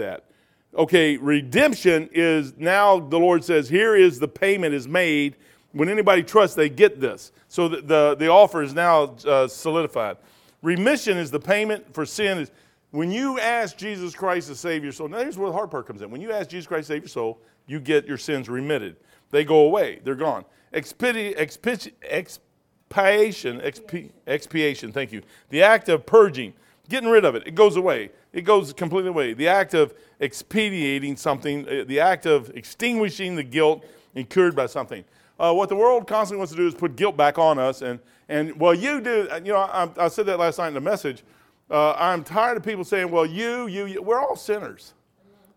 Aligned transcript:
that. 0.00 0.24
Okay, 0.74 1.16
redemption 1.16 2.08
is 2.12 2.56
now 2.56 3.00
the 3.00 3.18
Lord 3.18 3.44
says, 3.44 3.68
here 3.68 3.96
is 3.96 4.18
the 4.18 4.28
payment 4.28 4.74
is 4.74 4.86
made. 4.86 5.36
When 5.72 5.88
anybody 5.88 6.22
trusts, 6.22 6.56
they 6.56 6.68
get 6.68 7.00
this. 7.00 7.32
So 7.48 7.68
the, 7.68 7.80
the, 7.80 8.16
the 8.18 8.28
offer 8.28 8.62
is 8.62 8.74
now 8.74 9.14
uh, 9.26 9.48
solidified. 9.48 10.16
Remission 10.62 11.16
is 11.16 11.30
the 11.30 11.40
payment 11.40 11.94
for 11.94 12.04
sin. 12.04 12.38
Is 12.38 12.50
when 12.90 13.10
you 13.10 13.38
ask 13.40 13.76
Jesus 13.76 14.14
Christ 14.14 14.48
to 14.48 14.54
save 14.54 14.84
your 14.84 14.92
soul. 14.92 15.08
Now 15.08 15.18
here's 15.18 15.38
where 15.38 15.48
the 15.48 15.56
hard 15.56 15.70
part 15.70 15.86
comes 15.86 16.02
in. 16.02 16.10
When 16.10 16.20
you 16.20 16.32
ask 16.32 16.50
Jesus 16.50 16.66
Christ 16.66 16.88
to 16.88 16.94
save 16.94 17.02
your 17.02 17.08
soul, 17.08 17.40
you 17.66 17.80
get 17.80 18.06
your 18.06 18.18
sins 18.18 18.48
remitted. 18.48 18.96
They 19.30 19.44
go 19.44 19.60
away. 19.60 20.00
They're 20.04 20.14
gone. 20.16 20.44
Expi- 20.72 21.36
expiation, 21.36 21.92
expi- 23.60 24.10
expiation, 24.26 24.92
thank 24.92 25.12
you. 25.12 25.22
The 25.48 25.62
act 25.62 25.88
of 25.88 26.06
purging, 26.06 26.52
getting 26.88 27.08
rid 27.08 27.24
of 27.24 27.34
it, 27.34 27.46
it 27.46 27.54
goes 27.54 27.76
away. 27.76 28.10
It 28.32 28.42
goes 28.42 28.72
completely 28.72 29.08
away. 29.08 29.34
The 29.34 29.48
act 29.48 29.74
of 29.74 29.94
expediating 30.20 31.16
something, 31.16 31.66
uh, 31.68 31.84
the 31.86 32.00
act 32.00 32.26
of 32.26 32.50
extinguishing 32.50 33.34
the 33.34 33.42
guilt 33.42 33.84
incurred 34.14 34.54
by 34.54 34.66
something. 34.66 35.04
Uh, 35.38 35.52
what 35.52 35.68
the 35.68 35.76
world 35.76 36.06
constantly 36.06 36.38
wants 36.38 36.52
to 36.52 36.56
do 36.56 36.66
is 36.66 36.74
put 36.74 36.96
guilt 36.96 37.16
back 37.16 37.38
on 37.38 37.58
us. 37.58 37.82
And, 37.82 37.98
and 38.28 38.58
well, 38.60 38.74
you 38.74 39.00
do, 39.00 39.28
you 39.42 39.52
know, 39.52 39.58
I, 39.58 39.88
I 39.96 40.08
said 40.08 40.26
that 40.26 40.38
last 40.38 40.58
night 40.58 40.68
in 40.68 40.74
the 40.74 40.80
message. 40.80 41.24
Uh, 41.70 41.92
I'm 41.92 42.24
tired 42.24 42.56
of 42.56 42.62
people 42.62 42.84
saying, 42.84 43.10
well, 43.10 43.24
you, 43.24 43.66
you, 43.66 43.86
you, 43.86 44.02
we're 44.02 44.20
all 44.20 44.36
sinners. 44.36 44.94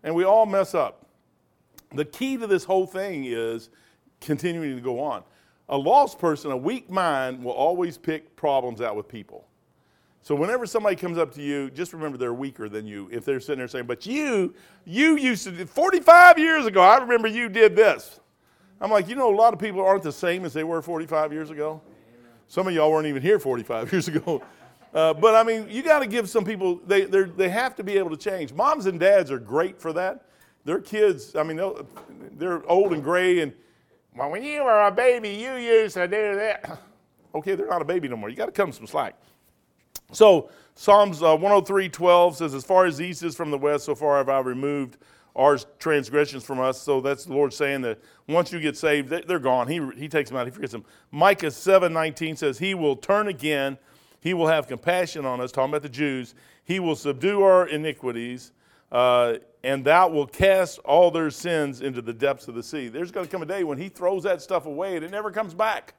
And 0.02 0.14
we 0.14 0.24
all 0.24 0.46
mess 0.46 0.74
up. 0.74 1.06
The 1.94 2.04
key 2.04 2.36
to 2.36 2.46
this 2.46 2.64
whole 2.64 2.86
thing 2.86 3.24
is 3.24 3.70
continuing 4.20 4.76
to 4.76 4.82
go 4.82 5.00
on. 5.00 5.22
A 5.68 5.76
lost 5.76 6.18
person, 6.18 6.50
a 6.50 6.56
weak 6.56 6.90
mind, 6.90 7.42
will 7.42 7.52
always 7.52 7.96
pick 7.96 8.36
problems 8.36 8.80
out 8.80 8.96
with 8.96 9.08
people. 9.08 9.46
So 10.24 10.34
whenever 10.34 10.64
somebody 10.64 10.96
comes 10.96 11.18
up 11.18 11.34
to 11.34 11.42
you, 11.42 11.70
just 11.70 11.92
remember 11.92 12.16
they're 12.16 12.32
weaker 12.32 12.66
than 12.70 12.86
you. 12.86 13.10
If 13.12 13.26
they're 13.26 13.40
sitting 13.40 13.58
there 13.58 13.68
saying, 13.68 13.84
"But 13.84 14.06
you, 14.06 14.54
you 14.86 15.18
used 15.18 15.44
to 15.44 15.52
do 15.52 15.66
45 15.66 16.38
years 16.38 16.64
ago, 16.64 16.80
I 16.80 16.96
remember 16.96 17.28
you 17.28 17.50
did 17.50 17.76
this." 17.76 18.20
I'm 18.80 18.90
like, 18.90 19.06
you 19.06 19.16
know, 19.16 19.32
a 19.32 19.36
lot 19.36 19.52
of 19.52 19.60
people 19.60 19.84
aren't 19.84 20.02
the 20.02 20.10
same 20.10 20.46
as 20.46 20.54
they 20.54 20.64
were 20.64 20.80
45 20.80 21.30
years 21.30 21.50
ago. 21.50 21.82
Some 22.48 22.66
of 22.66 22.72
y'all 22.72 22.90
weren't 22.90 23.06
even 23.06 23.20
here 23.20 23.38
45 23.38 23.92
years 23.92 24.08
ago. 24.08 24.42
Uh, 24.94 25.12
but 25.12 25.34
I 25.34 25.42
mean, 25.42 25.66
you 25.68 25.82
got 25.82 25.98
to 25.98 26.06
give 26.06 26.30
some 26.30 26.44
people, 26.44 26.80
they, 26.86 27.04
they 27.04 27.50
have 27.50 27.76
to 27.76 27.84
be 27.84 27.98
able 27.98 28.10
to 28.10 28.16
change. 28.16 28.54
Moms 28.54 28.86
and 28.86 28.98
dads 28.98 29.30
are 29.30 29.38
great 29.38 29.78
for 29.78 29.92
that. 29.92 30.24
Their 30.64 30.80
kids, 30.80 31.36
I 31.36 31.42
mean, 31.42 31.60
they're 32.38 32.66
old 32.66 32.94
and 32.94 33.04
gray, 33.04 33.40
and 33.40 33.52
well, 34.16 34.30
when 34.30 34.42
you 34.42 34.64
were 34.64 34.86
a 34.86 34.90
baby, 34.90 35.30
you 35.30 35.54
used 35.56 35.96
to 35.96 36.08
do 36.08 36.36
that. 36.36 36.78
okay, 37.34 37.56
they're 37.56 37.66
not 37.66 37.82
a 37.82 37.84
baby 37.84 38.08
no 38.08 38.16
more. 38.16 38.30
You 38.30 38.36
got 38.36 38.46
to 38.46 38.52
them 38.52 38.72
some 38.72 38.86
slack. 38.86 39.16
So 40.12 40.50
Psalms 40.74 41.22
uh, 41.22 41.36
103, 41.36 41.88
12 41.88 42.36
says, 42.36 42.54
As 42.54 42.64
far 42.64 42.86
as 42.86 43.00
east 43.00 43.22
is 43.22 43.36
from 43.36 43.50
the 43.50 43.58
west, 43.58 43.84
so 43.84 43.94
far 43.94 44.18
have 44.18 44.28
I 44.28 44.40
removed 44.40 44.98
our 45.36 45.58
transgressions 45.78 46.44
from 46.44 46.60
us. 46.60 46.80
So 46.80 47.00
that's 47.00 47.24
the 47.24 47.32
Lord 47.32 47.52
saying 47.52 47.82
that 47.82 47.98
once 48.28 48.52
you 48.52 48.60
get 48.60 48.76
saved, 48.76 49.08
they're 49.08 49.38
gone. 49.38 49.68
He, 49.68 49.80
he 49.96 50.08
takes 50.08 50.30
them 50.30 50.38
out, 50.38 50.46
He 50.46 50.50
forgets 50.50 50.72
them. 50.72 50.84
Micah 51.10 51.50
7, 51.50 51.92
19 51.92 52.36
says, 52.36 52.58
He 52.58 52.74
will 52.74 52.96
turn 52.96 53.28
again, 53.28 53.78
He 54.20 54.34
will 54.34 54.46
have 54.46 54.66
compassion 54.66 55.24
on 55.24 55.40
us, 55.40 55.52
talking 55.52 55.70
about 55.70 55.82
the 55.82 55.88
Jews. 55.88 56.34
He 56.64 56.80
will 56.80 56.96
subdue 56.96 57.42
our 57.42 57.68
iniquities, 57.68 58.52
uh, 58.90 59.34
and 59.62 59.84
thou 59.84 60.08
will 60.08 60.26
cast 60.26 60.78
all 60.80 61.10
their 61.10 61.30
sins 61.30 61.82
into 61.82 62.00
the 62.00 62.12
depths 62.12 62.48
of 62.48 62.54
the 62.54 62.62
sea. 62.62 62.88
There's 62.88 63.10
going 63.10 63.26
to 63.26 63.32
come 63.32 63.42
a 63.42 63.46
day 63.46 63.64
when 63.64 63.78
He 63.78 63.88
throws 63.88 64.22
that 64.22 64.40
stuff 64.40 64.66
away 64.66 64.96
and 64.96 65.04
it 65.04 65.10
never 65.10 65.30
comes 65.30 65.54
back. 65.54 65.94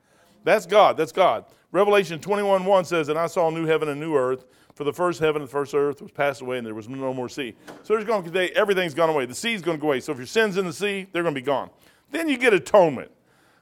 That's 0.46 0.66
God. 0.66 0.96
That's 0.96 1.12
God. 1.12 1.44
Revelation 1.72 2.22
21 2.22 2.64
1 2.64 2.86
says, 2.86 3.10
And 3.10 3.20
I 3.20 3.28
saw 3.28 3.50
a 3.50 3.52
new 3.52 3.66
heaven 3.66 3.90
and 3.90 4.02
a 4.02 4.06
new 4.06 4.16
earth, 4.16 4.46
for 4.76 4.84
the 4.84 4.94
first 4.94 5.20
heaven 5.20 5.42
and 5.42 5.50
the 5.50 5.52
first 5.52 5.74
earth 5.74 6.02
was 6.02 6.12
passed 6.12 6.42
away, 6.42 6.58
and 6.58 6.66
there 6.66 6.76
was 6.76 6.88
no 6.88 7.14
more 7.14 7.28
sea. 7.28 7.56
So 7.84 7.94
there's 7.94 8.06
going 8.06 8.24
to 8.24 8.32
be 8.32 8.56
everything's 8.56 8.94
gone 8.94 9.10
away. 9.10 9.26
The 9.26 9.36
sea's 9.36 9.62
going 9.62 9.78
to 9.78 9.82
go 9.82 9.88
away. 9.88 10.00
So 10.00 10.12
if 10.12 10.18
your 10.18 10.28
sin's 10.28 10.58
in 10.58 10.66
the 10.66 10.74
sea, 10.74 11.08
they're 11.12 11.24
going 11.24 11.34
to 11.34 11.42
be 11.42 11.46
gone. 11.46 11.70
Then 12.12 12.30
you 12.30 12.38
get 12.38 12.54
atonement. 12.54 13.12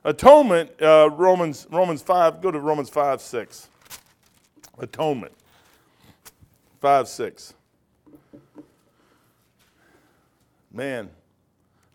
Atonement, 0.03 0.69
uh, 0.81 1.09
Romans, 1.13 1.65
Romans 1.71 2.01
5, 2.01 2.41
go 2.41 2.51
to 2.51 2.59
Romans 2.59 2.89
5 2.89 3.21
6. 3.21 3.69
Atonement. 4.79 5.33
5 6.81 7.07
6. 7.07 7.53
Man, 10.73 11.09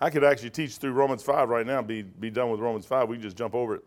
I 0.00 0.08
could 0.08 0.24
actually 0.24 0.50
teach 0.50 0.76
through 0.76 0.92
Romans 0.92 1.22
5 1.22 1.48
right 1.50 1.66
now, 1.66 1.82
be, 1.82 2.02
be 2.02 2.30
done 2.30 2.50
with 2.50 2.60
Romans 2.60 2.86
5. 2.86 3.08
We 3.08 3.18
just 3.18 3.36
jump 3.36 3.54
over 3.54 3.74
it. 3.74 3.84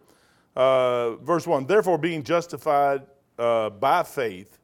Uh, 0.56 1.16
verse 1.18 1.48
1 1.48 1.66
Therefore, 1.66 1.98
being 1.98 2.24
justified 2.24 3.04
uh, 3.40 3.70
by 3.70 4.04
faith. 4.04 4.60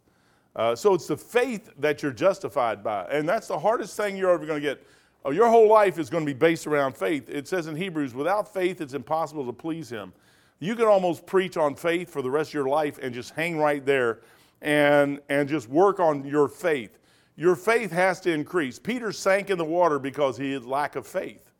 Uh, 0.55 0.75
so 0.75 0.93
it's 0.93 1.07
the 1.07 1.17
faith 1.17 1.69
that 1.77 2.01
you're 2.01 2.11
justified 2.11 2.83
by. 2.83 3.05
And 3.11 3.29
that's 3.29 3.47
the 3.47 3.59
hardest 3.59 3.95
thing 3.95 4.17
you're 4.17 4.31
ever 4.31 4.45
going 4.45 4.61
to 4.61 4.67
get. 4.67 4.83
Oh, 5.23 5.31
your 5.31 5.49
whole 5.49 5.69
life 5.69 5.99
is 5.99 6.09
going 6.09 6.25
to 6.25 6.33
be 6.33 6.37
based 6.37 6.65
around 6.65 6.95
faith. 6.97 7.29
It 7.29 7.47
says 7.47 7.67
in 7.67 7.75
Hebrews, 7.75 8.15
without 8.15 8.51
faith, 8.51 8.81
it's 8.81 8.93
impossible 8.93 9.45
to 9.45 9.53
please 9.53 9.89
Him. 9.89 10.13
You 10.59 10.75
can 10.75 10.85
almost 10.85 11.25
preach 11.25 11.57
on 11.57 11.75
faith 11.75 12.09
for 12.09 12.21
the 12.21 12.31
rest 12.31 12.49
of 12.49 12.53
your 12.55 12.67
life 12.67 12.97
and 13.01 13.13
just 13.13 13.31
hang 13.31 13.57
right 13.57 13.85
there 13.85 14.21
and, 14.61 15.19
and 15.29 15.47
just 15.47 15.69
work 15.69 15.99
on 15.99 16.25
your 16.25 16.47
faith. 16.47 16.97
Your 17.35 17.55
faith 17.55 17.91
has 17.91 18.19
to 18.21 18.31
increase. 18.31 18.79
Peter 18.79 19.11
sank 19.11 19.51
in 19.51 19.59
the 19.59 19.65
water 19.65 19.99
because 19.99 20.37
he 20.37 20.53
had 20.53 20.65
lack 20.65 20.95
of 20.95 21.05
faith. 21.05 21.51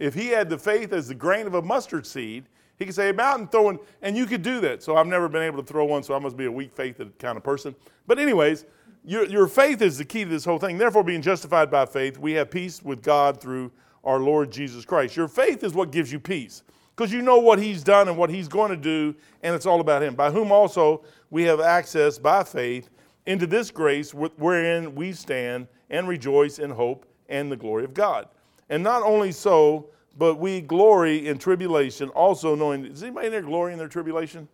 If 0.00 0.14
he 0.14 0.28
had 0.28 0.50
the 0.50 0.58
faith 0.58 0.92
as 0.92 1.06
the 1.06 1.14
grain 1.14 1.46
of 1.46 1.54
a 1.54 1.62
mustard 1.62 2.06
seed, 2.06 2.46
he 2.80 2.86
could 2.86 2.94
say 2.94 3.10
a 3.10 3.14
mountain 3.14 3.46
throwing, 3.46 3.78
and 4.00 4.16
you 4.16 4.24
could 4.24 4.42
do 4.42 4.58
that. 4.62 4.82
So 4.82 4.96
I've 4.96 5.06
never 5.06 5.28
been 5.28 5.42
able 5.42 5.62
to 5.62 5.66
throw 5.66 5.84
one, 5.84 6.02
so 6.02 6.14
I 6.14 6.18
must 6.18 6.34
be 6.34 6.46
a 6.46 6.50
weak 6.50 6.74
faith 6.74 6.98
kind 7.18 7.36
of 7.36 7.44
person. 7.44 7.76
But, 8.06 8.18
anyways, 8.18 8.64
your, 9.04 9.26
your 9.26 9.46
faith 9.46 9.82
is 9.82 9.98
the 9.98 10.04
key 10.04 10.24
to 10.24 10.30
this 10.30 10.46
whole 10.46 10.58
thing. 10.58 10.78
Therefore, 10.78 11.04
being 11.04 11.20
justified 11.20 11.70
by 11.70 11.84
faith, 11.84 12.16
we 12.16 12.32
have 12.32 12.50
peace 12.50 12.82
with 12.82 13.02
God 13.02 13.38
through 13.38 13.70
our 14.02 14.18
Lord 14.18 14.50
Jesus 14.50 14.86
Christ. 14.86 15.14
Your 15.14 15.28
faith 15.28 15.62
is 15.62 15.74
what 15.74 15.92
gives 15.92 16.10
you 16.10 16.18
peace 16.18 16.62
because 16.96 17.12
you 17.12 17.20
know 17.20 17.38
what 17.38 17.58
He's 17.58 17.84
done 17.84 18.08
and 18.08 18.16
what 18.16 18.30
He's 18.30 18.48
going 18.48 18.70
to 18.70 18.76
do, 18.78 19.14
and 19.42 19.54
it's 19.54 19.66
all 19.66 19.82
about 19.82 20.02
Him. 20.02 20.14
By 20.14 20.30
whom 20.30 20.50
also 20.50 21.04
we 21.28 21.42
have 21.42 21.60
access 21.60 22.18
by 22.18 22.44
faith 22.44 22.88
into 23.26 23.46
this 23.46 23.70
grace 23.70 24.12
wherein 24.12 24.94
we 24.94 25.12
stand 25.12 25.68
and 25.90 26.08
rejoice 26.08 26.58
in 26.58 26.70
hope 26.70 27.04
and 27.28 27.52
the 27.52 27.56
glory 27.56 27.84
of 27.84 27.92
God. 27.92 28.26
And 28.70 28.82
not 28.82 29.02
only 29.02 29.32
so, 29.32 29.90
but 30.20 30.34
we 30.34 30.60
glory 30.60 31.28
in 31.28 31.38
tribulation, 31.38 32.10
also 32.10 32.54
knowing. 32.54 32.82
Does 32.82 33.02
anybody 33.02 33.28
in 33.28 33.32
there 33.32 33.40
glory 33.40 33.72
in 33.72 33.78
their 33.78 33.88
tribulation? 33.88 34.48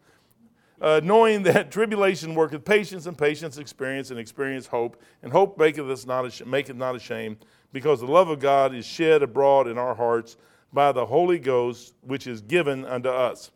Uh, 0.81 1.01
knowing 1.03 1.43
that 1.43 1.71
tribulation 1.73 2.37
worketh 2.37 2.65
patience, 2.65 3.07
and 3.07 3.19
patience 3.19 3.59
experience, 3.59 4.13
and 4.13 4.21
experience 4.21 4.69
hope, 4.69 5.03
and 5.25 5.33
hope 5.33 5.59
maketh 5.59 5.91
us 5.91 6.07
not 6.07 6.25
ashamed, 6.25 6.49
maketh 6.49 6.77
not 6.77 6.95
ashamed, 6.95 7.39
because 7.73 7.99
the 7.99 8.07
love 8.07 8.29
of 8.29 8.39
God 8.39 8.77
is 8.77 8.87
shed 8.87 9.25
abroad 9.25 9.67
in 9.67 9.77
our 9.77 9.93
hearts 9.93 10.37
by 10.73 10.93
the 10.93 11.05
Holy 11.05 11.41
Ghost, 11.41 11.95
which 12.03 12.29
is 12.29 12.43
given 12.43 12.85
unto 12.85 13.09
us. 13.09 13.51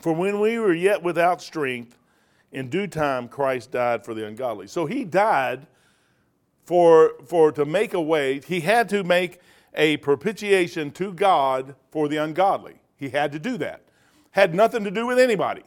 For 0.00 0.12
when 0.12 0.40
we 0.40 0.58
were 0.58 0.74
yet 0.74 1.00
without 1.00 1.40
strength, 1.40 1.96
in 2.50 2.68
due 2.68 2.88
time 2.88 3.28
Christ 3.28 3.70
died 3.70 4.04
for 4.04 4.14
the 4.14 4.26
ungodly. 4.26 4.66
So 4.66 4.84
he 4.84 5.04
died 5.04 5.68
for, 6.64 7.12
for 7.24 7.52
to 7.52 7.64
make 7.64 7.94
a 7.94 8.00
way. 8.00 8.40
He 8.40 8.58
had 8.58 8.88
to 8.88 9.04
make 9.04 9.38
a 9.74 9.96
propitiation 9.98 10.90
to 10.92 11.12
God 11.12 11.74
for 11.90 12.08
the 12.08 12.16
ungodly. 12.16 12.80
He 12.96 13.08
had 13.10 13.32
to 13.32 13.38
do 13.38 13.56
that. 13.58 13.82
Had 14.32 14.54
nothing 14.54 14.84
to 14.84 14.90
do 14.90 15.06
with 15.06 15.18
anybody. 15.18 15.62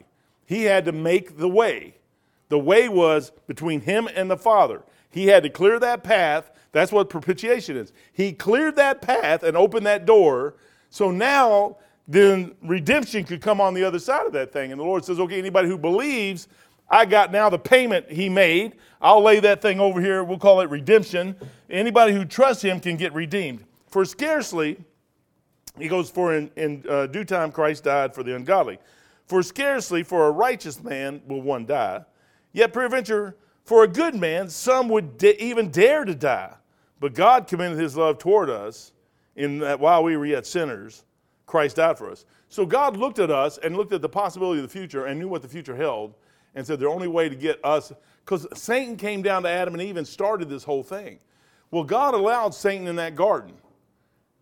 He 0.46 0.64
had 0.64 0.86
to 0.86 0.92
make 0.92 1.38
the 1.38 1.50
way. 1.50 1.96
The 2.50 2.60
way 2.60 2.90
was 2.90 3.32
between 3.48 3.82
him 3.82 4.08
and 4.14 4.30
the 4.30 4.38
Father. 4.38 4.84
He 5.10 5.28
had 5.28 5.44
to 5.44 5.50
clear 5.50 5.80
that 5.80 6.04
path. 6.04 6.52
That's 6.72 6.92
what 6.92 7.10
propitiation 7.10 7.78
is. 7.78 7.94
He 8.14 8.34
cleared 8.34 8.76
that 8.78 9.02
path 9.02 9.44
and 9.44 9.56
opened 9.56 9.86
that 9.86 10.06
door. 10.06 10.56
So 10.90 11.12
now, 11.12 11.78
then 12.08 12.54
redemption 12.62 13.24
could 13.24 13.42
come 13.42 13.62
on 13.62 13.74
the 13.74 13.84
other 13.84 14.00
side 14.00 14.26
of 14.26 14.34
that 14.34 14.52
thing. 14.52 14.72
And 14.72 14.80
the 14.80 14.86
Lord 14.86 15.06
says, 15.06 15.20
okay, 15.20 15.40
anybody 15.40 15.68
who 15.68 15.78
believes, 15.78 16.48
I 16.90 17.06
got 17.06 17.32
now 17.32 17.50
the 17.50 17.60
payment 17.60 18.12
he 18.12 18.30
made. 18.30 18.76
I'll 19.02 19.22
lay 19.22 19.40
that 19.40 19.62
thing 19.62 19.80
over 19.80 20.02
here. 20.02 20.24
We'll 20.24 20.38
call 20.38 20.62
it 20.62 20.70
redemption. 20.70 21.36
Anybody 21.70 22.14
who 22.14 22.26
trusts 22.26 22.64
him 22.64 22.80
can 22.80 22.98
get 22.98 23.14
redeemed. 23.14 23.64
For 23.94 24.06
scarcely, 24.06 24.78
he 25.78 25.88
goes, 25.88 26.10
for 26.10 26.34
in, 26.34 26.50
in 26.56 26.84
uh, 26.90 27.06
due 27.06 27.24
time 27.24 27.52
Christ 27.52 27.84
died 27.84 28.16
for 28.16 28.24
the 28.24 28.36
ungodly. 28.36 28.80
For 29.28 29.44
scarcely 29.44 30.02
for 30.02 30.26
a 30.26 30.32
righteous 30.32 30.84
man 30.84 31.22
will 31.28 31.44
one 31.44 31.68
die, 31.68 32.04
yet 32.54 32.74
peradventure 32.74 33.36
for 33.66 33.84
a 33.84 33.88
good 33.88 34.16
man 34.16 34.50
some 34.50 34.90
would 34.90 35.20
da- 35.20 35.38
even 35.38 35.70
dare 35.70 36.06
to 36.06 36.16
die. 36.16 36.56
But 37.00 37.14
God 37.14 37.46
commended 37.46 37.80
his 37.80 37.96
love 37.96 38.18
toward 38.18 38.50
us 38.50 38.94
in 39.36 39.60
that 39.60 39.80
while 39.80 40.04
we 40.04 40.18
were 40.18 40.26
yet 40.26 40.48
sinners, 40.48 41.06
Christ 41.46 41.76
died 41.76 42.00
for 42.00 42.10
us. 42.10 42.26
So 42.50 42.66
God 42.66 42.98
looked 42.98 43.20
at 43.20 43.30
us 43.30 43.60
and 43.60 43.78
looked 43.78 43.94
at 43.94 44.02
the 44.02 44.10
possibility 44.10 44.60
of 44.60 44.68
the 44.68 44.74
future 44.74 45.06
and 45.06 45.20
knew 45.20 45.28
what 45.28 45.44
the 45.44 45.48
future 45.48 45.76
held 45.76 46.16
and 46.56 46.66
said 46.66 46.80
the 46.80 46.90
only 46.90 47.08
way 47.08 47.30
to 47.30 47.36
get 47.36 47.64
us, 47.64 47.94
because 48.26 48.48
Satan 48.56 48.98
came 48.98 49.22
down 49.22 49.44
to 49.44 49.50
Adam 49.50 49.76
and 49.76 49.84
Eve 49.84 49.98
and 49.98 50.08
started 50.08 50.50
this 50.50 50.64
whole 50.64 50.82
thing. 50.82 51.20
Well, 51.70 51.84
God 51.84 52.16
allowed 52.16 52.56
Satan 52.56 52.88
in 52.88 52.96
that 52.96 53.14
garden. 53.16 53.54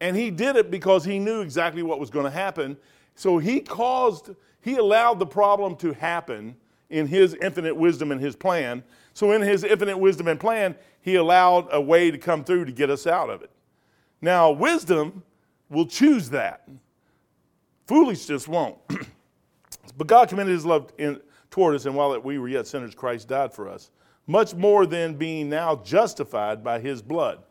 And 0.01 0.18
he 0.18 0.31
did 0.31 0.56
it 0.56 0.71
because 0.71 1.06
he 1.06 1.19
knew 1.19 1.42
exactly 1.42 1.83
what 1.83 2.00
was 2.00 2.09
going 2.09 2.25
to 2.25 2.31
happen. 2.31 2.75
So 3.15 3.38
he 3.38 3.59
caused, 3.62 4.31
he 4.59 4.75
allowed 4.75 5.19
the 5.19 5.27
problem 5.27 5.75
to 5.77 5.94
happen 5.94 6.56
in 6.89 7.06
his 7.06 7.36
infinite 7.36 7.75
wisdom 7.75 8.12
and 8.12 8.19
his 8.19 8.36
plan. 8.36 8.83
So, 9.13 9.31
in 9.31 9.42
his 9.42 9.63
infinite 9.63 9.98
wisdom 9.98 10.27
and 10.27 10.39
plan, 10.39 10.75
he 11.01 11.15
allowed 11.15 11.68
a 11.71 11.80
way 11.80 12.12
to 12.12 12.18
come 12.18 12.44
through 12.44 12.65
to 12.65 12.71
get 12.71 12.89
us 12.89 13.06
out 13.06 13.30
of 13.30 13.42
it. 13.42 13.51
Now, 14.21 14.51
wisdom 14.51 15.24
will 15.69 15.86
choose 15.86 16.30
that. 16.30 16.68
Foolishness 17.88 18.47
won't. 18.47 18.77
but 19.97 20.07
God 20.07 20.30
commended 20.30 20.54
his 20.54 20.65
love 20.65 20.92
in, 20.97 21.19
toward 21.50 21.75
us, 21.75 21.86
and 21.86 21.95
while 21.95 22.18
we 22.21 22.39
were 22.39 22.47
yet 22.47 22.68
sinners, 22.68 22.95
Christ 22.95 23.27
died 23.27 23.54
for 23.54 23.68
us. 23.68 23.92
Much 24.27 24.54
more 24.54 24.86
than 24.86 25.15
being 25.15 25.50
now 25.50 25.75
justified 25.77 26.63
by 26.63 26.80
his 26.80 27.01
blood. 27.01 27.44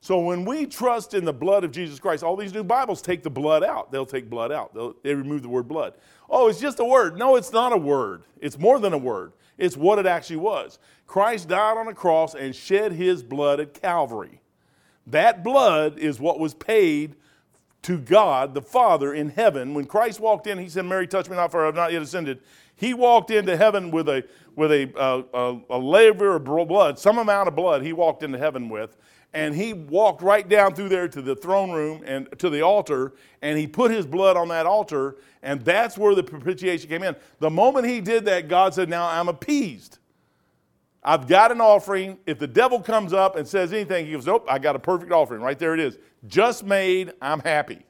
So 0.00 0.20
when 0.20 0.44
we 0.44 0.66
trust 0.66 1.14
in 1.14 1.24
the 1.24 1.32
blood 1.32 1.64
of 1.64 1.72
Jesus 1.72 1.98
Christ, 1.98 2.22
all 2.22 2.36
these 2.36 2.54
new 2.54 2.62
Bibles 2.62 3.02
take 3.02 3.22
the 3.22 3.30
blood 3.30 3.64
out. 3.64 3.90
They'll 3.90 4.06
take 4.06 4.30
blood 4.30 4.52
out. 4.52 4.72
They'll, 4.72 4.94
they 5.02 5.14
remove 5.14 5.42
the 5.42 5.48
word 5.48 5.66
blood. 5.66 5.94
Oh, 6.30 6.48
it's 6.48 6.60
just 6.60 6.78
a 6.78 6.84
word. 6.84 7.18
No, 7.18 7.36
it's 7.36 7.52
not 7.52 7.72
a 7.72 7.76
word. 7.76 8.22
It's 8.40 8.58
more 8.58 8.78
than 8.78 8.92
a 8.92 8.98
word. 8.98 9.32
It's 9.56 9.76
what 9.76 9.98
it 9.98 10.06
actually 10.06 10.36
was. 10.36 10.78
Christ 11.06 11.48
died 11.48 11.76
on 11.76 11.88
a 11.88 11.94
cross 11.94 12.34
and 12.34 12.54
shed 12.54 12.92
his 12.92 13.22
blood 13.24 13.58
at 13.58 13.74
Calvary. 13.74 14.40
That 15.06 15.42
blood 15.42 15.98
is 15.98 16.20
what 16.20 16.38
was 16.38 16.54
paid 16.54 17.16
to 17.82 17.98
God 17.98 18.54
the 18.54 18.62
Father 18.62 19.14
in 19.14 19.30
heaven. 19.30 19.74
When 19.74 19.86
Christ 19.86 20.20
walked 20.20 20.46
in, 20.46 20.58
he 20.58 20.68
said, 20.68 20.84
Mary, 20.84 21.08
touch 21.08 21.28
me 21.28 21.34
not, 21.34 21.50
for 21.50 21.62
I 21.62 21.66
have 21.66 21.74
not 21.74 21.92
yet 21.92 22.02
ascended. 22.02 22.40
He 22.76 22.94
walked 22.94 23.30
into 23.32 23.56
heaven 23.56 23.90
with 23.90 24.08
a, 24.08 24.24
with 24.54 24.70
a, 24.70 24.92
uh, 24.96 25.22
a, 25.34 25.76
a 25.76 25.78
laver 25.78 26.36
of 26.36 26.44
blood, 26.44 26.98
some 26.98 27.18
amount 27.18 27.48
of 27.48 27.56
blood 27.56 27.82
he 27.82 27.92
walked 27.92 28.22
into 28.22 28.38
heaven 28.38 28.68
with 28.68 28.96
and 29.34 29.54
he 29.54 29.72
walked 29.72 30.22
right 30.22 30.48
down 30.48 30.74
through 30.74 30.88
there 30.88 31.08
to 31.08 31.20
the 31.20 31.36
throne 31.36 31.70
room 31.70 32.02
and 32.06 32.28
to 32.38 32.48
the 32.48 32.62
altar 32.62 33.12
and 33.42 33.58
he 33.58 33.66
put 33.66 33.90
his 33.90 34.06
blood 34.06 34.36
on 34.36 34.48
that 34.48 34.66
altar 34.66 35.16
and 35.42 35.60
that's 35.64 35.98
where 35.98 36.14
the 36.14 36.22
propitiation 36.22 36.88
came 36.88 37.02
in. 37.02 37.14
The 37.38 37.50
moment 37.50 37.86
he 37.86 38.00
did 38.00 38.24
that 38.24 38.48
god 38.48 38.74
said 38.74 38.88
now 38.88 39.06
i'm 39.06 39.28
appeased. 39.28 39.98
I've 41.04 41.28
got 41.28 41.52
an 41.52 41.60
offering. 41.60 42.18
If 42.26 42.38
the 42.38 42.46
devil 42.46 42.80
comes 42.80 43.12
up 43.12 43.36
and 43.36 43.46
says 43.46 43.72
anything 43.72 44.06
he 44.06 44.12
goes 44.12 44.26
nope 44.26 44.46
i 44.48 44.58
got 44.58 44.76
a 44.76 44.78
perfect 44.78 45.12
offering. 45.12 45.42
Right 45.42 45.58
there 45.58 45.74
it 45.74 45.80
is. 45.80 45.98
Just 46.26 46.64
made 46.64 47.12
i'm 47.20 47.40
happy. 47.40 47.84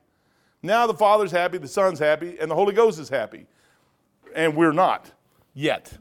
Now 0.62 0.88
the 0.88 0.94
father's 0.94 1.30
happy 1.30 1.58
the 1.58 1.68
son's 1.68 2.00
happy 2.00 2.36
and 2.40 2.50
the 2.50 2.54
holy 2.54 2.74
ghost 2.74 2.98
is 2.98 3.08
happy. 3.08 3.46
And 4.34 4.56
we're 4.56 4.72
not 4.72 5.12
yet. 5.54 5.96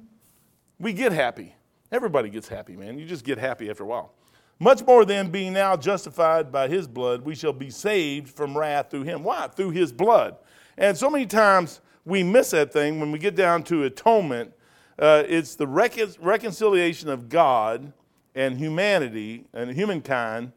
We 0.80 0.94
get 0.94 1.12
happy. 1.12 1.54
Everybody 1.92 2.30
gets 2.30 2.48
happy 2.48 2.76
man. 2.76 2.98
You 2.98 3.06
just 3.06 3.24
get 3.24 3.38
happy 3.38 3.70
after 3.70 3.84
a 3.84 3.88
while 3.88 4.14
much 4.60 4.86
more 4.86 5.06
than 5.06 5.30
being 5.30 5.54
now 5.54 5.78
justified 5.78 6.52
by 6.52 6.68
his 6.68 6.88
blood, 6.88 7.22
we 7.22 7.36
shall 7.36 7.54
be 7.54 7.70
saved 7.70 8.30
from 8.30 8.58
wrath 8.58 8.90
through 8.90 9.04
him. 9.04 9.24
Why? 9.24 9.48
Through 9.48 9.72
his 9.72 9.92
blood. 9.92 10.38
And 10.78 10.98
so 10.98 11.10
many 11.10 11.26
times 11.26 11.82
we 12.06 12.24
miss 12.24 12.52
that 12.52 12.74
thing 12.74 13.00
when 13.00 13.12
we 13.12 13.20
get 13.20 13.36
down 13.36 13.64
to 13.64 13.84
atonement. 13.84 14.54
Uh, 14.98 15.24
it's 15.28 15.56
the 15.56 15.68
recon- 15.68 16.16
reconciliation 16.20 17.10
of 17.10 17.30
God 17.30 17.94
and 18.34 18.58
humanity 18.58 19.46
and 19.54 19.72
humankind 19.72 20.52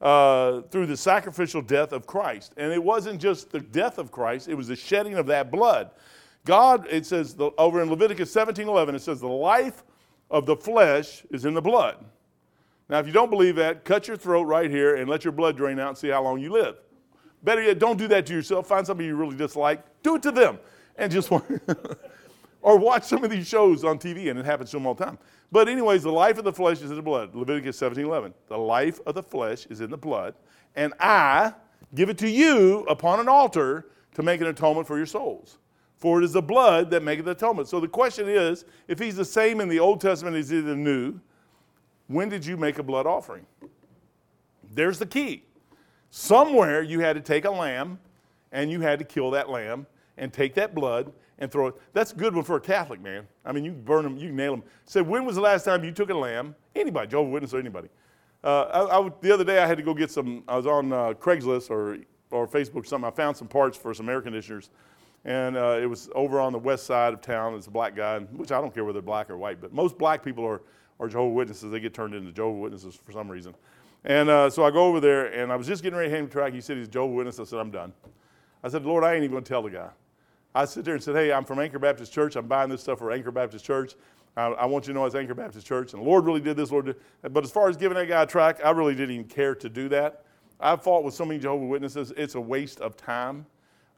uh, 0.00 0.62
through 0.62 0.86
the 0.86 0.96
sacrificial 0.96 1.62
death 1.62 1.92
of 1.92 2.06
Christ. 2.06 2.52
And 2.56 2.72
it 2.72 2.82
wasn't 2.82 3.20
just 3.20 3.50
the 3.50 3.60
death 3.60 3.98
of 3.98 4.10
Christ, 4.10 4.48
it 4.48 4.54
was 4.54 4.68
the 4.68 4.76
shedding 4.76 5.14
of 5.14 5.26
that 5.26 5.50
blood. 5.50 5.90
God, 6.44 6.86
it 6.90 7.06
says 7.06 7.34
the, 7.34 7.50
over 7.58 7.82
in 7.82 7.90
Leviticus 7.90 8.30
17 8.30 8.68
11, 8.68 8.94
it 8.94 9.02
says, 9.02 9.20
the 9.20 9.26
life 9.26 9.82
of 10.30 10.46
the 10.46 10.56
flesh 10.56 11.24
is 11.30 11.44
in 11.44 11.54
the 11.54 11.62
blood. 11.62 12.04
Now, 12.88 12.98
if 12.98 13.06
you 13.06 13.12
don't 13.12 13.30
believe 13.30 13.56
that, 13.56 13.84
cut 13.84 14.06
your 14.06 14.16
throat 14.16 14.44
right 14.44 14.70
here 14.70 14.96
and 14.96 15.10
let 15.10 15.24
your 15.24 15.32
blood 15.32 15.56
drain 15.56 15.78
out 15.78 15.88
and 15.88 15.98
see 15.98 16.08
how 16.08 16.22
long 16.22 16.38
you 16.38 16.52
live. 16.52 16.76
Better 17.42 17.62
yet, 17.62 17.78
don't 17.78 17.96
do 17.96 18.08
that 18.08 18.26
to 18.26 18.32
yourself. 18.32 18.66
Find 18.66 18.86
somebody 18.86 19.08
you 19.08 19.16
really 19.16 19.36
dislike, 19.36 19.84
do 20.02 20.16
it 20.16 20.22
to 20.22 20.30
them, 20.30 20.58
and 20.96 21.10
just 21.10 21.30
or 22.62 22.78
watch 22.78 23.04
some 23.04 23.22
of 23.22 23.30
these 23.30 23.46
shows 23.46 23.84
on 23.84 23.98
TV, 23.98 24.30
and 24.30 24.38
it 24.38 24.44
happens 24.44 24.70
to 24.70 24.76
them 24.76 24.86
all 24.86 24.94
the 24.94 25.04
time. 25.04 25.18
But 25.52 25.68
anyways, 25.68 26.02
the 26.02 26.10
life 26.10 26.38
of 26.38 26.44
the 26.44 26.52
flesh 26.52 26.82
is 26.82 26.90
in 26.90 26.96
the 26.96 27.02
blood. 27.02 27.34
Leviticus 27.34 27.78
17:11. 27.78 28.32
The 28.48 28.58
life 28.58 29.00
of 29.06 29.14
the 29.14 29.22
flesh 29.22 29.66
is 29.66 29.80
in 29.80 29.90
the 29.90 29.96
blood, 29.96 30.34
and 30.74 30.92
I 30.98 31.54
give 31.94 32.08
it 32.08 32.18
to 32.18 32.28
you 32.28 32.80
upon 32.88 33.20
an 33.20 33.28
altar 33.28 33.86
to 34.14 34.22
make 34.22 34.40
an 34.40 34.48
atonement 34.48 34.86
for 34.86 34.96
your 34.96 35.06
souls. 35.06 35.58
For 35.96 36.20
it 36.20 36.24
is 36.24 36.32
the 36.32 36.42
blood 36.42 36.90
that 36.90 37.02
maketh 37.02 37.26
atonement. 37.26 37.68
So 37.68 37.80
the 37.80 37.88
question 37.88 38.28
is, 38.28 38.64
if 38.88 38.98
he's 38.98 39.16
the 39.16 39.24
same 39.24 39.60
in 39.60 39.68
the 39.68 39.78
Old 39.78 40.00
Testament 40.00 40.36
as 40.36 40.50
he 40.50 40.58
is 40.58 40.64
in 40.64 40.68
the 40.68 40.76
New, 40.76 41.20
when 42.08 42.28
did 42.28 42.44
you 42.44 42.56
make 42.56 42.78
a 42.78 42.82
blood 42.82 43.06
offering? 43.06 43.46
There's 44.72 44.98
the 44.98 45.06
key. 45.06 45.44
Somewhere 46.10 46.82
you 46.82 47.00
had 47.00 47.14
to 47.14 47.20
take 47.20 47.44
a 47.44 47.50
lamb 47.50 47.98
and 48.52 48.70
you 48.70 48.80
had 48.80 48.98
to 48.98 49.04
kill 49.04 49.30
that 49.32 49.48
lamb 49.48 49.86
and 50.16 50.32
take 50.32 50.54
that 50.54 50.74
blood 50.74 51.12
and 51.38 51.50
throw 51.50 51.68
it. 51.68 51.74
That's 51.92 52.12
a 52.12 52.16
good 52.16 52.34
one 52.34 52.44
for 52.44 52.56
a 52.56 52.60
Catholic, 52.60 53.00
man. 53.00 53.26
I 53.44 53.52
mean, 53.52 53.64
you 53.64 53.72
burn 53.72 54.04
them, 54.04 54.16
you 54.16 54.32
nail 54.32 54.52
them. 54.52 54.64
Say, 54.84 55.02
when 55.02 55.24
was 55.24 55.36
the 55.36 55.42
last 55.42 55.64
time 55.64 55.84
you 55.84 55.92
took 55.92 56.10
a 56.10 56.14
lamb? 56.14 56.54
Anybody, 56.74 57.08
Jehovah's 57.08 57.32
Witness 57.32 57.54
or 57.54 57.58
anybody. 57.58 57.88
Uh, 58.42 58.62
I, 58.62 58.98
I, 58.98 59.10
the 59.20 59.32
other 59.32 59.44
day 59.44 59.58
I 59.58 59.66
had 59.66 59.76
to 59.76 59.82
go 59.82 59.92
get 59.92 60.10
some, 60.10 60.44
I 60.48 60.56
was 60.56 60.66
on 60.66 60.92
uh, 60.92 61.12
Craigslist 61.14 61.70
or, 61.70 61.98
or 62.30 62.46
Facebook 62.46 62.82
or 62.82 62.84
something. 62.84 63.08
I 63.08 63.10
found 63.10 63.36
some 63.36 63.48
parts 63.48 63.76
for 63.76 63.92
some 63.92 64.08
air 64.08 64.20
conditioners. 64.20 64.70
And 65.24 65.56
uh, 65.56 65.78
it 65.82 65.86
was 65.86 66.08
over 66.14 66.38
on 66.40 66.52
the 66.52 66.58
west 66.58 66.86
side 66.86 67.12
of 67.12 67.20
town. 67.20 67.54
It's 67.54 67.66
a 67.66 67.70
black 67.70 67.96
guy, 67.96 68.20
which 68.20 68.52
I 68.52 68.60
don't 68.60 68.72
care 68.72 68.84
whether 68.84 69.00
they're 69.00 69.02
black 69.02 69.28
or 69.28 69.36
white, 69.36 69.60
but 69.60 69.72
most 69.72 69.98
black 69.98 70.22
people 70.22 70.44
are 70.46 70.62
or 70.98 71.08
Jehovah 71.08 71.34
Witnesses. 71.34 71.70
They 71.70 71.80
get 71.80 71.94
turned 71.94 72.14
into 72.14 72.32
Jehovah 72.32 72.58
Witnesses 72.58 72.98
for 73.04 73.12
some 73.12 73.30
reason. 73.30 73.54
And 74.04 74.28
uh, 74.28 74.50
so 74.50 74.64
I 74.64 74.70
go 74.70 74.84
over 74.84 75.00
there, 75.00 75.26
and 75.26 75.52
I 75.52 75.56
was 75.56 75.66
just 75.66 75.82
getting 75.82 75.98
ready 75.98 76.08
to 76.08 76.14
hand 76.14 76.24
him 76.24 76.28
the 76.28 76.32
track. 76.32 76.52
He 76.52 76.60
said 76.60 76.76
he's 76.76 76.86
a 76.86 76.90
Jehovah 76.90 77.14
Witness. 77.14 77.40
I 77.40 77.44
said, 77.44 77.58
I'm 77.58 77.70
done. 77.70 77.92
I 78.62 78.68
said, 78.68 78.84
Lord, 78.84 79.04
I 79.04 79.14
ain't 79.14 79.24
even 79.24 79.32
going 79.32 79.44
to 79.44 79.48
tell 79.48 79.62
the 79.62 79.70
guy. 79.70 79.88
I 80.54 80.64
sit 80.64 80.84
there 80.84 80.94
and 80.94 81.02
said, 81.02 81.14
Hey, 81.14 81.32
I'm 81.32 81.44
from 81.44 81.58
Anchor 81.58 81.78
Baptist 81.78 82.12
Church. 82.12 82.34
I'm 82.34 82.46
buying 82.46 82.70
this 82.70 82.80
stuff 82.80 82.98
for 82.98 83.12
Anchor 83.12 83.30
Baptist 83.30 83.64
Church. 83.64 83.94
I, 84.36 84.46
I 84.46 84.64
want 84.64 84.86
you 84.86 84.94
to 84.94 84.98
know 84.98 85.04
it's 85.04 85.14
Anchor 85.14 85.34
Baptist 85.34 85.66
Church. 85.66 85.92
And 85.92 86.02
the 86.02 86.06
Lord 86.06 86.24
really 86.24 86.40
did 86.40 86.56
this, 86.56 86.70
Lord. 86.70 86.86
Did. 86.86 86.96
But 87.30 87.44
as 87.44 87.50
far 87.50 87.68
as 87.68 87.76
giving 87.76 87.96
that 87.98 88.08
guy 88.08 88.22
a 88.22 88.26
track, 88.26 88.60
I 88.64 88.70
really 88.70 88.94
didn't 88.94 89.14
even 89.14 89.26
care 89.26 89.54
to 89.54 89.68
do 89.68 89.88
that. 89.90 90.24
I've 90.58 90.82
fought 90.82 91.04
with 91.04 91.14
so 91.14 91.24
many 91.26 91.38
Jehovah 91.38 91.66
Witnesses. 91.66 92.12
It's 92.16 92.36
a 92.36 92.40
waste 92.40 92.80
of 92.80 92.96
time. 92.96 93.44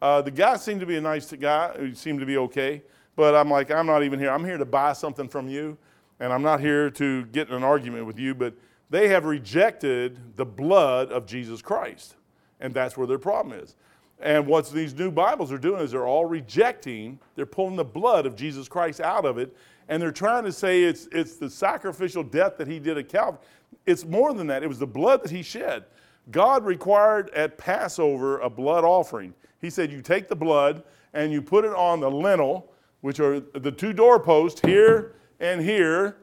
Uh, 0.02 0.22
the 0.22 0.30
guy 0.30 0.56
seemed 0.56 0.80
to 0.80 0.86
be 0.86 0.96
a 0.96 1.00
nice 1.00 1.30
guy. 1.32 1.76
He 1.78 1.94
seemed 1.94 2.20
to 2.20 2.26
be 2.26 2.38
okay. 2.38 2.82
But 3.14 3.34
I'm 3.34 3.50
like, 3.50 3.70
I'm 3.70 3.86
not 3.86 4.02
even 4.02 4.18
here. 4.18 4.30
I'm 4.30 4.44
here 4.44 4.58
to 4.58 4.64
buy 4.64 4.92
something 4.94 5.28
from 5.28 5.48
you 5.48 5.76
and 6.20 6.32
I'm 6.32 6.42
not 6.42 6.60
here 6.60 6.90
to 6.90 7.24
get 7.26 7.48
in 7.48 7.54
an 7.54 7.62
argument 7.62 8.06
with 8.06 8.18
you, 8.18 8.34
but 8.34 8.54
they 8.90 9.08
have 9.08 9.24
rejected 9.24 10.36
the 10.36 10.44
blood 10.44 11.12
of 11.12 11.26
Jesus 11.26 11.62
Christ. 11.62 12.16
And 12.60 12.74
that's 12.74 12.96
where 12.96 13.06
their 13.06 13.18
problem 13.18 13.58
is. 13.58 13.76
And 14.20 14.46
what 14.46 14.68
these 14.70 14.94
new 14.94 15.12
Bibles 15.12 15.52
are 15.52 15.58
doing 15.58 15.80
is 15.80 15.92
they're 15.92 16.06
all 16.06 16.24
rejecting, 16.24 17.20
they're 17.36 17.46
pulling 17.46 17.76
the 17.76 17.84
blood 17.84 18.26
of 18.26 18.34
Jesus 18.34 18.66
Christ 18.66 19.00
out 19.00 19.24
of 19.24 19.38
it, 19.38 19.56
and 19.88 20.02
they're 20.02 20.10
trying 20.10 20.44
to 20.44 20.52
say 20.52 20.82
it's, 20.82 21.08
it's 21.12 21.36
the 21.36 21.48
sacrificial 21.48 22.24
death 22.24 22.56
that 22.58 22.66
he 22.66 22.80
did 22.80 22.98
at 22.98 23.08
Calvary. 23.08 23.40
It's 23.86 24.04
more 24.04 24.34
than 24.34 24.48
that, 24.48 24.62
it 24.62 24.66
was 24.66 24.78
the 24.78 24.86
blood 24.86 25.22
that 25.22 25.30
he 25.30 25.42
shed. 25.42 25.84
God 26.30 26.64
required 26.64 27.30
at 27.30 27.56
Passover 27.56 28.40
a 28.40 28.50
blood 28.50 28.84
offering. 28.84 29.34
He 29.60 29.70
said, 29.70 29.90
You 29.90 30.02
take 30.02 30.28
the 30.28 30.36
blood 30.36 30.82
and 31.14 31.32
you 31.32 31.40
put 31.40 31.64
it 31.64 31.72
on 31.72 32.00
the 32.00 32.10
lintel, 32.10 32.72
which 33.00 33.20
are 33.20 33.40
the 33.40 33.72
two 33.72 33.92
doorposts 33.92 34.60
here 34.60 35.14
and 35.40 35.60
here, 35.60 36.16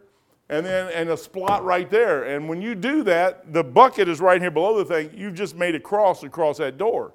and 0.49 0.65
then 0.65 0.91
and 0.91 1.09
a 1.09 1.17
spot 1.17 1.63
right 1.63 1.89
there. 1.89 2.23
And 2.23 2.47
when 2.47 2.61
you 2.61 2.75
do 2.75 3.03
that, 3.03 3.51
the 3.53 3.63
bucket 3.63 4.07
is 4.07 4.19
right 4.21 4.41
here 4.41 4.51
below 4.51 4.77
the 4.77 4.85
thing. 4.85 5.11
You've 5.15 5.33
just 5.33 5.55
made 5.55 5.75
a 5.75 5.79
cross 5.79 6.23
across 6.23 6.57
that 6.57 6.77
door. 6.77 7.13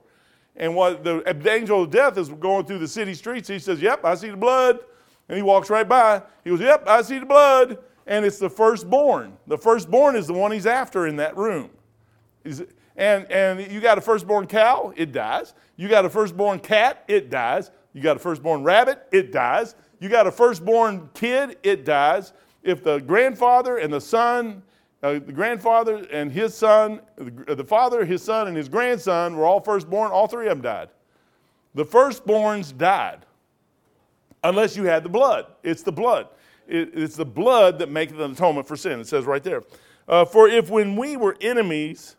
And 0.57 0.75
what 0.75 1.05
the 1.05 1.23
angel 1.51 1.85
of 1.85 1.91
death 1.91 2.19
is 2.19 2.29
going 2.29 2.67
through 2.67 2.81
the 2.81 2.89
city 2.89 3.15
streets, 3.15 3.49
he 3.49 3.59
says, 3.59 3.81
Yep, 3.81 4.05
I 4.05 4.15
see 4.15 4.31
the 4.31 4.37
blood. 4.37 4.81
And 5.29 5.37
he 5.37 5.43
walks 5.43 5.71
right 5.71 5.89
by. 5.89 6.23
He 6.43 6.51
goes, 6.51 6.61
Yep, 6.61 6.89
I 6.89 7.03
see 7.03 7.19
the 7.19 7.27
blood. 7.27 7.79
And 8.07 8.25
it's 8.25 8.39
the 8.39 8.51
firstborn. 8.51 9.37
The 9.47 9.57
firstborn 9.57 10.17
is 10.17 10.27
the 10.27 10.33
one 10.33 10.51
he's 10.51 10.67
after 10.67 11.07
in 11.07 11.17
that 11.17 11.37
room. 11.37 11.71
and, 12.45 13.31
and 13.31 13.73
you 13.73 13.81
got 13.81 13.97
a 13.97 14.01
firstborn 14.01 14.47
cow, 14.47 14.93
it 14.97 15.13
dies. 15.13 15.55
You 15.77 15.89
got 15.89 16.05
a 16.05 16.11
firstborn 16.11 16.59
cat, 16.59 17.05
it 17.07 17.31
dies. 17.31 17.71
You 17.93 18.03
got 18.03 18.17
a 18.17 18.21
firstborn 18.21 18.65
rabbit, 18.65 19.07
it 19.13 19.33
dies. 19.33 19.77
You 20.01 20.09
got 20.09 20.27
a 20.27 20.33
firstborn 20.33 21.11
kid, 21.15 21.59
it 21.63 21.85
dies. 21.85 22.33
If 22.63 22.83
the 22.83 22.99
grandfather 22.99 23.77
and 23.77 23.93
the 23.93 24.01
son, 24.01 24.63
uh, 25.03 25.13
the 25.13 25.33
grandfather 25.33 26.07
and 26.11 26.33
his 26.33 26.55
son, 26.55 27.01
the, 27.17 27.55
the 27.55 27.65
father, 27.65 28.05
his 28.05 28.23
son, 28.23 28.49
and 28.49 28.57
his 28.57 28.69
grandson 28.69 29.37
were 29.37 29.45
all 29.45 29.61
firstborn, 29.61 30.11
all 30.11 30.27
three 30.27 30.47
of 30.47 30.51
them 30.51 30.63
died. 30.63 30.89
The 31.75 31.85
firstborns 31.85 32.77
died. 32.77 33.27
Unless 34.43 34.75
you 34.75 34.85
had 34.85 35.03
the 35.03 35.09
blood. 35.11 35.47
It's 35.63 35.83
the 35.83 35.93
blood. 35.93 36.29
It, 36.67 36.91
it's 36.95 37.17
the 37.17 37.27
blood 37.27 37.79
that 37.79 37.91
maketh 37.91 38.19
an 38.19 38.33
atonement 38.33 38.67
for 38.67 38.77
sin. 38.77 39.01
It 39.01 39.07
says 39.07 39.27
right 39.27 39.43
there. 39.43 39.63
Uh, 40.09 40.25
for 40.25 40.49
if 40.49 40.71
when 40.71 40.97
we 40.97 41.17
were 41.17 41.37
enemies, 41.43 42.17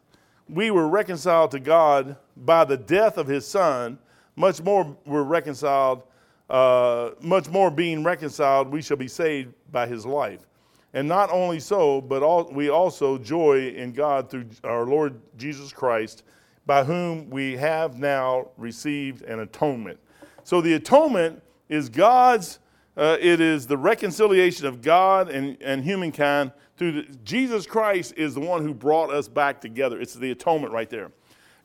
we 0.48 0.70
were 0.70 0.88
reconciled 0.88 1.52
to 1.52 1.60
God 1.60 2.16
by 2.38 2.64
the 2.64 2.78
death 2.78 3.18
of 3.18 3.28
his 3.28 3.48
son, 3.48 3.98
much 4.36 4.62
more 4.62 4.96
we're 5.06 5.24
reconciled 5.24 6.04
uh, 6.52 7.12
much 7.22 7.50
more 7.50 7.72
being 7.72 8.04
reconciled, 8.04 8.68
we 8.68 8.82
shall 8.82 8.98
be 8.98 9.08
saved 9.08 9.54
by 9.72 9.88
his 9.88 10.06
life. 10.06 10.46
And 10.94 11.08
not 11.08 11.32
only 11.32 11.60
so, 11.60 12.02
but 12.02 12.22
all, 12.22 12.52
we 12.52 12.70
also 12.70 13.18
joy 13.18 13.70
in 13.70 13.94
God 13.94 14.30
through 14.30 14.46
our 14.64 14.86
Lord 14.86 15.20
Jesus 15.38 15.74
Christ, 15.74 16.24
by 16.66 16.84
whom 16.84 17.30
we 17.30 17.58
have 17.58 17.98
now 17.98 18.50
received 18.58 19.24
an 19.24 19.40
atonement. 19.40 19.98
So 20.44 20.62
the 20.62 20.74
atonement 20.74 21.42
is 21.70 21.90
God's 21.90 22.60
Uh, 22.98 23.16
it 23.22 23.40
is 23.40 23.66
the 23.66 23.78
reconciliation 23.78 24.68
of 24.68 24.82
God 24.82 25.30
and, 25.30 25.56
and 25.62 25.82
humankind 25.82 26.52
through 26.76 26.92
the, 26.92 27.04
Jesus 27.24 27.66
Christ 27.66 28.14
is 28.18 28.34
the 28.34 28.42
one 28.42 28.66
who 28.68 28.74
brought 28.74 29.10
us 29.10 29.30
back 29.30 29.62
together. 29.62 30.02
It's 30.02 30.14
the 30.14 30.32
atonement 30.32 30.74
right 30.74 30.90
there. 30.90 31.10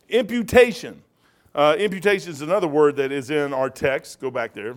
Imputation. 0.09 1.02
Uh, 1.56 1.75
imputation 1.78 2.30
is 2.30 2.42
another 2.42 2.68
word 2.68 2.96
that 2.96 3.10
is 3.10 3.30
in 3.30 3.54
our 3.54 3.70
text. 3.70 4.20
Go 4.20 4.30
back 4.30 4.52
there. 4.52 4.76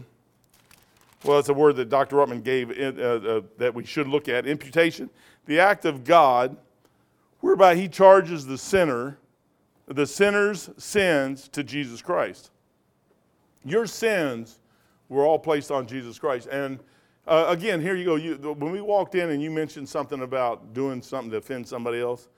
Well, 1.25 1.38
it's 1.38 1.50
a 1.50 1.53
word 1.53 1.75
that 1.75 1.89
Dr. 1.89 2.15
Ruttman 2.15 2.41
gave 2.41 2.71
in, 2.71 2.98
uh, 2.98 3.03
uh, 3.03 3.41
that 3.57 3.75
we 3.75 3.83
should 3.83 4.07
look 4.07 4.29
at. 4.29 4.48
Imputation, 4.48 5.09
the 5.45 5.59
act 5.59 5.83
of 5.83 6.05
God 6.05 6.55
whereby 7.41 7.75
he 7.75 7.89
charges 7.89 8.45
the 8.45 8.57
sinner, 8.57 9.17
the 9.88 10.07
sinner's 10.07 10.69
sins 10.77 11.50
to 11.50 11.63
Jesus 11.63 12.01
Christ. 12.01 12.51
Your 13.65 13.86
sins 13.86 14.59
were 15.09 15.25
all 15.25 15.39
placed 15.39 15.71
on 15.71 15.86
Jesus 15.86 16.17
Christ. 16.17 16.48
And 16.50 16.79
uh, 17.27 17.48
again, 17.50 17.81
here 17.81 17.98
you 17.98 18.05
go. 18.05 18.15
You, 18.15 18.36
when 18.36 18.71
we 18.71 18.79
walked 18.79 19.15
in 19.15 19.31
and 19.31 19.41
you 19.41 19.51
mentioned 19.51 19.88
something 19.88 20.21
about 20.21 20.74
doing 20.74 21.01
something 21.01 21.31
to 21.31 21.38
offend 21.38 21.67
somebody 21.67 22.00
else, 22.00 22.29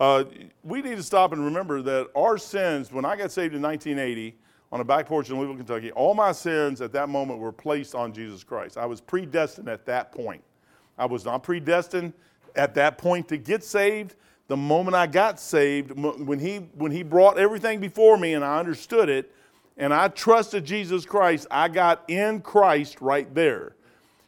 uh, 0.00 0.24
we 0.64 0.80
need 0.80 0.96
to 0.96 1.02
stop 1.02 1.32
and 1.32 1.44
remember 1.44 1.82
that 1.82 2.08
our 2.16 2.38
sins, 2.38 2.90
when 2.90 3.04
I 3.04 3.16
got 3.16 3.30
saved 3.30 3.54
in 3.54 3.60
1980 3.60 4.34
on 4.72 4.80
a 4.80 4.84
back 4.84 5.06
porch 5.06 5.28
in 5.28 5.36
Louisville, 5.36 5.56
Kentucky, 5.56 5.92
all 5.92 6.14
my 6.14 6.32
sins 6.32 6.80
at 6.80 6.90
that 6.92 7.10
moment 7.10 7.38
were 7.38 7.52
placed 7.52 7.94
on 7.94 8.12
Jesus 8.12 8.42
Christ. 8.42 8.78
I 8.78 8.86
was 8.86 9.00
predestined 9.00 9.68
at 9.68 9.84
that 9.84 10.10
point. 10.10 10.42
I 10.96 11.04
was 11.04 11.26
not 11.26 11.42
predestined 11.42 12.14
at 12.56 12.74
that 12.74 12.96
point 12.96 13.28
to 13.28 13.36
get 13.36 13.62
saved. 13.62 14.16
The 14.48 14.56
moment 14.56 14.96
I 14.96 15.06
got 15.06 15.38
saved, 15.38 15.92
when 15.92 16.38
he, 16.38 16.56
when 16.74 16.90
he 16.90 17.02
brought 17.02 17.38
everything 17.38 17.78
before 17.78 18.16
me 18.16 18.32
and 18.32 18.44
I 18.44 18.58
understood 18.58 19.10
it, 19.10 19.30
and 19.76 19.92
I 19.92 20.08
trusted 20.08 20.64
Jesus 20.64 21.04
Christ, 21.04 21.46
I 21.50 21.68
got 21.68 22.04
in 22.08 22.40
Christ 22.40 23.00
right 23.00 23.32
there. 23.34 23.76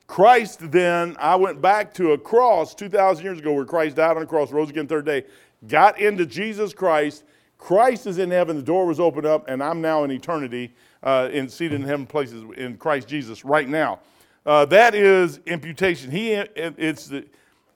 Christ, 0.07 0.71
then, 0.71 1.17
I 1.19 1.37
went 1.37 1.61
back 1.61 1.95
to 1.95 2.13
a 2.13 2.19
cross 2.19 2.75
2,000 2.75 3.25
years 3.25 3.39
ago 3.39 3.53
where 3.53 3.65
Christ 3.65 3.97
died 3.97 4.17
on 4.17 4.21
the 4.21 4.27
cross, 4.27 4.53
rose 4.53 4.71
again 4.71 4.87
third 4.87 5.07
day, 5.07 5.25
got 5.67 5.99
into 6.01 6.27
Jesus 6.27 6.75
Christ. 6.75 7.25
Christ 7.57 8.07
is 8.07 8.19
in 8.19 8.31
heaven, 8.31 8.57
the 8.57 8.63
door 8.63 8.87
was 8.87 8.99
opened 8.99 9.27
up, 9.27 9.49
and 9.49 9.63
I'm 9.63 9.81
now 9.81 10.05
in 10.05 10.11
eternity, 10.11 10.75
uh, 11.03 11.29
seated 11.49 11.81
in 11.81 11.83
heaven 11.83 12.07
places 12.07 12.45
in 12.57 12.77
Christ 12.77 13.09
Jesus 13.09 13.45
right 13.45 13.69
now. 13.69 14.01
Uh, 14.45 14.65
that 14.67 14.95
is 14.95 15.39
imputation. 15.47 16.11
He, 16.11 16.33
it's 16.33 17.07
the, 17.07 17.25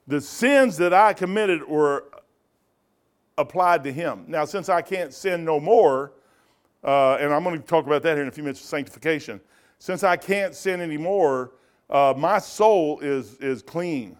the 0.08 0.20
sins 0.20 0.76
that 0.78 0.92
I 0.92 1.12
committed 1.12 1.66
were 1.66 2.04
applied 3.38 3.84
to 3.84 3.92
him. 3.92 4.24
Now, 4.26 4.44
since 4.44 4.68
I 4.68 4.82
can't 4.82 5.14
sin 5.14 5.44
no 5.44 5.60
more, 5.60 6.12
uh, 6.82 7.16
and 7.20 7.32
I'm 7.32 7.44
going 7.44 7.60
to 7.60 7.66
talk 7.66 7.86
about 7.86 8.02
that 8.02 8.14
here 8.14 8.22
in 8.22 8.28
a 8.28 8.32
few 8.32 8.42
minutes, 8.42 8.60
sanctification. 8.60 9.40
Since 9.78 10.02
I 10.04 10.16
can't 10.16 10.54
sin 10.54 10.80
anymore, 10.80 11.52
uh, 11.88 12.14
my 12.16 12.38
soul 12.38 13.00
is, 13.00 13.34
is 13.36 13.62
clean 13.62 14.16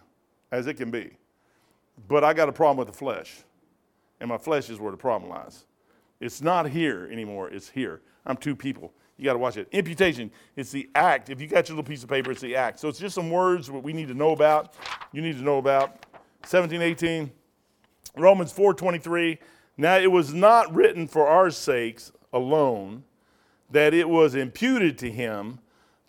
as 0.51 0.67
it 0.67 0.75
can 0.75 0.91
be. 0.91 1.11
But 2.07 2.23
I 2.23 2.33
got 2.33 2.49
a 2.49 2.53
problem 2.53 2.77
with 2.77 2.87
the 2.87 2.97
flesh. 2.97 3.43
And 4.19 4.29
my 4.29 4.37
flesh 4.37 4.69
is 4.69 4.79
where 4.79 4.91
the 4.91 4.97
problem 4.97 5.29
lies. 5.29 5.65
It's 6.19 6.41
not 6.41 6.69
here 6.69 7.07
anymore, 7.11 7.49
it's 7.49 7.69
here. 7.69 8.01
I'm 8.25 8.37
two 8.37 8.55
people. 8.55 8.93
You 9.17 9.25
got 9.25 9.33
to 9.33 9.39
watch 9.39 9.57
it. 9.57 9.67
Imputation, 9.71 10.31
it's 10.55 10.71
the 10.71 10.89
act. 10.93 11.29
If 11.29 11.41
you 11.41 11.47
got 11.47 11.67
your 11.67 11.75
little 11.75 11.87
piece 11.87 12.03
of 12.03 12.09
paper, 12.09 12.31
it's 12.31 12.41
the 12.41 12.55
act. 12.55 12.79
So 12.79 12.87
it's 12.87 12.99
just 12.99 13.15
some 13.15 13.31
words 13.31 13.71
what 13.71 13.83
we 13.83 13.93
need 13.93 14.07
to 14.09 14.13
know 14.13 14.31
about. 14.31 14.75
You 15.11 15.21
need 15.21 15.37
to 15.37 15.43
know 15.43 15.57
about. 15.57 16.05
17, 16.45 16.81
18, 16.81 17.31
Romans 18.15 18.53
4.23. 18.53 19.39
Now 19.75 19.97
it 19.97 20.11
was 20.11 20.33
not 20.33 20.73
written 20.73 21.07
for 21.07 21.27
our 21.27 21.49
sakes, 21.49 22.11
alone 22.31 23.03
that 23.69 23.93
it 23.93 24.07
was 24.07 24.35
imputed 24.35 24.97
to 24.99 25.11
him, 25.11 25.59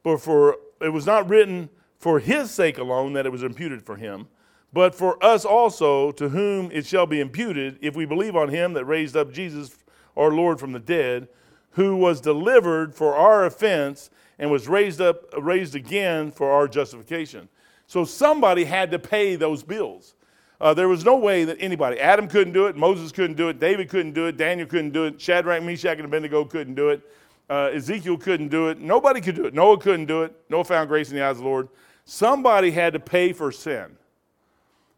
but 0.02 0.20
for 0.20 0.58
it 0.80 0.90
was 0.90 1.06
not 1.06 1.28
written 1.28 1.68
for 1.98 2.20
his 2.20 2.50
sake 2.50 2.78
alone 2.78 3.12
that 3.14 3.26
it 3.26 3.32
was 3.32 3.42
imputed 3.42 3.82
for 3.82 3.96
him, 3.96 4.28
but 4.72 4.94
for 4.94 5.22
us 5.24 5.44
also, 5.44 6.12
to 6.12 6.28
whom 6.28 6.70
it 6.70 6.86
shall 6.86 7.06
be 7.06 7.20
imputed, 7.20 7.78
if 7.80 7.96
we 7.96 8.04
believe 8.04 8.36
on 8.36 8.48
him 8.48 8.74
that 8.74 8.84
raised 8.84 9.16
up 9.16 9.32
Jesus 9.32 9.76
our 10.16 10.30
Lord 10.30 10.60
from 10.60 10.72
the 10.72 10.78
dead, 10.78 11.28
who 11.70 11.96
was 11.96 12.20
delivered 12.20 12.94
for 12.94 13.14
our 13.14 13.46
offense 13.46 14.10
and 14.38 14.50
was 14.50 14.68
raised 14.68 15.00
up 15.00 15.24
raised 15.38 15.74
again 15.74 16.30
for 16.30 16.50
our 16.50 16.68
justification. 16.68 17.48
So 17.86 18.04
somebody 18.04 18.64
had 18.64 18.90
to 18.90 18.98
pay 18.98 19.36
those 19.36 19.62
bills. 19.62 20.14
Uh, 20.60 20.74
there 20.74 20.88
was 20.88 21.04
no 21.04 21.16
way 21.16 21.44
that 21.44 21.56
anybody, 21.60 22.00
Adam 22.00 22.26
couldn't 22.26 22.52
do 22.52 22.66
it, 22.66 22.76
Moses 22.76 23.12
couldn't 23.12 23.36
do 23.36 23.48
it, 23.48 23.60
David 23.60 23.88
couldn't 23.88 24.12
do 24.12 24.26
it, 24.26 24.36
Daniel 24.36 24.66
couldn't 24.66 24.90
do 24.90 25.04
it, 25.04 25.20
Shadrach, 25.20 25.62
Meshach, 25.62 25.98
and 25.98 26.04
Abednego 26.04 26.44
couldn't 26.44 26.74
do 26.74 26.88
it, 26.88 27.00
uh, 27.48 27.70
Ezekiel 27.72 28.18
couldn't 28.18 28.48
do 28.48 28.68
it, 28.68 28.78
nobody 28.78 29.20
could 29.20 29.34
do 29.34 29.46
it. 29.46 29.54
Noah 29.54 29.78
couldn't 29.78 30.06
do 30.06 30.22
it. 30.22 30.34
Noah 30.48 30.64
found 30.64 30.88
grace 30.88 31.10
in 31.10 31.16
the 31.16 31.24
eyes 31.24 31.36
of 31.36 31.38
the 31.38 31.44
Lord. 31.44 31.68
Somebody 32.04 32.70
had 32.70 32.92
to 32.94 33.00
pay 33.00 33.32
for 33.32 33.52
sin 33.52 33.96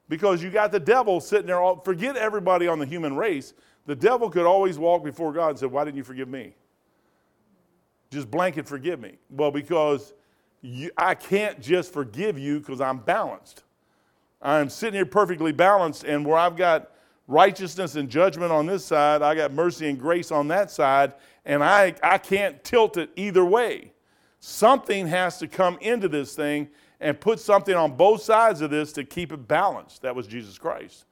because 0.08 0.42
you 0.42 0.50
got 0.50 0.72
the 0.72 0.80
devil 0.80 1.20
sitting 1.20 1.46
there. 1.46 1.60
All, 1.60 1.80
forget 1.80 2.16
everybody 2.16 2.66
on 2.66 2.78
the 2.78 2.86
human 2.86 3.16
race. 3.16 3.54
The 3.86 3.96
devil 3.96 4.30
could 4.30 4.46
always 4.46 4.78
walk 4.78 5.02
before 5.02 5.32
God 5.32 5.50
and 5.50 5.58
say, 5.58 5.66
Why 5.66 5.84
didn't 5.84 5.96
you 5.96 6.04
forgive 6.04 6.28
me? 6.28 6.54
Just 8.10 8.30
blanket 8.30 8.66
forgive 8.66 9.00
me. 9.00 9.18
Well, 9.30 9.50
because 9.50 10.14
you, 10.62 10.90
I 10.96 11.14
can't 11.14 11.60
just 11.60 11.92
forgive 11.92 12.38
you 12.38 12.58
because 12.58 12.80
I'm 12.80 12.98
balanced. 12.98 13.62
I'm 14.42 14.68
sitting 14.68 14.94
here 14.94 15.06
perfectly 15.06 15.52
balanced, 15.52 16.04
and 16.04 16.24
where 16.24 16.38
I've 16.38 16.56
got 16.56 16.90
righteousness 17.28 17.94
and 17.94 18.08
judgment 18.08 18.50
on 18.50 18.66
this 18.66 18.84
side, 18.84 19.22
I 19.22 19.34
got 19.34 19.52
mercy 19.52 19.88
and 19.88 19.98
grace 19.98 20.32
on 20.32 20.48
that 20.48 20.70
side, 20.70 21.14
and 21.44 21.64
I, 21.64 21.94
I 22.02 22.18
can't 22.18 22.62
tilt 22.64 22.96
it 22.96 23.10
either 23.16 23.44
way. 23.44 23.92
Something 24.40 25.06
has 25.06 25.38
to 25.38 25.48
come 25.48 25.78
into 25.80 26.08
this 26.08 26.34
thing 26.34 26.68
and 27.00 27.18
put 27.18 27.40
something 27.40 27.74
on 27.74 27.96
both 27.96 28.22
sides 28.22 28.60
of 28.60 28.70
this 28.70 28.92
to 28.92 29.04
keep 29.04 29.32
it 29.32 29.48
balanced. 29.48 30.02
That 30.02 30.14
was 30.14 30.26
Jesus 30.26 30.58
Christ. 30.58 31.04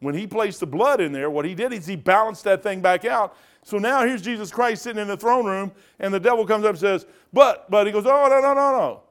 When 0.00 0.14
he 0.14 0.26
placed 0.26 0.60
the 0.60 0.66
blood 0.66 1.00
in 1.00 1.12
there, 1.12 1.30
what 1.30 1.44
he 1.44 1.54
did 1.54 1.72
is 1.72 1.86
he 1.86 1.96
balanced 1.96 2.44
that 2.44 2.62
thing 2.62 2.80
back 2.80 3.04
out. 3.04 3.36
So 3.62 3.78
now 3.78 4.04
here's 4.04 4.22
Jesus 4.22 4.50
Christ 4.50 4.82
sitting 4.82 5.00
in 5.00 5.06
the 5.06 5.16
throne 5.16 5.46
room, 5.46 5.70
and 6.00 6.12
the 6.12 6.18
devil 6.18 6.44
comes 6.44 6.64
up 6.64 6.70
and 6.70 6.78
says, 6.78 7.06
But, 7.32 7.70
but, 7.70 7.86
he 7.86 7.92
goes, 7.92 8.04
Oh, 8.06 8.26
no, 8.28 8.40
no, 8.40 8.54
no, 8.54 8.72
no. 8.76 9.02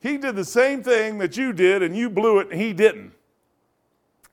He 0.00 0.16
did 0.16 0.36
the 0.36 0.44
same 0.44 0.82
thing 0.82 1.18
that 1.18 1.36
you 1.36 1.52
did, 1.52 1.82
and 1.82 1.94
you 1.94 2.08
blew 2.08 2.38
it, 2.38 2.50
and 2.50 2.60
he 2.60 2.72
didn't. 2.72 3.12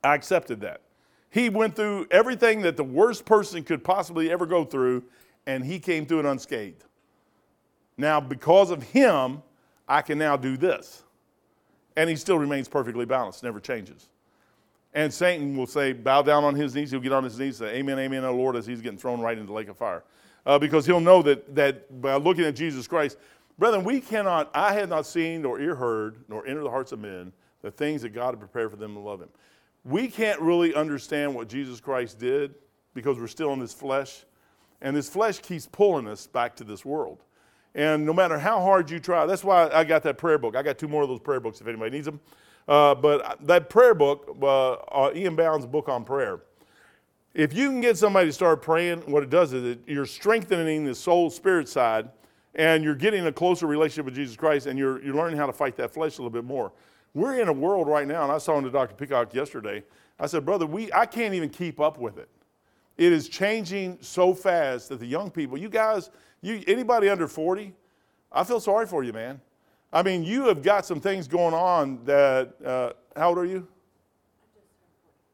I 0.02 0.16
accepted 0.16 0.62
that. 0.62 0.82
He 1.30 1.50
went 1.50 1.76
through 1.76 2.08
everything 2.10 2.62
that 2.62 2.78
the 2.78 2.86
worst 2.86 3.26
person 3.26 3.64
could 3.64 3.84
possibly 3.84 4.32
ever 4.32 4.46
go 4.46 4.64
through, 4.64 5.04
and 5.48 5.66
he 5.66 5.80
came 5.80 6.06
through 6.06 6.20
it 6.20 6.26
unscathed. 6.26 6.84
Now, 7.98 8.20
because 8.20 8.70
of 8.70 8.84
him, 8.84 9.42
I 9.88 10.04
can 10.04 10.20
now 10.20 10.38
do 10.38 10.58
this. 10.58 11.04
And 11.96 12.08
he 12.08 12.16
still 12.16 12.38
remains 12.38 12.68
perfectly 12.68 13.06
balanced, 13.06 13.42
never 13.42 13.60
changes. 13.60 14.10
And 14.94 15.12
Satan 15.12 15.58
will 15.58 15.66
say, 15.66 15.94
bow 15.94 16.22
down 16.22 16.44
on 16.44 16.54
his 16.54 16.76
knees. 16.76 16.92
He'll 16.92 17.00
get 17.00 17.12
on 17.12 17.24
his 17.24 17.40
knees 17.40 17.60
and 17.60 17.70
say, 17.70 17.78
Amen, 17.78 17.98
Amen, 17.98 18.24
O 18.24 18.36
Lord, 18.36 18.56
as 18.56 18.68
he's 18.68 18.82
getting 18.82 19.00
thrown 19.00 19.20
right 19.20 19.36
into 19.36 19.48
the 19.48 19.54
lake 19.54 19.68
of 19.68 19.78
fire. 19.78 20.04
Uh, 20.46 20.60
because 20.60 20.86
he'll 20.86 21.00
know 21.00 21.24
that, 21.24 21.56
that 21.56 22.02
by 22.02 22.16
looking 22.16 22.46
at 22.46 22.56
Jesus 22.56 22.88
Christ, 22.88 23.18
Brethren, 23.58 23.84
we 23.84 24.00
cannot, 24.00 24.52
I 24.54 24.74
have 24.74 24.90
not 24.90 25.06
seen 25.08 25.42
nor 25.42 25.60
ear 25.60 25.76
heard 25.76 26.24
nor 26.28 26.46
enter 26.46 26.62
the 26.62 26.70
hearts 26.70 26.92
of 26.92 27.00
men 27.00 27.34
the 27.64 27.72
things 27.72 28.04
that 28.04 28.10
God 28.10 28.32
had 28.32 28.40
prepared 28.40 28.70
for 28.70 28.78
them 28.78 28.94
to 28.94 29.00
love 29.00 29.20
him. 29.20 29.30
We 29.84 30.08
can't 30.08 30.40
really 30.40 30.76
understand 30.76 31.34
what 31.34 31.48
Jesus 31.48 31.80
Christ 31.80 32.20
did 32.20 32.54
because 32.94 33.18
we're 33.18 33.28
still 33.28 33.54
in 33.54 33.60
this 33.60 33.74
flesh. 33.74 34.26
And 34.82 34.96
this 34.96 35.10
flesh 35.10 35.40
keeps 35.40 35.66
pulling 35.66 36.08
us 36.08 36.28
back 36.28 36.56
to 36.58 36.64
this 36.64 36.86
world. 36.86 37.24
And 37.76 38.06
no 38.06 38.14
matter 38.14 38.40
how 38.40 38.62
hard 38.62 38.90
you 38.90 39.00
try, 39.00 39.26
that's 39.26 39.44
why 39.44 39.70
I 39.70 39.84
got 39.84 40.04
that 40.04 40.18
prayer 40.18 40.38
book. 40.38 40.56
I 40.56 40.64
got 40.64 40.78
two 40.78 40.88
more 40.88 41.04
of 41.04 41.10
those 41.10 41.20
prayer 41.20 41.40
books 41.40 41.62
if 41.62 41.68
anybody 41.68 41.92
needs 41.92 42.06
them. 42.06 42.20
Uh, 42.68 42.96
but 42.96 43.46
that 43.46 43.70
prayer 43.70 43.94
book, 43.94 44.36
uh, 44.42 44.74
uh, 44.74 45.12
E.M. 45.16 45.36
Bounds' 45.36 45.66
book 45.66 45.88
on 45.88 46.04
prayer, 46.04 46.42
if 47.34 47.54
you 47.54 47.70
can 47.70 47.82
get 47.82 47.98
somebody 47.98 48.28
to 48.28 48.34
start 48.34 48.62
praying, 48.62 49.02
what 49.02 49.22
it 49.22 49.30
does 49.30 49.54
is 49.54 49.64
it, 49.64 49.80
you're 49.86 50.08
strengthening 50.08 50.86
the 50.86 50.96
soul 50.96 51.30
spirit 51.30 51.70
side 51.70 52.10
and 52.56 52.84
you're 52.84 52.96
getting 52.96 53.28
a 53.28 53.32
closer 53.32 53.68
relationship 53.68 54.06
with 54.06 54.16
Jesus 54.16 54.36
Christ 54.36 54.66
and 54.66 54.78
you're, 54.78 55.02
you're 55.04 55.14
learning 55.14 55.38
how 55.38 55.46
to 55.46 55.54
fight 55.54 55.76
that 55.78 55.94
flesh 55.94 56.18
a 56.18 56.22
little 56.22 56.32
bit 56.32 56.44
more. 56.44 56.72
We're 57.14 57.40
in 57.40 57.48
a 57.48 57.54
world 57.54 57.88
right 57.88 58.08
now, 58.08 58.24
and 58.24 58.32
I 58.32 58.36
was 58.36 58.46
talking 58.46 58.64
to 58.64 58.72
Dr. 58.72 58.96
Peacock 58.96 59.34
yesterday. 59.34 59.84
I 60.20 60.26
said, 60.26 60.46
Brother, 60.46 60.66
we, 60.66 60.92
I 60.94 61.06
can't 61.06 61.34
even 61.34 61.50
keep 61.50 61.80
up 61.80 62.00
with 62.00 62.18
it. 62.18 62.30
It 62.98 63.14
is 63.14 63.30
changing 63.30 64.00
so 64.02 64.34
fast 64.34 64.90
that 64.90 65.00
the 65.00 65.06
young 65.06 65.30
people, 65.30 65.58
you 65.58 65.70
guys, 65.70 66.10
you, 66.42 66.64
anybody 66.68 67.10
under 67.10 67.28
40, 67.28 67.74
I 68.32 68.44
feel 68.44 68.60
sorry 68.60 68.88
for 68.88 69.04
you, 69.04 69.14
man. 69.14 69.40
I 69.94 70.04
mean, 70.04 70.24
you 70.24 70.48
have 70.48 70.62
got 70.62 70.86
some 70.86 71.00
things 71.00 71.28
going 71.28 71.54
on 71.54 72.04
that, 72.06 72.54
uh, 72.66 72.94
how 73.16 73.30
old 73.30 73.38
are 73.38 73.46
you? 73.46 73.68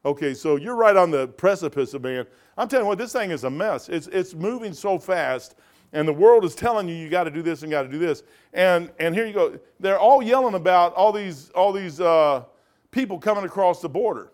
Okay, 0.04 0.34
so 0.34 0.56
you're 0.56 0.76
right 0.76 0.96
on 0.96 1.10
the 1.10 1.28
precipice 1.28 1.94
of 1.94 2.02
man. 2.02 2.26
I'm 2.58 2.68
telling 2.68 2.84
you 2.84 2.88
what, 2.88 2.98
this 2.98 3.12
thing 3.12 3.30
is 3.30 3.44
a 3.44 3.50
mess. 3.50 3.88
It's, 3.88 4.06
it's 4.08 4.34
moving 4.34 4.72
so 4.72 4.98
fast 4.98 5.56
and 5.94 6.08
the 6.08 6.12
world 6.12 6.44
is 6.44 6.54
telling 6.54 6.88
you 6.88 6.94
you 6.94 7.08
got 7.08 7.24
to 7.24 7.30
do 7.30 7.40
this 7.40 7.62
and 7.62 7.70
got 7.70 7.82
to 7.82 7.88
do 7.88 7.98
this. 7.98 8.24
And 8.52 8.90
and 8.98 9.14
here 9.14 9.26
you 9.26 9.32
go. 9.32 9.58
They're 9.80 9.98
all 9.98 10.22
yelling 10.22 10.54
about 10.54 10.92
all 10.94 11.12
these 11.12 11.50
all 11.50 11.72
these 11.72 12.00
uh, 12.00 12.44
people 12.90 13.18
coming 13.18 13.44
across 13.44 13.80
the 13.80 13.88
border. 13.88 14.32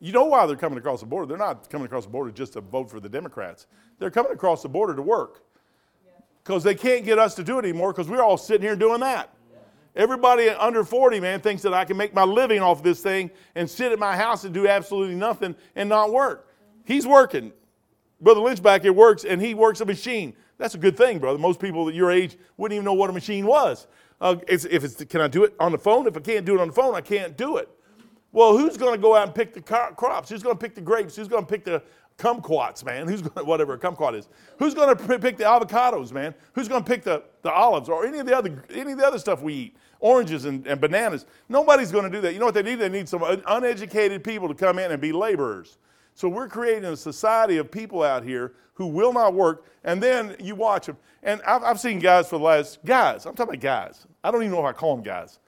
You 0.00 0.12
know 0.12 0.24
why 0.24 0.46
they're 0.46 0.56
coming 0.56 0.78
across 0.78 1.00
the 1.00 1.06
border? 1.06 1.26
They're 1.26 1.36
not 1.36 1.68
coming 1.68 1.84
across 1.84 2.04
the 2.04 2.10
border 2.10 2.30
just 2.30 2.54
to 2.54 2.62
vote 2.62 2.90
for 2.90 3.00
the 3.00 3.08
Democrats. 3.08 3.66
They're 3.98 4.10
coming 4.10 4.32
across 4.32 4.62
the 4.62 4.68
border 4.68 4.94
to 4.94 5.02
work 5.02 5.44
because 6.42 6.64
they 6.64 6.74
can't 6.74 7.04
get 7.04 7.18
us 7.18 7.34
to 7.34 7.44
do 7.44 7.58
it 7.58 7.64
anymore 7.64 7.92
because 7.92 8.08
we're 8.08 8.22
all 8.22 8.38
sitting 8.38 8.62
here 8.62 8.76
doing 8.76 9.00
that. 9.00 9.34
Everybody 9.96 10.48
under 10.48 10.84
40, 10.84 11.20
man, 11.20 11.40
thinks 11.40 11.62
that 11.62 11.74
I 11.74 11.84
can 11.84 11.96
make 11.96 12.14
my 12.14 12.22
living 12.22 12.60
off 12.60 12.82
this 12.82 13.02
thing 13.02 13.30
and 13.54 13.68
sit 13.68 13.92
at 13.92 13.98
my 13.98 14.16
house 14.16 14.44
and 14.44 14.54
do 14.54 14.66
absolutely 14.68 15.16
nothing 15.16 15.54
and 15.74 15.88
not 15.88 16.12
work. 16.12 16.48
He's 16.84 17.06
working. 17.06 17.52
Brother 18.20 18.40
Lynch 18.40 18.62
back 18.62 18.82
here 18.82 18.92
works, 18.92 19.24
and 19.24 19.40
he 19.40 19.54
works 19.54 19.80
a 19.80 19.84
machine. 19.84 20.34
That's 20.58 20.74
a 20.74 20.78
good 20.78 20.96
thing, 20.96 21.18
brother. 21.18 21.38
Most 21.38 21.58
people 21.58 21.88
at 21.88 21.94
your 21.94 22.10
age 22.10 22.38
wouldn't 22.56 22.76
even 22.76 22.84
know 22.84 22.94
what 22.94 23.10
a 23.10 23.12
machine 23.12 23.46
was. 23.46 23.86
Uh, 24.20 24.36
it's, 24.46 24.64
if 24.66 24.84
it's, 24.84 25.02
can 25.04 25.20
I 25.20 25.28
do 25.28 25.44
it 25.44 25.54
on 25.58 25.72
the 25.72 25.78
phone? 25.78 26.06
If 26.06 26.16
I 26.16 26.20
can't 26.20 26.44
do 26.44 26.54
it 26.54 26.60
on 26.60 26.68
the 26.68 26.74
phone, 26.74 26.94
I 26.94 27.00
can't 27.00 27.36
do 27.36 27.56
it. 27.56 27.68
Well, 28.32 28.56
who's 28.56 28.76
going 28.76 28.94
to 28.94 29.00
go 29.00 29.16
out 29.16 29.26
and 29.26 29.34
pick 29.34 29.54
the 29.54 29.60
crops? 29.60 30.28
Who's 30.28 30.42
going 30.42 30.56
to 30.56 30.60
pick 30.60 30.74
the 30.74 30.80
grapes? 30.80 31.16
Who's 31.16 31.28
going 31.28 31.44
to 31.44 31.50
pick 31.50 31.64
the 31.64 31.82
kumquats, 32.16 32.84
man? 32.84 33.08
Who's 33.08 33.22
going 33.22 33.32
to, 33.36 33.44
whatever 33.44 33.74
a 33.74 33.78
kumquat 33.78 34.16
is? 34.16 34.28
Who's 34.58 34.74
going 34.74 34.96
to 34.96 35.18
pick 35.18 35.36
the 35.36 35.44
avocados, 35.44 36.12
man? 36.12 36.34
Who's 36.52 36.68
going 36.68 36.84
to 36.84 36.88
pick 36.88 37.02
the, 37.02 37.24
the 37.42 37.50
olives 37.50 37.88
or 37.88 38.06
any 38.06 38.18
of 38.18 38.26
the 38.26 38.36
other 38.36 38.64
any 38.72 38.92
of 38.92 38.98
the 38.98 39.06
other 39.06 39.18
stuff 39.18 39.42
we 39.42 39.54
eat? 39.54 39.76
Oranges 39.98 40.44
and, 40.46 40.66
and 40.66 40.80
bananas. 40.80 41.26
Nobody's 41.48 41.92
going 41.92 42.04
to 42.04 42.10
do 42.10 42.20
that. 42.22 42.32
You 42.32 42.38
know 42.38 42.46
what 42.46 42.54
they 42.54 42.62
need? 42.62 42.76
They 42.76 42.88
need 42.88 43.08
some 43.08 43.22
uh, 43.22 43.36
uneducated 43.46 44.24
people 44.24 44.48
to 44.48 44.54
come 44.54 44.78
in 44.78 44.92
and 44.92 45.00
be 45.00 45.12
laborers. 45.12 45.78
So 46.14 46.28
we're 46.28 46.48
creating 46.48 46.84
a 46.84 46.96
society 46.96 47.58
of 47.58 47.70
people 47.70 48.02
out 48.02 48.24
here 48.24 48.54
who 48.74 48.86
will 48.86 49.12
not 49.12 49.34
work, 49.34 49.66
and 49.84 50.02
then 50.02 50.36
you 50.40 50.54
watch 50.54 50.86
them. 50.86 50.96
And 51.22 51.42
I've, 51.42 51.62
I've 51.62 51.80
seen 51.80 51.98
guys 51.98 52.28
for 52.28 52.38
the 52.38 52.44
last 52.44 52.82
guys. 52.84 53.26
I'm 53.26 53.34
talking 53.34 53.54
about 53.54 53.62
guys. 53.62 54.06
I 54.24 54.30
don't 54.30 54.42
even 54.42 54.52
know 54.52 54.60
if 54.60 54.64
I 54.64 54.72
call 54.72 54.96
them 54.96 55.04
guys. 55.04 55.38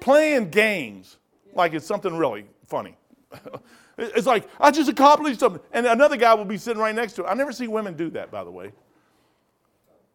Playing 0.00 0.50
games 0.50 1.18
like 1.54 1.74
it's 1.74 1.86
something 1.86 2.16
really 2.16 2.46
funny. 2.66 2.96
it's 3.98 4.26
like, 4.26 4.48
I 4.60 4.70
just 4.70 4.88
accomplished 4.88 5.40
something. 5.40 5.62
And 5.72 5.86
another 5.86 6.16
guy 6.16 6.34
will 6.34 6.44
be 6.44 6.58
sitting 6.58 6.80
right 6.80 6.94
next 6.94 7.14
to 7.14 7.24
it. 7.24 7.26
I 7.26 7.34
never 7.34 7.52
see 7.52 7.68
women 7.68 7.94
do 7.94 8.10
that, 8.10 8.30
by 8.30 8.44
the 8.44 8.50
way. 8.50 8.72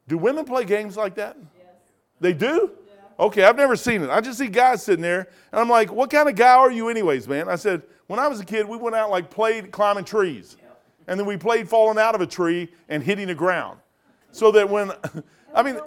Do 0.08 0.18
women 0.18 0.46
play 0.46 0.66
games 0.66 0.96
like 0.96 1.16
that? 1.16 1.38
Yes. 1.58 1.68
They 2.20 2.34
do? 2.34 2.72
Yeah. 2.88 3.26
Okay, 3.26 3.44
I've 3.44 3.58
never 3.58 3.76
seen 3.76 4.02
it. 4.04 4.10
I 4.10 4.22
just 4.22 4.38
see 4.38 4.48
guys 4.48 4.84
sitting 4.84 5.02
there, 5.02 5.28
and 5.52 5.60
I'm 5.60 5.70
like, 5.70 5.92
what 5.92 6.10
kind 6.10 6.30
of 6.30 6.36
guy 6.36 6.56
are 6.56 6.72
you, 6.72 6.90
anyways, 6.90 7.28
man? 7.28 7.50
I 7.50 7.56
said, 7.56 7.84
when 8.08 8.20
I 8.20 8.28
was 8.28 8.40
a 8.40 8.46
kid, 8.46 8.68
we 8.68 8.78
went 8.78 8.96
out 8.96 9.10
like 9.10 9.30
played 9.30 9.72
climbing 9.72 10.06
trees. 10.06 10.58
And 11.08 11.18
then 11.20 11.26
we 11.26 11.38
played 11.38 11.70
falling 11.70 11.98
out 11.98 12.16
of 12.16 12.22
a 12.22 12.28
tree 12.28 12.70
and 12.90 13.02
hitting 13.02 13.28
the 13.28 13.36
ground. 13.36 13.80
So 14.32 14.52
that 14.52 14.70
when, 14.70 14.92
I 15.56 15.64
mean, 15.64 15.80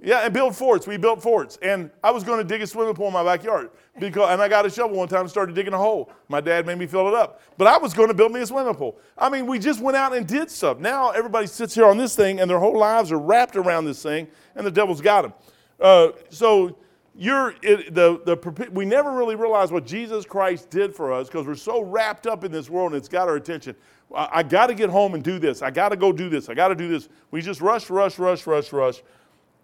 yeah, 0.00 0.20
and 0.20 0.32
build 0.32 0.54
forts. 0.54 0.86
We 0.86 0.96
built 0.96 1.20
forts. 1.20 1.58
And 1.60 1.90
I 2.04 2.12
was 2.12 2.22
going 2.22 2.38
to 2.38 2.44
dig 2.44 2.62
a 2.62 2.66
swimming 2.66 2.94
pool 2.94 3.08
in 3.08 3.12
my 3.12 3.24
backyard. 3.24 3.70
Because, 3.98 4.30
and 4.30 4.40
I 4.40 4.48
got 4.48 4.64
a 4.64 4.70
shovel 4.70 4.96
one 4.96 5.08
time 5.08 5.22
and 5.22 5.30
started 5.30 5.56
digging 5.56 5.72
a 5.72 5.78
hole. 5.78 6.12
My 6.28 6.40
dad 6.40 6.66
made 6.66 6.78
me 6.78 6.86
fill 6.86 7.08
it 7.08 7.14
up. 7.14 7.42
But 7.56 7.66
I 7.66 7.78
was 7.78 7.94
going 7.94 8.06
to 8.06 8.14
build 8.14 8.30
me 8.30 8.40
a 8.40 8.46
swimming 8.46 8.74
pool. 8.74 8.96
I 9.16 9.28
mean, 9.28 9.46
we 9.46 9.58
just 9.58 9.80
went 9.80 9.96
out 9.96 10.16
and 10.16 10.24
did 10.24 10.50
stuff. 10.50 10.78
Now 10.78 11.10
everybody 11.10 11.48
sits 11.48 11.74
here 11.74 11.86
on 11.86 11.98
this 11.98 12.14
thing 12.14 12.38
and 12.38 12.48
their 12.48 12.60
whole 12.60 12.78
lives 12.78 13.10
are 13.10 13.18
wrapped 13.18 13.56
around 13.56 13.86
this 13.86 14.00
thing, 14.00 14.28
and 14.54 14.64
the 14.64 14.70
devil's 14.70 15.00
got 15.00 15.22
them. 15.22 15.32
Uh, 15.80 16.10
so 16.30 16.78
you're, 17.16 17.56
it, 17.62 17.92
the, 17.92 18.20
the, 18.24 18.70
we 18.70 18.84
never 18.84 19.12
really 19.12 19.34
realize 19.34 19.72
what 19.72 19.84
Jesus 19.84 20.24
Christ 20.24 20.70
did 20.70 20.94
for 20.94 21.12
us 21.12 21.26
because 21.26 21.44
we're 21.44 21.56
so 21.56 21.82
wrapped 21.82 22.28
up 22.28 22.44
in 22.44 22.52
this 22.52 22.70
world 22.70 22.92
and 22.92 22.98
it's 22.98 23.08
got 23.08 23.28
our 23.28 23.34
attention. 23.34 23.74
I, 24.14 24.28
I 24.34 24.42
got 24.44 24.68
to 24.68 24.74
get 24.74 24.90
home 24.90 25.14
and 25.14 25.24
do 25.24 25.40
this. 25.40 25.60
I 25.60 25.72
got 25.72 25.88
to 25.88 25.96
go 25.96 26.12
do 26.12 26.28
this. 26.28 26.48
I 26.48 26.54
got 26.54 26.68
to 26.68 26.76
do 26.76 26.86
this. 26.86 27.08
We 27.32 27.42
just 27.42 27.60
rush, 27.60 27.90
rush, 27.90 28.20
rush, 28.20 28.46
rush, 28.46 28.72
rush. 28.72 29.02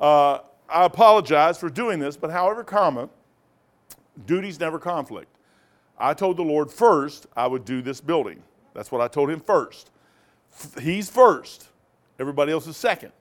Uh, 0.01 0.39
I 0.69 0.85
apologize 0.85 1.59
for 1.59 1.69
doing 1.69 1.99
this, 1.99 2.17
but 2.17 2.31
however 2.31 2.65
comma, 2.65 3.09
duties 4.27 4.59
never 4.59 4.79
conflict. 4.79 5.29
I 5.99 6.15
told 6.15 6.37
the 6.37 6.43
Lord 6.43 6.71
first 6.71 7.27
I 7.37 7.47
would 7.47 7.65
do 7.65 7.83
this 7.83 8.01
building. 8.01 8.43
That's 8.75 8.91
what 8.91 9.01
I 9.01 9.09
told 9.09 9.31
him 9.31 9.41
first. 9.41 9.91
He's 10.81 11.09
first, 11.09 11.69
everybody 12.19 12.53
else 12.53 12.67
is 12.67 12.77
second. 12.77 13.13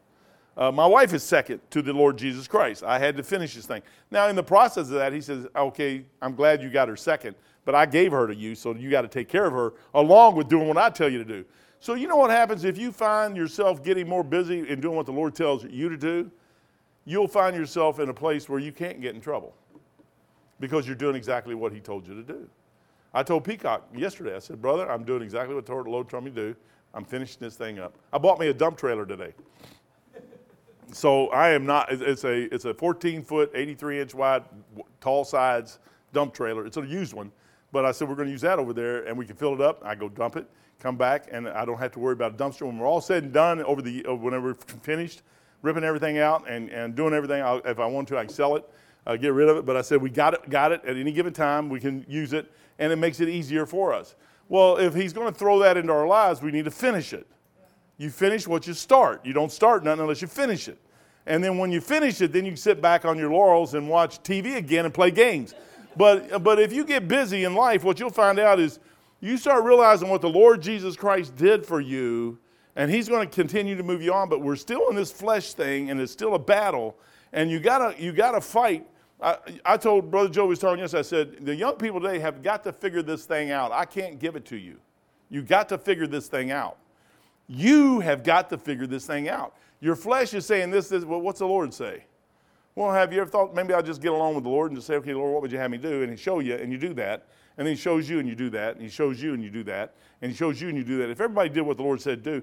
Uh, 0.56 0.72
my 0.72 0.86
wife 0.86 1.14
is 1.14 1.24
second 1.24 1.60
to 1.72 1.82
the 1.82 1.92
Lord 1.92 2.16
Jesus 2.16 2.48
Christ. 2.48 2.84
I 2.84 3.00
had 3.00 3.18
to 3.18 3.24
finish 3.24 3.56
this 3.56 3.66
thing. 3.66 3.82
Now, 4.12 4.28
in 4.28 4.36
the 4.36 4.44
process 4.44 4.84
of 4.84 4.96
that, 4.96 5.12
he 5.12 5.20
says, 5.20 5.48
Okay, 5.56 6.06
I'm 6.22 6.36
glad 6.36 6.62
you 6.62 6.70
got 6.70 6.88
her 6.88 6.96
second, 6.96 7.36
but 7.66 7.74
I 7.74 7.88
gave 7.88 8.12
her 8.12 8.28
to 8.28 8.36
you, 8.36 8.54
so 8.54 8.76
you 8.76 8.92
got 8.92 9.02
to 9.02 9.08
take 9.08 9.28
care 9.28 9.46
of 9.46 9.54
her 9.54 9.74
along 9.96 10.36
with 10.36 10.50
doing 10.50 10.68
what 10.68 10.78
I 10.78 10.92
tell 10.92 11.10
you 11.10 11.18
to 11.18 11.26
do. 11.26 11.44
So, 11.80 11.96
you 11.96 12.08
know 12.08 12.16
what 12.16 12.30
happens 12.30 12.66
if 12.66 12.78
you 12.78 12.92
find 12.92 13.36
yourself 13.36 13.84
getting 13.84 14.08
more 14.08 14.24
busy 14.24 14.70
in 14.70 14.80
doing 14.80 14.96
what 14.96 15.08
the 15.08 15.12
Lord 15.12 15.34
tells 15.34 15.66
you 15.66 15.90
to 15.90 15.98
do? 15.98 16.32
You'll 17.06 17.28
find 17.28 17.56
yourself 17.56 18.00
in 18.00 18.10
a 18.10 18.14
place 18.14 18.48
where 18.48 18.60
you 18.60 18.72
can't 18.72 19.02
get 19.02 19.16
in 19.16 19.22
trouble 19.22 19.54
because 20.60 20.88
you're 20.88 20.96
doing 20.96 21.16
exactly 21.16 21.56
what 21.56 21.74
he 21.74 21.80
told 21.80 22.08
you 22.08 22.16
to 22.16 22.24
do. 22.24 22.50
I 23.14 23.24
told 23.24 23.44
Peacock 23.44 23.88
yesterday, 23.96 24.36
I 24.36 24.40
said, 24.40 24.62
Brother, 24.62 24.90
I'm 24.90 25.04
doing 25.04 25.22
exactly 25.22 25.54
what 25.54 25.68
Lord 25.70 26.10
told 26.10 26.24
me 26.24 26.32
to 26.32 26.54
do. 26.54 26.56
I'm 26.94 27.06
finishing 27.06 27.40
this 27.40 27.56
thing 27.56 27.80
up. 27.80 27.96
I 28.12 28.18
bought 28.18 28.40
me 28.40 28.48
a 28.48 28.54
dump 28.54 28.78
trailer 28.78 29.06
today. 29.06 29.34
so 30.92 31.28
I 31.28 31.50
am 31.50 31.66
not, 31.66 31.92
it's 31.92 32.24
a, 32.24 32.54
it's 32.54 32.66
a 32.66 32.74
14 32.74 33.24
foot, 33.24 33.52
83 33.54 34.02
inch 34.02 34.14
wide, 34.14 34.44
tall 35.02 35.26
sides 35.26 35.80
dump 36.12 36.34
trailer. 36.34 36.66
It's 36.66 36.78
a 36.78 36.82
used 36.82 37.14
one. 37.14 37.32
But 37.72 37.86
I 37.86 37.92
said, 37.92 38.08
we're 38.08 38.16
going 38.16 38.28
to 38.28 38.32
use 38.32 38.42
that 38.42 38.60
over 38.60 38.72
there 38.72 39.04
and 39.06 39.18
we 39.18 39.26
can 39.26 39.36
fill 39.36 39.54
it 39.56 39.62
up. 39.62 39.82
I 39.84 39.96
go 39.96 40.08
dump 40.08 40.36
it, 40.36 40.48
come 40.80 40.96
back, 40.96 41.28
and 41.32 41.50
I 41.50 41.66
don't 41.66 41.80
have 41.80 41.92
to 41.94 42.00
worry 42.00 42.14
about 42.14 42.34
a 42.34 42.36
dumpster. 42.36 42.62
When 42.68 42.78
we're 42.78 42.88
all 42.88 43.02
said 43.02 43.24
and 43.24 43.34
done 43.34 43.62
over 43.64 43.82
the, 43.82 44.04
whenever 44.04 44.50
we're 44.50 44.78
finished, 44.82 45.24
ripping 45.64 45.84
everything 45.84 46.20
out 46.20 46.48
and, 46.48 46.70
and 46.70 46.94
doing 46.94 47.14
everything. 47.14 47.42
I'll, 47.42 47.58
if 47.66 47.80
I 47.80 47.88
want 47.88 48.08
to, 48.10 48.18
I 48.18 48.26
can 48.26 48.34
sell 48.34 48.56
it, 48.56 48.70
uh, 49.08 49.16
get 49.16 49.34
rid 49.34 49.50
of 49.50 49.58
it. 49.58 49.66
But 49.66 49.76
I 49.76 49.82
said, 49.82 50.00
we 50.02 50.12
got 50.12 50.36
it, 50.36 50.48
got 50.48 50.72
it 50.72 50.86
at 50.86 50.96
any 50.96 51.12
given 51.12 51.34
time. 51.34 51.70
We 51.70 51.80
can 51.80 52.06
use 52.08 52.34
it, 52.34 52.52
and 52.78 52.94
it 52.94 52.98
makes 52.98 53.20
it 53.20 53.30
easier 53.30 53.66
for 53.66 53.92
us. 53.94 54.16
Well, 54.50 54.78
if 54.78 54.94
he's 54.94 55.14
going 55.14 55.32
to 55.32 55.38
throw 55.38 55.58
that 55.60 55.78
into 55.78 55.92
our 55.92 56.06
lives, 56.06 56.42
we 56.42 56.52
need 56.52 56.66
to 56.66 56.72
finish 56.72 57.14
it. 57.14 57.26
You 57.98 58.10
finish 58.10 58.48
what 58.48 58.68
you 58.68 58.74
start. 58.74 59.26
You 59.26 59.34
don't 59.34 59.52
start 59.52 59.84
nothing 59.84 60.02
unless 60.02 60.22
you 60.22 60.28
finish 60.28 60.68
it. 60.68 60.78
And 61.26 61.42
then 61.42 61.58
when 61.58 61.72
you 61.72 61.80
finish 61.80 62.20
it, 62.22 62.34
then 62.34 62.46
you 62.46 62.56
sit 62.56 62.82
back 62.82 63.06
on 63.06 63.18
your 63.18 63.32
laurels 63.32 63.76
and 63.76 63.88
watch 63.88 64.22
TV 64.24 64.58
again 64.58 64.84
and 64.84 64.94
play 64.94 65.10
games. 65.10 65.56
But, 65.96 66.44
but 66.44 66.60
if 66.60 66.74
you 66.74 66.84
get 66.84 67.08
busy 67.08 67.46
in 67.46 67.56
life, 67.56 67.84
what 67.84 68.00
you'll 68.00 68.10
find 68.10 68.40
out 68.40 68.60
is 68.60 68.80
you 69.22 69.38
start 69.38 69.64
realizing 69.64 70.10
what 70.10 70.22
the 70.22 70.30
Lord 70.30 70.62
Jesus 70.62 70.98
Christ 70.98 71.36
did 71.38 71.66
for 71.66 71.80
you 71.80 72.40
and 72.76 72.90
he's 72.90 73.08
going 73.08 73.28
to 73.28 73.34
continue 73.34 73.76
to 73.76 73.84
move 73.84 74.02
you 74.02 74.14
on 74.14 74.30
but 74.30 74.42
we're 74.42 74.56
still 74.56 74.90
in 74.90 74.96
this 74.96 75.12
flesh 75.12 75.54
thing 75.54 75.90
and 75.90 76.00
it's 76.00 76.12
still 76.12 76.36
a 76.36 76.40
battle. 76.40 76.96
And 77.32 77.50
you 77.50 77.60
gotta 77.60 78.00
you 78.02 78.12
gotta 78.12 78.42
fight. 78.42 78.86
I, 79.22 79.38
I 79.66 79.78
told 79.78 80.12
brother 80.12 80.30
joe 80.30 80.46
was 80.46 80.60
talking 80.60 80.80
yesterday 80.80 81.00
i 81.00 81.04
said 81.04 81.46
the 81.46 81.56
young 81.56 81.76
people 81.76 82.00
today 82.00 82.20
have 82.20 82.44
got 82.44 82.64
to 82.64 82.74
figure 82.74 83.02
this 83.02 83.26
thing 83.26 83.52
out. 83.52 83.72
I 83.72 83.86
can't 83.86 84.20
give 84.20 84.36
it 84.36 84.46
to 84.46 84.58
you. 84.58 84.78
You 85.30 85.42
got 85.42 85.70
to 85.70 85.78
figure 85.78 86.08
this 86.08 86.28
thing 86.28 86.52
out. 86.52 86.78
You 87.48 88.00
have 88.02 88.24
got 88.24 88.50
to 88.50 88.58
figure 88.58 88.88
this 88.88 89.06
thing 89.06 89.30
out. 89.30 89.56
Your 89.80 89.96
flesh 89.96 90.34
is 90.34 90.46
saying 90.46 90.72
this, 90.72 90.90
this 90.90 91.04
well 91.04 91.22
what's 91.22 91.40
the 91.40 91.48
lord 91.48 91.74
say? 91.74 92.06
Well 92.76 92.92
have 92.92 93.14
you 93.14 93.22
ever 93.22 93.30
thought 93.30 93.54
maybe 93.54 93.74
i'll 93.74 93.84
just 93.84 94.02
get 94.02 94.12
along 94.12 94.36
with 94.36 94.44
the 94.44 94.50
lord 94.50 94.72
and 94.72 94.78
just 94.78 94.88
say 94.88 94.96
okay 94.96 95.14
lord 95.14 95.32
what 95.34 95.42
would 95.42 95.52
you 95.52 95.60
have 95.60 95.70
me 95.70 95.78
do 95.78 96.02
and 96.02 96.10
he 96.12 96.18
show 96.18 96.40
you 96.40 96.56
and 96.56 96.72
you 96.72 96.78
do 96.78 96.94
that 96.96 97.28
and 97.58 97.68
then 97.68 97.76
he 97.76 97.80
shows 97.80 98.10
you 98.10 98.20
and 98.20 98.28
you 98.28 98.36
do 98.36 98.50
that 98.50 98.76
and 98.76 98.84
he 98.84 98.90
shows 98.90 99.22
you 99.22 99.34
and 99.34 99.44
you 99.44 99.50
do 99.50 99.64
that 99.64 99.94
and 100.22 100.32
he 100.32 100.38
shows 100.38 100.60
you 100.62 100.70
and 100.70 100.78
you 100.78 100.84
do 100.84 100.98
that 100.98 101.10
if 101.10 101.22
everybody 101.22 101.50
did 101.50 101.62
what 101.62 101.78
the 101.78 101.84
lord 101.84 102.02
said 102.02 102.24
do 102.24 102.42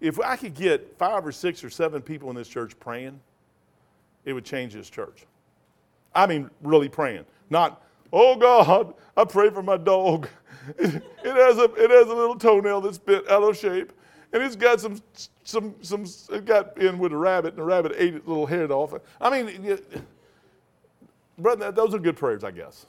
if 0.00 0.18
I 0.18 0.36
could 0.36 0.54
get 0.54 0.96
five 0.98 1.26
or 1.26 1.32
six 1.32 1.62
or 1.62 1.70
seven 1.70 2.00
people 2.00 2.30
in 2.30 2.36
this 2.36 2.48
church 2.48 2.78
praying, 2.80 3.20
it 4.24 4.32
would 4.32 4.44
change 4.44 4.72
this 4.72 4.88
church. 4.88 5.26
I 6.14 6.26
mean, 6.26 6.50
really 6.62 6.88
praying. 6.88 7.24
Not, 7.50 7.82
oh 8.12 8.36
God, 8.36 8.94
I 9.16 9.24
pray 9.24 9.50
for 9.50 9.62
my 9.62 9.76
dog. 9.76 10.28
It, 10.78 11.36
has, 11.36 11.58
a, 11.58 11.64
it 11.74 11.90
has 11.90 12.08
a 12.08 12.14
little 12.14 12.36
toenail 12.36 12.82
that's 12.82 12.98
bent 12.98 13.28
out 13.28 13.42
of 13.42 13.56
shape. 13.56 13.92
And 14.32 14.42
it's 14.42 14.56
got 14.56 14.80
some, 14.80 15.00
some, 15.42 15.74
some, 15.80 16.04
it 16.30 16.44
got 16.44 16.76
in 16.78 16.98
with 16.98 17.12
a 17.12 17.16
rabbit, 17.16 17.54
and 17.54 17.58
the 17.58 17.62
rabbit 17.62 17.92
ate 17.96 18.14
its 18.14 18.26
little 18.26 18.46
head 18.46 18.70
off. 18.70 18.94
I 19.20 19.42
mean, 19.42 19.78
brother, 21.38 21.72
those 21.72 21.94
are 21.94 21.98
good 21.98 22.16
prayers, 22.16 22.44
I 22.44 22.50
guess. 22.50 22.86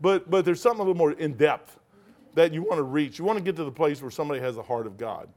But, 0.00 0.30
but 0.30 0.44
there's 0.44 0.60
something 0.60 0.80
a 0.80 0.82
little 0.82 0.96
more 0.96 1.12
in 1.12 1.34
depth 1.34 1.78
that 2.34 2.52
you 2.52 2.62
want 2.62 2.76
to 2.76 2.82
reach. 2.82 3.18
You 3.18 3.24
want 3.24 3.38
to 3.38 3.44
get 3.44 3.56
to 3.56 3.64
the 3.64 3.70
place 3.70 4.02
where 4.02 4.10
somebody 4.10 4.40
has 4.40 4.56
the 4.56 4.62
heart 4.62 4.86
of 4.86 4.96
God. 4.96 5.28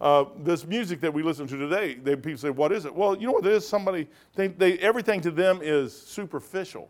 Uh, 0.00 0.24
this 0.38 0.66
music 0.66 1.00
that 1.00 1.12
we 1.12 1.22
listen 1.22 1.46
to 1.46 1.56
today, 1.56 1.94
they, 1.94 2.16
people 2.16 2.38
say, 2.38 2.50
"What 2.50 2.72
is 2.72 2.84
it?" 2.84 2.94
Well, 2.94 3.16
you 3.16 3.26
know 3.26 3.32
what 3.32 3.46
it 3.46 3.52
is. 3.52 3.66
Somebody, 3.66 4.08
they, 4.34 4.48
they, 4.48 4.78
everything 4.78 5.20
to 5.20 5.30
them 5.30 5.60
is 5.62 5.96
superficial. 5.96 6.88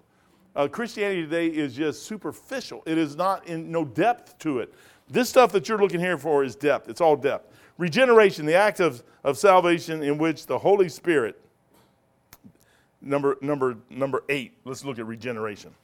Uh, 0.54 0.68
Christianity 0.68 1.22
today 1.22 1.48
is 1.48 1.74
just 1.74 2.04
superficial. 2.04 2.82
It 2.86 2.98
is 2.98 3.16
not 3.16 3.46
in 3.46 3.70
no 3.70 3.84
depth 3.84 4.38
to 4.38 4.60
it. 4.60 4.72
This 5.08 5.28
stuff 5.28 5.52
that 5.52 5.68
you're 5.68 5.78
looking 5.78 6.00
here 6.00 6.16
for 6.16 6.44
is 6.44 6.56
depth. 6.56 6.88
It's 6.88 7.00
all 7.00 7.16
depth. 7.16 7.54
Regeneration, 7.78 8.46
the 8.46 8.54
act 8.54 8.80
of, 8.80 9.02
of 9.24 9.36
salvation 9.36 10.02
in 10.02 10.18
which 10.18 10.46
the 10.46 10.58
Holy 10.58 10.88
Spirit. 10.88 11.40
Number 13.00 13.36
number 13.40 13.76
number 13.90 14.22
eight. 14.28 14.52
Let's 14.64 14.84
look 14.84 14.98
at 14.98 15.06
regeneration. 15.06 15.74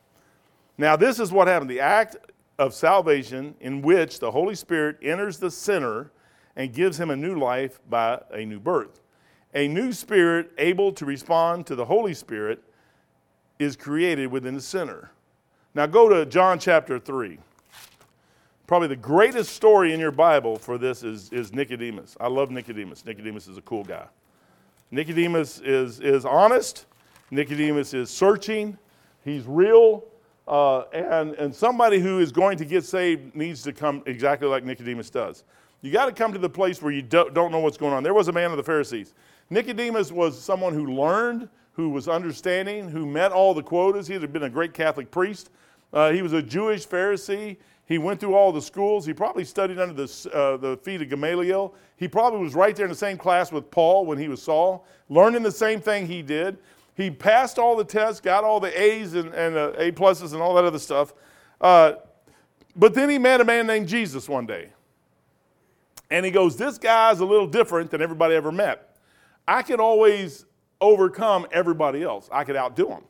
Now, 0.78 0.94
this 0.94 1.18
is 1.18 1.32
what 1.32 1.48
happened. 1.48 1.70
The 1.70 1.80
act 1.80 2.16
of 2.58 2.72
salvation 2.72 3.54
in 3.60 3.82
which 3.82 4.20
the 4.20 4.30
Holy 4.30 4.54
Spirit 4.54 4.96
enters 5.02 5.38
the 5.38 5.50
sinner 5.50 6.12
and 6.56 6.72
gives 6.72 6.98
him 6.98 7.10
a 7.10 7.16
new 7.16 7.38
life 7.38 7.80
by 7.90 8.20
a 8.32 8.44
new 8.44 8.60
birth. 8.60 9.00
A 9.54 9.66
new 9.66 9.92
spirit 9.92 10.52
able 10.58 10.92
to 10.92 11.04
respond 11.04 11.66
to 11.66 11.74
the 11.74 11.84
Holy 11.84 12.14
Spirit 12.14 12.62
is 13.58 13.76
created 13.76 14.28
within 14.28 14.54
the 14.54 14.60
sinner. 14.60 15.10
Now 15.74 15.86
go 15.86 16.08
to 16.08 16.24
John 16.26 16.58
chapter 16.58 16.98
3. 16.98 17.38
Probably 18.66 18.88
the 18.88 18.96
greatest 18.96 19.54
story 19.54 19.94
in 19.94 20.00
your 20.00 20.10
Bible 20.10 20.58
for 20.58 20.78
this 20.78 21.02
is, 21.02 21.32
is 21.32 21.52
Nicodemus. 21.52 22.16
I 22.20 22.28
love 22.28 22.50
Nicodemus. 22.50 23.04
Nicodemus 23.04 23.48
is 23.48 23.56
a 23.56 23.62
cool 23.62 23.84
guy. 23.84 24.06
Nicodemus 24.90 25.60
is, 25.60 26.00
is 26.00 26.24
honest, 26.24 26.86
Nicodemus 27.30 27.94
is 27.94 28.10
searching, 28.10 28.78
He's 29.24 29.44
real. 29.44 30.04
Uh, 30.48 30.84
and, 30.94 31.34
and 31.34 31.54
somebody 31.54 31.98
who 31.98 32.20
is 32.20 32.32
going 32.32 32.56
to 32.56 32.64
get 32.64 32.82
saved 32.82 33.36
needs 33.36 33.62
to 33.62 33.70
come 33.70 34.02
exactly 34.06 34.48
like 34.48 34.64
Nicodemus 34.64 35.10
does. 35.10 35.44
You 35.82 35.92
got 35.92 36.06
to 36.06 36.12
come 36.12 36.32
to 36.32 36.38
the 36.38 36.48
place 36.48 36.80
where 36.80 36.90
you 36.90 37.02
don't, 37.02 37.34
don't 37.34 37.52
know 37.52 37.60
what's 37.60 37.76
going 37.76 37.92
on. 37.92 38.02
There 38.02 38.14
was 38.14 38.28
a 38.28 38.32
man 38.32 38.50
of 38.50 38.56
the 38.56 38.62
Pharisees. 38.62 39.12
Nicodemus 39.50 40.10
was 40.10 40.40
someone 40.40 40.72
who 40.72 40.94
learned, 40.94 41.50
who 41.72 41.90
was 41.90 42.08
understanding, 42.08 42.88
who 42.88 43.04
met 43.04 43.30
all 43.30 43.52
the 43.52 43.62
quotas. 43.62 44.06
He 44.06 44.14
had 44.14 44.32
been 44.32 44.44
a 44.44 44.50
great 44.50 44.72
Catholic 44.72 45.10
priest. 45.10 45.50
Uh, 45.92 46.12
he 46.12 46.22
was 46.22 46.32
a 46.32 46.42
Jewish 46.42 46.88
Pharisee. 46.88 47.58
He 47.84 47.98
went 47.98 48.18
through 48.18 48.34
all 48.34 48.50
the 48.50 48.62
schools. 48.62 49.04
He 49.04 49.12
probably 49.12 49.44
studied 49.44 49.78
under 49.78 49.94
the, 49.94 50.30
uh, 50.32 50.56
the 50.56 50.78
feet 50.78 51.02
of 51.02 51.10
Gamaliel. 51.10 51.74
He 51.96 52.08
probably 52.08 52.40
was 52.40 52.54
right 52.54 52.74
there 52.74 52.86
in 52.86 52.90
the 52.90 52.96
same 52.96 53.18
class 53.18 53.52
with 53.52 53.70
Paul 53.70 54.06
when 54.06 54.16
he 54.16 54.28
was 54.28 54.42
Saul, 54.42 54.86
learning 55.10 55.42
the 55.42 55.52
same 55.52 55.80
thing 55.80 56.06
he 56.06 56.22
did. 56.22 56.56
He 56.98 57.12
passed 57.12 57.60
all 57.60 57.76
the 57.76 57.84
tests, 57.84 58.20
got 58.20 58.42
all 58.42 58.58
the 58.58 58.78
A's 58.78 59.14
and, 59.14 59.32
and 59.32 59.56
uh, 59.56 59.72
A 59.78 59.92
pluses 59.92 60.32
and 60.32 60.42
all 60.42 60.52
that 60.54 60.64
other 60.64 60.80
stuff. 60.80 61.14
Uh, 61.60 61.92
but 62.74 62.92
then 62.92 63.08
he 63.08 63.18
met 63.18 63.40
a 63.40 63.44
man 63.44 63.68
named 63.68 63.86
Jesus 63.86 64.28
one 64.28 64.46
day. 64.46 64.70
And 66.10 66.26
he 66.26 66.32
goes, 66.32 66.56
This 66.56 66.76
guy's 66.76 67.20
a 67.20 67.24
little 67.24 67.46
different 67.46 67.92
than 67.92 68.02
everybody 68.02 68.34
ever 68.34 68.50
met. 68.50 68.96
I 69.46 69.62
could 69.62 69.78
always 69.78 70.44
overcome 70.80 71.46
everybody 71.52 72.02
else, 72.02 72.28
I 72.32 72.42
could 72.42 72.56
outdo 72.56 72.88
him. 72.88 73.04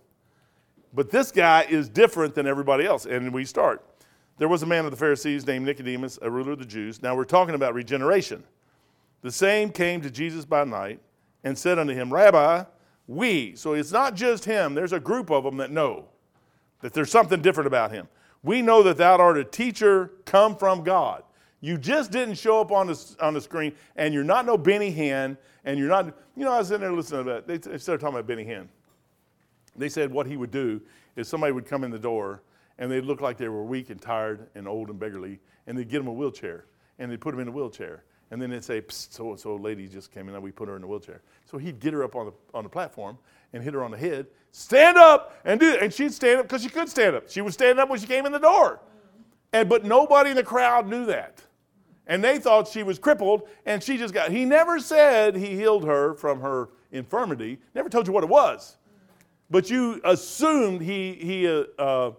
But 0.92 1.10
this 1.10 1.32
guy 1.32 1.62
is 1.62 1.88
different 1.88 2.34
than 2.34 2.46
everybody 2.46 2.84
else. 2.84 3.06
And 3.06 3.32
we 3.32 3.46
start. 3.46 3.82
There 4.36 4.48
was 4.48 4.62
a 4.62 4.66
man 4.66 4.84
of 4.84 4.90
the 4.90 4.98
Pharisees 4.98 5.46
named 5.46 5.64
Nicodemus, 5.64 6.18
a 6.20 6.30
ruler 6.30 6.52
of 6.52 6.58
the 6.58 6.66
Jews. 6.66 7.02
Now 7.02 7.16
we're 7.16 7.24
talking 7.24 7.54
about 7.54 7.72
regeneration. 7.72 8.44
The 9.22 9.32
same 9.32 9.70
came 9.70 10.02
to 10.02 10.10
Jesus 10.10 10.44
by 10.44 10.64
night 10.64 11.00
and 11.42 11.56
said 11.56 11.78
unto 11.78 11.94
him, 11.94 12.12
Rabbi, 12.12 12.64
we. 13.08 13.56
So 13.56 13.72
it's 13.72 13.90
not 13.90 14.14
just 14.14 14.44
him, 14.44 14.74
there's 14.74 14.92
a 14.92 15.00
group 15.00 15.30
of 15.30 15.42
them 15.42 15.56
that 15.56 15.72
know 15.72 16.04
that 16.80 16.92
there's 16.92 17.10
something 17.10 17.42
different 17.42 17.66
about 17.66 17.90
him. 17.90 18.06
We 18.44 18.62
know 18.62 18.84
that 18.84 18.98
thou 18.98 19.16
art 19.16 19.36
a 19.36 19.42
teacher 19.42 20.12
come 20.24 20.54
from 20.54 20.84
God. 20.84 21.24
You 21.60 21.76
just 21.76 22.12
didn't 22.12 22.36
show 22.36 22.60
up 22.60 22.70
on 22.70 22.86
the, 22.86 23.16
on 23.20 23.34
the 23.34 23.40
screen, 23.40 23.72
and 23.96 24.14
you're 24.14 24.22
not 24.22 24.46
no 24.46 24.56
Benny 24.56 24.94
Hinn, 24.94 25.36
and 25.64 25.76
you're 25.76 25.88
not, 25.88 26.06
you 26.36 26.44
know, 26.44 26.52
I 26.52 26.58
was 26.58 26.70
in 26.70 26.80
there 26.80 26.92
listening 26.92 27.24
to 27.24 27.30
that. 27.32 27.48
They, 27.48 27.78
started 27.78 28.00
talking 28.00 28.14
about 28.14 28.28
Benny 28.28 28.44
Hinn. 28.44 28.68
They 29.74 29.88
said 29.88 30.12
what 30.12 30.26
he 30.26 30.36
would 30.36 30.52
do 30.52 30.80
is 31.16 31.26
somebody 31.26 31.52
would 31.52 31.66
come 31.66 31.82
in 31.82 31.90
the 31.90 31.98
door, 31.98 32.42
and 32.78 32.90
they'd 32.90 33.04
look 33.04 33.20
like 33.20 33.36
they 33.38 33.48
were 33.48 33.64
weak 33.64 33.90
and 33.90 34.00
tired 34.00 34.48
and 34.54 34.68
old 34.68 34.88
and 34.88 35.00
beggarly, 35.00 35.40
and 35.66 35.76
they'd 35.76 35.88
get 35.88 35.98
them 35.98 36.06
a 36.06 36.12
wheelchair, 36.12 36.66
and 37.00 37.10
they'd 37.10 37.20
put 37.20 37.32
them 37.32 37.40
in 37.40 37.48
a 37.48 37.52
wheelchair. 37.52 38.04
And 38.30 38.40
then 38.40 38.50
they'd 38.50 38.64
say, 38.64 38.82
so 38.88 39.30
and 39.30 39.40
so 39.40 39.56
lady 39.56 39.88
just 39.88 40.12
came 40.12 40.28
in, 40.28 40.34
and 40.34 40.42
we 40.42 40.50
put 40.50 40.68
her 40.68 40.76
in 40.76 40.82
a 40.82 40.86
wheelchair. 40.86 41.22
So 41.46 41.56
he'd 41.56 41.80
get 41.80 41.94
her 41.94 42.04
up 42.04 42.14
on 42.14 42.26
the, 42.26 42.32
on 42.52 42.64
the 42.64 42.70
platform 42.70 43.18
and 43.52 43.62
hit 43.62 43.72
her 43.74 43.82
on 43.82 43.90
the 43.90 43.96
head, 43.96 44.26
stand 44.52 44.98
up 44.98 45.34
and 45.44 45.58
do 45.58 45.72
it. 45.72 45.82
And 45.82 45.92
she'd 45.92 46.12
stand 46.12 46.40
up 46.40 46.48
because 46.48 46.62
she 46.62 46.68
could 46.68 46.88
stand 46.88 47.16
up. 47.16 47.30
She 47.30 47.40
was 47.40 47.54
standing 47.54 47.80
up 47.82 47.88
when 47.88 47.98
she 47.98 48.06
came 48.06 48.26
in 48.26 48.32
the 48.32 48.38
door. 48.38 48.80
And, 49.52 49.68
but 49.68 49.84
nobody 49.84 50.30
in 50.30 50.36
the 50.36 50.42
crowd 50.42 50.86
knew 50.86 51.06
that 51.06 51.42
and 52.08 52.24
they 52.24 52.38
thought 52.38 52.66
she 52.66 52.82
was 52.82 52.98
crippled, 52.98 53.48
and 53.66 53.82
she 53.82 53.96
just 53.98 54.12
got. 54.12 54.32
He 54.32 54.44
never 54.44 54.80
said 54.80 55.36
he 55.36 55.54
healed 55.54 55.84
her 55.84 56.14
from 56.14 56.40
her 56.40 56.70
infirmity. 56.90 57.58
Never 57.74 57.88
told 57.88 58.06
you 58.06 58.12
what 58.12 58.24
it 58.24 58.30
was, 58.30 58.78
but 59.50 59.70
you 59.70 60.00
assumed 60.04 60.80
he 60.80 61.12
he 61.12 61.46
uh, 61.46 61.64
uh, 61.78 62.12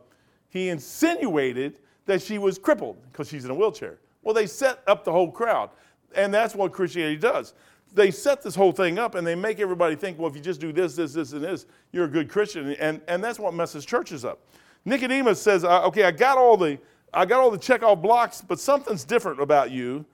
he 0.49 0.69
insinuated 0.69 1.79
that 2.05 2.21
she 2.21 2.37
was 2.37 2.57
crippled 2.57 2.97
because 3.11 3.27
she's 3.27 3.45
in 3.45 3.51
a 3.51 3.55
wheelchair. 3.55 3.97
Well, 4.21 4.33
they 4.33 4.45
set 4.45 4.83
up 4.87 5.03
the 5.03 5.11
whole 5.11 5.31
crowd, 5.31 5.71
and 6.15 6.33
that's 6.33 6.55
what 6.55 6.71
Christianity 6.71 7.17
does. 7.17 7.53
They 7.93 8.11
set 8.11 8.43
this 8.43 8.55
whole 8.55 8.71
thing 8.71 8.99
up, 8.99 9.15
and 9.15 9.25
they 9.25 9.35
make 9.35 9.59
everybody 9.59 9.95
think, 9.95 10.19
well, 10.19 10.29
if 10.29 10.35
you 10.35 10.41
just 10.41 10.61
do 10.61 10.71
this, 10.71 10.95
this, 10.95 11.13
this, 11.13 11.31
and 11.33 11.43
this, 11.43 11.65
you're 11.91 12.05
a 12.05 12.09
good 12.09 12.29
Christian, 12.29 12.71
and 12.73 13.01
and 13.07 13.23
that's 13.23 13.39
what 13.39 13.53
messes 13.53 13.85
churches 13.85 14.23
up. 14.25 14.39
Nicodemus 14.85 15.41
says, 15.41 15.65
okay, 15.65 16.03
I 16.03 16.11
got 16.11 16.37
all 16.37 16.57
the 16.57 16.79
I 17.13 17.25
got 17.25 17.41
all 17.41 17.51
the 17.51 17.57
check 17.57 17.83
off 17.83 18.01
blocks, 18.01 18.41
but 18.41 18.59
something's 18.59 19.03
different 19.03 19.41
about 19.41 19.71
you 19.71 20.05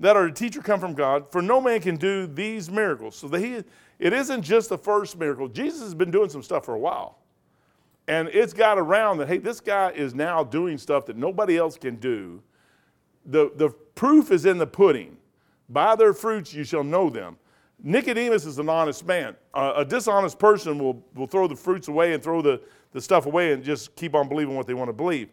that 0.00 0.16
are 0.16 0.26
a 0.26 0.32
teacher 0.32 0.60
come 0.60 0.80
from 0.80 0.94
God, 0.94 1.30
for 1.30 1.40
no 1.40 1.60
man 1.60 1.80
can 1.80 1.96
do 1.96 2.26
these 2.26 2.70
miracles. 2.70 3.16
So 3.16 3.28
that 3.28 3.40
he, 3.40 3.62
it 3.98 4.12
isn't 4.12 4.42
just 4.42 4.68
the 4.68 4.76
first 4.76 5.16
miracle. 5.16 5.48
Jesus 5.48 5.80
has 5.80 5.94
been 5.94 6.10
doing 6.10 6.28
some 6.28 6.42
stuff 6.42 6.64
for 6.64 6.74
a 6.74 6.78
while. 6.78 7.18
And 8.08 8.28
it's 8.28 8.52
got 8.52 8.78
around 8.78 9.18
that, 9.18 9.28
hey, 9.28 9.38
this 9.38 9.60
guy 9.60 9.92
is 9.92 10.12
now 10.12 10.42
doing 10.42 10.76
stuff 10.76 11.06
that 11.06 11.16
nobody 11.16 11.56
else 11.56 11.76
can 11.76 11.96
do. 11.96 12.42
The, 13.26 13.52
the 13.54 13.70
proof 13.70 14.32
is 14.32 14.44
in 14.44 14.58
the 14.58 14.66
pudding. 14.66 15.16
By 15.72 15.96
their 15.96 16.12
fruits 16.12 16.52
you 16.52 16.64
shall 16.64 16.84
know 16.84 17.08
them. 17.08 17.36
Nicodemus 17.82 18.44
is 18.44 18.58
an 18.58 18.68
honest 18.68 19.06
man. 19.06 19.34
Uh, 19.54 19.72
a 19.76 19.84
dishonest 19.84 20.38
person 20.38 20.78
will, 20.78 21.04
will 21.14 21.26
throw 21.26 21.48
the 21.48 21.56
fruits 21.56 21.88
away 21.88 22.12
and 22.12 22.22
throw 22.22 22.42
the, 22.42 22.60
the 22.92 23.00
stuff 23.00 23.26
away 23.26 23.52
and 23.52 23.64
just 23.64 23.96
keep 23.96 24.14
on 24.14 24.28
believing 24.28 24.54
what 24.54 24.66
they 24.66 24.74
want 24.74 24.88
to 24.88 24.92
believe. 24.92 25.30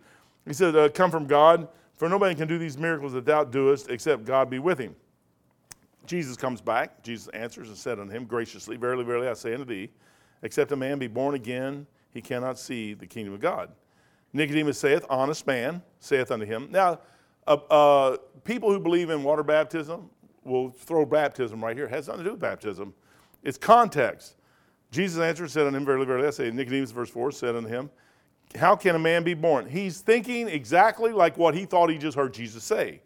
He 0.47 0.53
said, 0.53 0.75
uh, 0.75 0.89
Come 0.89 1.11
from 1.11 1.27
God, 1.27 1.67
for 1.95 2.09
nobody 2.09 2.33
can 2.33 2.47
do 2.47 2.57
these 2.57 2.77
miracles 2.77 3.13
that 3.13 3.25
thou 3.25 3.43
doest 3.43 3.89
except 3.89 4.25
God 4.25 4.49
be 4.49 4.57
with 4.57 4.79
him. 4.79 4.95
Jesus 6.05 6.35
comes 6.35 6.59
back. 6.59 7.03
Jesus 7.03 7.27
answers 7.29 7.67
and 7.67 7.77
said 7.77 7.99
unto 7.99 8.11
him 8.11 8.25
graciously, 8.25 8.77
Verily, 8.77 9.03
verily, 9.03 9.27
I 9.27 9.33
say 9.33 9.53
unto 9.53 9.65
thee, 9.65 9.91
except 10.41 10.71
a 10.71 10.75
man 10.75 10.97
be 10.97 11.07
born 11.07 11.35
again, 11.35 11.85
he 12.11 12.21
cannot 12.21 12.57
see 12.57 12.95
the 12.95 13.05
kingdom 13.05 13.33
of 13.35 13.41
God. 13.41 13.69
Nicodemus 14.33 14.79
saith, 14.79 15.05
Honest 15.09 15.45
man, 15.45 15.83
saith 15.99 16.31
unto 16.31 16.45
him. 16.45 16.69
Now, 16.71 16.99
uh, 17.45 17.57
uh, 17.69 18.17
people 18.43 18.71
who 18.71 18.79
believe 18.79 19.11
in 19.11 19.21
water 19.23 19.43
baptism 19.43 20.09
will 20.43 20.69
throw 20.69 21.05
baptism 21.05 21.63
right 21.63 21.75
here. 21.75 21.85
It 21.85 21.91
has 21.91 22.07
nothing 22.07 22.23
to 22.23 22.29
do 22.29 22.31
with 22.31 22.41
baptism. 22.41 22.93
It's 23.43 23.57
context. 23.57 24.35
Jesus 24.91 25.19
answered 25.21 25.51
said 25.51 25.67
unto 25.67 25.77
him, 25.77 25.85
Verily, 25.85 26.05
verily, 26.05 26.27
I 26.27 26.31
say, 26.31 26.51
Nicodemus, 26.51 26.91
verse 26.91 27.09
4, 27.09 27.31
said 27.31 27.55
unto 27.55 27.69
him, 27.69 27.89
how 28.55 28.75
can 28.75 28.95
a 28.95 28.99
man 28.99 29.23
be 29.23 29.33
born? 29.33 29.67
He's 29.67 30.01
thinking 30.01 30.47
exactly 30.47 31.11
like 31.11 31.37
what 31.37 31.53
he 31.53 31.65
thought 31.65 31.89
he 31.89 31.97
just 31.97 32.17
heard 32.17 32.33
Jesus 32.33 32.63
say. 32.63 33.01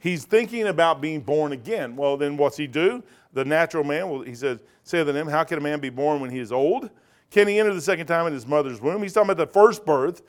He's 0.00 0.24
thinking 0.24 0.68
about 0.68 1.00
being 1.00 1.20
born 1.20 1.52
again. 1.52 1.96
Well, 1.96 2.16
then 2.16 2.36
what's 2.36 2.56
he 2.56 2.66
do? 2.66 3.02
The 3.32 3.44
natural 3.44 3.84
man, 3.84 4.08
well, 4.10 4.20
he 4.22 4.34
says, 4.34 4.60
say 4.84 4.98
to 5.04 5.12
them, 5.12 5.28
How 5.28 5.44
can 5.44 5.58
a 5.58 5.60
man 5.60 5.80
be 5.80 5.90
born 5.90 6.20
when 6.20 6.30
he 6.30 6.38
is 6.38 6.52
old? 6.52 6.90
Can 7.30 7.46
he 7.46 7.58
enter 7.58 7.74
the 7.74 7.80
second 7.80 8.06
time 8.06 8.26
in 8.26 8.32
his 8.32 8.46
mother's 8.46 8.80
womb? 8.80 9.02
He's 9.02 9.12
talking 9.12 9.30
about 9.30 9.44
the 9.44 9.52
first 9.52 9.84
birth 9.84 10.22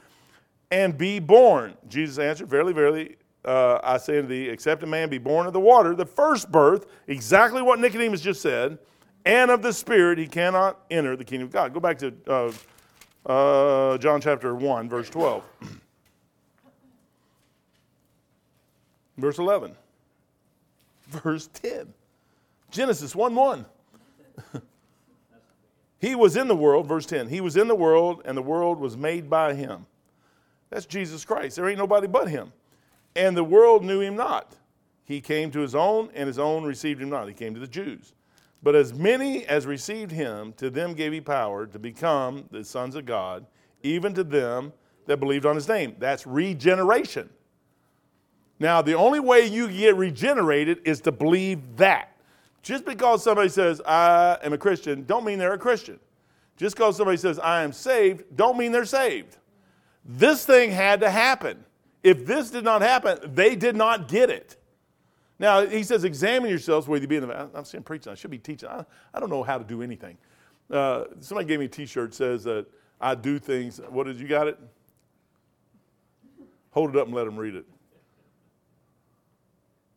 and 0.69 0.97
be 0.97 1.19
born. 1.19 1.75
Jesus 1.87 2.19
answered, 2.19 2.47
Verily, 2.49 2.73
verily, 2.73 3.15
uh, 3.45 3.79
I 3.83 3.97
say 3.97 4.17
unto 4.17 4.29
thee, 4.29 4.49
except 4.49 4.83
a 4.83 4.87
man 4.87 5.09
be 5.09 5.17
born 5.17 5.47
of 5.47 5.53
the 5.53 5.59
water, 5.59 5.95
the 5.95 6.05
first 6.05 6.51
birth, 6.51 6.87
exactly 7.07 7.61
what 7.61 7.79
Nicodemus 7.79 8.21
just 8.21 8.41
said, 8.41 8.77
and 9.25 9.51
of 9.51 9.61
the 9.61 9.73
Spirit, 9.73 10.17
he 10.17 10.27
cannot 10.27 10.79
enter 10.89 11.15
the 11.15 11.23
kingdom 11.23 11.47
of 11.47 11.53
God. 11.53 11.73
Go 11.73 11.79
back 11.79 11.97
to 11.99 12.13
uh, 12.27 12.51
uh, 13.25 13.97
John 13.97 14.21
chapter 14.21 14.55
1, 14.55 14.89
verse 14.89 15.09
12. 15.09 15.43
verse 19.17 19.37
11. 19.37 19.75
Verse 21.09 21.47
10. 21.53 21.91
Genesis 22.69 23.15
1 23.15 23.33
1. 23.33 23.65
he 25.99 26.13
was 26.13 26.37
in 26.37 26.47
the 26.47 26.55
world, 26.55 26.87
verse 26.87 27.07
10. 27.07 27.29
He 27.29 27.41
was 27.41 27.57
in 27.57 27.67
the 27.67 27.73
world, 27.73 28.21
and 28.25 28.37
the 28.37 28.43
world 28.43 28.79
was 28.79 28.95
made 28.95 29.27
by 29.27 29.55
him. 29.55 29.87
That's 30.69 30.85
Jesus 30.85 31.25
Christ. 31.25 31.55
There 31.55 31.67
ain't 31.67 31.79
nobody 31.79 32.05
but 32.05 32.29
him. 32.29 32.53
And 33.15 33.35
the 33.35 33.43
world 33.43 33.83
knew 33.83 33.99
him 34.01 34.15
not. 34.15 34.55
He 35.03 35.21
came 35.21 35.49
to 35.51 35.59
his 35.59 35.73
own, 35.73 36.09
and 36.13 36.27
his 36.27 36.37
own 36.37 36.63
received 36.63 37.01
him 37.01 37.09
not. 37.09 37.27
He 37.27 37.33
came 37.33 37.53
to 37.53 37.59
the 37.59 37.67
Jews. 37.67 38.13
But 38.61 38.75
as 38.75 38.93
many 38.93 39.45
as 39.45 39.65
received 39.65 40.11
him, 40.11 40.53
to 40.53 40.69
them 40.69 40.93
gave 40.93 41.13
he 41.13 41.21
power 41.21 41.65
to 41.65 41.79
become 41.79 42.45
the 42.51 42.63
sons 42.63 42.95
of 42.95 43.05
God, 43.05 43.45
even 43.83 44.13
to 44.13 44.23
them 44.23 44.73
that 45.07 45.17
believed 45.17 45.45
on 45.45 45.55
his 45.55 45.67
name. 45.67 45.95
That's 45.97 46.27
regeneration. 46.27 47.29
Now, 48.59 48.81
the 48.81 48.93
only 48.93 49.21
way 49.21 49.45
you 49.45 49.69
get 49.69 49.95
regenerated 49.95 50.81
is 50.83 51.01
to 51.01 51.11
believe 51.11 51.77
that. 51.77 52.15
Just 52.61 52.85
because 52.85 53.23
somebody 53.23 53.47
says, 53.49 53.81
I 53.85 54.37
am 54.43 54.51
a 54.51 54.57
Christian, 54.57 55.05
don't 55.05 55.23
mean 55.23 55.39
they're 55.39 55.53
a 55.53 55.57
Christian. 55.57 55.99
Just 56.57 56.75
because 56.75 56.97
somebody 56.97 57.17
says, 57.17 57.39
I 57.39 57.63
am 57.63 57.71
saved, 57.71 58.35
don't 58.35 58.57
mean 58.57 58.73
they're 58.73 58.83
saved. 58.83 59.37
This 60.03 60.45
thing 60.45 60.71
had 60.71 60.99
to 60.99 61.09
happen. 61.09 61.63
If 62.03 62.25
this 62.25 62.49
did 62.49 62.63
not 62.63 62.81
happen, 62.81 63.19
they 63.33 63.55
did 63.55 63.75
not 63.75 64.07
get 64.07 64.29
it. 64.29 64.55
Now, 65.37 65.65
he 65.65 65.83
says, 65.83 66.03
examine 66.03 66.49
yourselves 66.49 66.87
whether 66.87 67.01
you 67.01 67.07
be 67.07 67.15
in 67.17 67.27
the. 67.27 67.49
I'm 67.53 67.65
saying 67.65 67.83
preaching. 67.83 68.11
I 68.11 68.15
should 68.15 68.31
be 68.31 68.37
teaching. 68.37 68.69
I, 68.69 68.85
I 69.13 69.19
don't 69.19 69.29
know 69.29 69.43
how 69.43 69.57
to 69.57 69.63
do 69.63 69.81
anything. 69.81 70.17
Uh, 70.69 71.05
somebody 71.19 71.47
gave 71.47 71.59
me 71.59 71.65
a 71.65 71.69
t 71.69 71.85
shirt 71.85 72.13
says 72.13 72.43
that 72.43 72.65
I 73.01 73.15
do 73.15 73.39
things. 73.39 73.79
What 73.89 74.05
did 74.05 74.19
you 74.19 74.27
got 74.27 74.47
it? 74.47 74.59
Hold 76.71 76.91
it 76.91 76.97
up 76.97 77.07
and 77.07 77.15
let 77.15 77.23
them 77.23 77.37
read 77.37 77.55
it. 77.55 77.65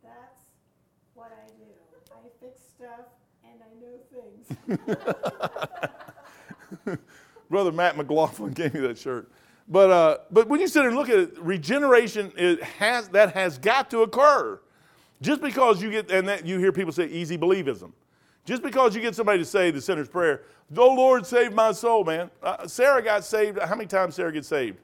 That's 0.03 0.47
what 1.15 1.33
I 1.33 1.49
do. 1.49 1.65
I 2.13 2.29
fix 2.41 2.61
stuff 2.63 3.07
and 3.45 3.61
I 3.61 3.69
know 3.81 3.99
things. 6.87 6.99
Brother 7.51 7.73
Matt 7.73 7.97
McLaughlin 7.97 8.53
gave 8.53 8.73
me 8.75 8.81
that 8.81 8.97
shirt. 8.97 9.31
But, 9.73 9.91
uh, 9.91 10.19
but 10.31 10.49
when 10.49 10.61
you 10.61 10.69
sit 10.69 10.85
and 10.85 10.95
look 10.95 11.09
at 11.09 11.19
it, 11.19 11.39
regeneration 11.39 12.31
it 12.37 12.63
has, 12.63 13.09
that 13.09 13.33
has 13.33 13.57
got 13.57 13.91
to 13.93 14.03
occur. 14.03 14.61
Just 15.23 15.41
because 15.41 15.81
you 15.83 15.91
get, 15.91 16.11
and 16.11 16.29
that 16.29 16.45
you 16.45 16.59
hear 16.59 16.73
people 16.73 16.93
say 16.93 17.07
easy 17.07 17.39
believism. 17.39 17.93
Just 18.45 18.63
because 18.63 18.95
you 18.95 19.01
get 19.01 19.15
somebody 19.15 19.39
to 19.39 19.47
say 19.47 19.71
the 19.71 19.81
sinner's 19.81 20.11
prayer, 20.11 20.43
oh 20.77 20.93
Lord, 20.95 21.25
save 21.25 21.55
my 21.55 21.73
soul, 21.73 22.05
man. 22.05 22.31
Uh, 22.43 22.67
Sarah 22.67 23.01
got 23.01 23.25
saved. 23.25 23.59
How 23.63 23.75
many 23.75 23.87
times 23.87 24.15
Sarah 24.15 24.31
get 24.31 24.45
saved? 24.45 24.77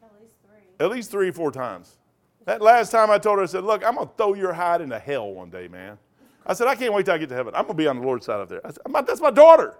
At 0.00 0.10
least 0.20 0.34
three. 0.46 0.86
At 0.86 0.90
least 0.90 1.10
three, 1.10 1.30
four 1.32 1.50
times. 1.50 1.96
That 2.44 2.62
last 2.62 2.92
time 2.92 3.10
I 3.10 3.18
told 3.18 3.38
her, 3.38 3.42
I 3.42 3.46
said, 3.46 3.64
Look, 3.64 3.84
I'm 3.84 3.96
going 3.96 4.06
to 4.06 4.14
throw 4.16 4.34
your 4.34 4.52
hide 4.52 4.82
into 4.82 5.00
hell 5.00 5.32
one 5.32 5.50
day, 5.50 5.66
man. 5.66 5.98
I 6.46 6.52
said, 6.52 6.68
I 6.68 6.76
can't 6.76 6.94
wait 6.94 7.06
till 7.06 7.14
I 7.14 7.18
get 7.18 7.28
to 7.30 7.34
heaven. 7.34 7.54
I'm 7.56 7.62
going 7.62 7.76
to 7.76 7.82
be 7.82 7.88
on 7.88 7.98
the 7.98 8.06
Lord's 8.06 8.26
side 8.26 8.40
up 8.40 8.48
there. 8.48 8.64
I 8.64 8.70
said, 8.70 9.06
That's 9.06 9.20
my 9.20 9.32
daughter. 9.32 9.78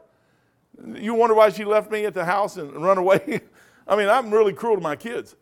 You 0.95 1.15
wonder 1.15 1.35
why 1.37 1.51
she 1.51 1.65
left 1.65 1.93
me 1.93 2.07
at 2.07 2.15
the 2.15 2.25
house 2.25 2.57
and 2.57 2.73
run 2.83 2.99
away? 2.99 3.43
I 3.91 3.97
mean, 3.97 4.09
I'm 4.09 4.31
really 4.31 4.53
cruel 4.53 4.77
to 4.77 4.81
my 4.81 4.95
kids. 4.95 5.35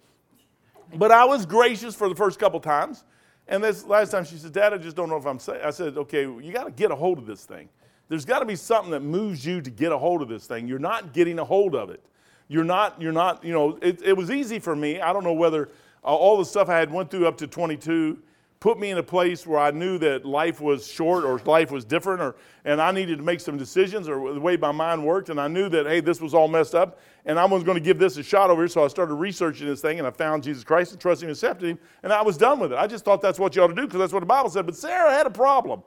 But 0.95 1.13
I 1.13 1.27
was 1.27 1.45
gracious 1.45 1.95
for 1.95 2.09
the 2.09 2.15
first 2.15 2.39
couple 2.39 2.59
times. 2.61 3.05
And 3.47 3.63
this 3.63 3.85
last 3.85 4.11
time 4.11 4.25
she 4.25 4.37
said, 4.37 4.53
Dad, 4.53 4.73
I 4.73 4.79
just 4.79 4.97
don't 4.97 5.11
know 5.11 5.19
if 5.19 5.27
I'm. 5.27 5.39
I 5.63 5.71
said, 5.71 5.99
okay, 5.99 6.23
you 6.23 6.51
got 6.51 6.65
to 6.65 6.71
get 6.71 6.91
a 6.91 6.97
hold 6.97 7.19
of 7.19 7.27
this 7.27 7.45
thing. 7.45 7.69
There's 8.09 8.25
got 8.25 8.39
to 8.39 8.47
be 8.47 8.57
something 8.57 8.91
that 8.93 9.01
moves 9.01 9.45
you 9.45 9.61
to 9.61 9.71
get 9.71 9.93
a 9.93 9.99
hold 9.99 10.23
of 10.23 10.29
this 10.29 10.47
thing. 10.47 10.67
You're 10.67 10.79
not 10.79 11.13
getting 11.13 11.39
a 11.39 11.45
hold 11.45 11.75
of 11.75 11.91
it. 11.91 12.03
You're 12.49 12.65
not, 12.65 13.01
you're 13.01 13.13
not, 13.13 13.45
you 13.45 13.53
know, 13.53 13.79
it, 13.83 14.01
it 14.03 14.17
was 14.17 14.31
easy 14.31 14.59
for 14.59 14.75
me. 14.75 14.99
I 14.99 15.13
don't 15.13 15.25
know 15.25 15.35
whether 15.35 15.69
uh, 16.03 16.07
all 16.07 16.39
the 16.39 16.45
stuff 16.47 16.71
I 16.71 16.79
had 16.79 16.91
went 16.91 17.11
through 17.11 17.27
up 17.27 17.37
to 17.39 17.47
22 17.47 18.19
put 18.61 18.79
me 18.79 18.91
in 18.91 18.99
a 18.99 19.03
place 19.03 19.47
where 19.47 19.61
I 19.61 19.71
knew 19.71 19.99
that 19.99 20.25
life 20.25 20.61
was 20.61 20.87
short 20.87 21.25
or 21.25 21.39
life 21.41 21.71
was 21.71 21.85
different 21.85 22.21
or 22.21 22.37
and 22.65 22.83
I 22.83 22.91
needed 22.91 23.19
to 23.19 23.25
make 23.25 23.41
some 23.41 23.57
decisions 23.57 24.09
or 24.09 24.35
the 24.35 24.41
way 24.41 24.57
my 24.57 24.73
mind 24.73 25.05
worked 25.05 25.29
and 25.29 25.41
I 25.41 25.49
knew 25.49 25.69
that 25.69 25.87
hey 25.87 26.01
this 26.01 26.21
was 26.21 26.35
all 26.35 26.49
messed 26.49 26.75
up 26.75 26.99
and 27.25 27.39
I 27.39 27.45
was 27.45 27.63
going 27.63 27.77
to 27.77 27.81
give 27.81 27.99
this 27.99 28.17
a 28.17 28.23
shot 28.23 28.51
over 28.51 28.63
here 28.63 28.69
so 28.69 28.85
I 28.85 28.89
started 28.89 29.15
researching 29.15 29.69
this 29.69 29.81
thing 29.81 29.99
and 29.99 30.07
I 30.07 30.11
found 30.11 30.43
Jesus 30.43 30.65
Christ 30.65 30.93
and 30.93 31.01
trusted 31.01 31.25
him 31.25 31.29
and 31.31 31.37
accepted 31.37 31.69
him 31.71 31.79
and 32.03 32.13
I 32.13 32.23
was 32.23 32.37
done 32.37 32.59
with 32.59 32.73
it. 32.73 32.79
I 32.79 32.87
just 32.87 33.05
thought 33.05 33.23
that's 33.23 33.39
what 33.39 33.55
you 33.55 33.63
ought 33.63 33.69
to 33.69 33.75
do 33.75 33.87
because 33.87 34.01
that's 34.01 34.13
what 34.13 34.21
the 34.21 34.27
Bible 34.27 34.51
said 34.51 34.67
but 34.67 34.77
Sarah 34.77 35.13
had 35.13 35.27
a 35.27 35.31
problem. 35.31 35.83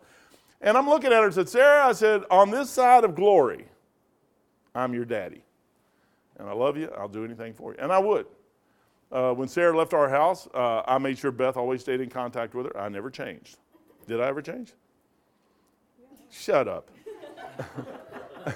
And 0.62 0.78
I'm 0.78 0.88
looking 0.88 1.12
at 1.12 1.20
her 1.20 1.26
and 1.26 1.34
said, 1.34 1.50
"Sarah, 1.50 1.88
I 1.88 1.92
said, 1.92 2.24
on 2.30 2.52
this 2.52 2.70
side 2.70 3.04
of 3.04 3.16
glory, 3.16 3.66
I'm 4.76 4.94
your 4.94 5.06
daddy. 5.06 5.42
And 6.38 6.48
I 6.48 6.54
love 6.54 6.78
you. 6.78 6.88
I'll 6.98 7.08
do 7.08 7.26
anything 7.26 7.54
for 7.54 7.74
you." 7.74 7.80
And 7.80 7.92
I 7.92 7.98
would. 7.98 8.28
Uh, 9.12 9.34
when 9.34 9.47
Sarah 9.47 9.78
left 9.78 9.93
our 9.93 10.10
house, 10.10 10.47
uh, 10.54 10.84
I 10.88 10.97
made 10.97 11.17
sure 11.17 11.32
Beth 11.32 11.58
always 11.58 11.82
stayed 11.82 12.00
in 12.00 12.10
contact 12.10 12.54
with 12.56 12.67
her. 12.67 12.78
I 12.78 12.88
never 12.89 13.10
changed. 13.10 13.58
Did 14.08 14.21
I 14.21 14.28
ever 14.28 14.41
change? 14.41 14.74
Shut 16.30 16.67
up. 16.67 16.89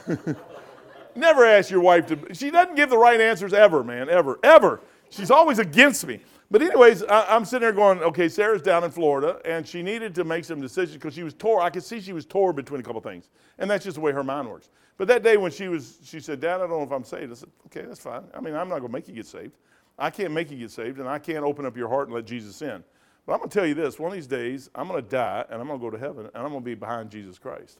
never 1.15 1.45
ask 1.45 1.69
your 1.69 1.81
wife 1.81 2.07
to. 2.07 2.33
She 2.33 2.51
doesn't 2.51 2.75
give 2.75 2.89
the 2.89 2.97
right 2.97 3.19
answers 3.19 3.53
ever, 3.53 3.83
man, 3.83 4.09
ever, 4.09 4.39
ever. 4.43 4.81
She's 5.09 5.29
always 5.29 5.59
against 5.59 6.07
me. 6.07 6.21
But 6.51 6.61
anyways, 6.61 7.03
I, 7.03 7.35
am 7.35 7.43
sitting 7.43 7.61
there 7.61 7.73
going, 7.73 7.99
okay, 8.01 8.29
Sarah's 8.29 8.61
down 8.61 8.83
in 8.83 8.91
Florida, 8.91 9.39
and 9.45 9.67
she 9.67 9.81
needed 9.81 10.13
to 10.15 10.23
make 10.23 10.45
some 10.45 10.61
decisions 10.61 10.93
because 10.93 11.13
she 11.13 11.23
was 11.23 11.33
tore. 11.33 11.59
I 11.59 11.69
could 11.69 11.83
see 11.83 11.99
she 11.99 12.13
was 12.13 12.25
torn 12.25 12.55
between 12.55 12.79
a 12.79 12.83
couple 12.83 13.01
things, 13.01 13.29
and 13.57 13.69
that's 13.69 13.83
just 13.83 13.95
the 13.95 14.01
way 14.01 14.11
her 14.11 14.23
mind 14.23 14.47
works. 14.47 14.69
But 14.97 15.07
that 15.09 15.23
day 15.23 15.37
when 15.37 15.51
she 15.51 15.67
was, 15.67 15.97
she 16.03 16.19
said, 16.19 16.39
Dad, 16.39 16.55
I 16.55 16.59
don't 16.59 16.69
know 16.69 16.83
if 16.83 16.91
I'm 16.91 17.03
saved. 17.03 17.31
I 17.31 17.35
said, 17.35 17.49
okay, 17.65 17.81
that's 17.81 17.99
fine. 17.99 18.23
I 18.33 18.39
mean, 18.39 18.55
I'm 18.55 18.69
not 18.69 18.79
going 18.79 18.89
to 18.89 18.93
make 18.93 19.07
you 19.07 19.13
get 19.13 19.25
saved. 19.25 19.57
I 19.97 20.09
can't 20.09 20.33
make 20.33 20.51
you 20.51 20.57
get 20.57 20.71
saved, 20.71 20.99
and 20.99 21.07
I 21.07 21.19
can't 21.19 21.43
open 21.43 21.65
up 21.65 21.77
your 21.77 21.87
heart 21.87 22.07
and 22.07 22.15
let 22.15 22.25
Jesus 22.25 22.61
in. 22.61 22.83
But 23.25 23.33
I'm 23.33 23.39
going 23.39 23.49
to 23.49 23.53
tell 23.53 23.65
you 23.65 23.73
this 23.73 23.97
one 23.97 24.11
of 24.11 24.15
these 24.15 24.27
days, 24.27 24.69
I'm 24.75 24.87
going 24.87 25.01
to 25.01 25.09
die, 25.09 25.45
and 25.49 25.61
I'm 25.61 25.67
going 25.67 25.79
to 25.79 25.83
go 25.83 25.89
to 25.89 25.97
heaven, 25.97 26.25
and 26.25 26.43
I'm 26.43 26.49
going 26.49 26.61
to 26.61 26.65
be 26.65 26.75
behind 26.75 27.09
Jesus 27.09 27.39
Christ. 27.39 27.79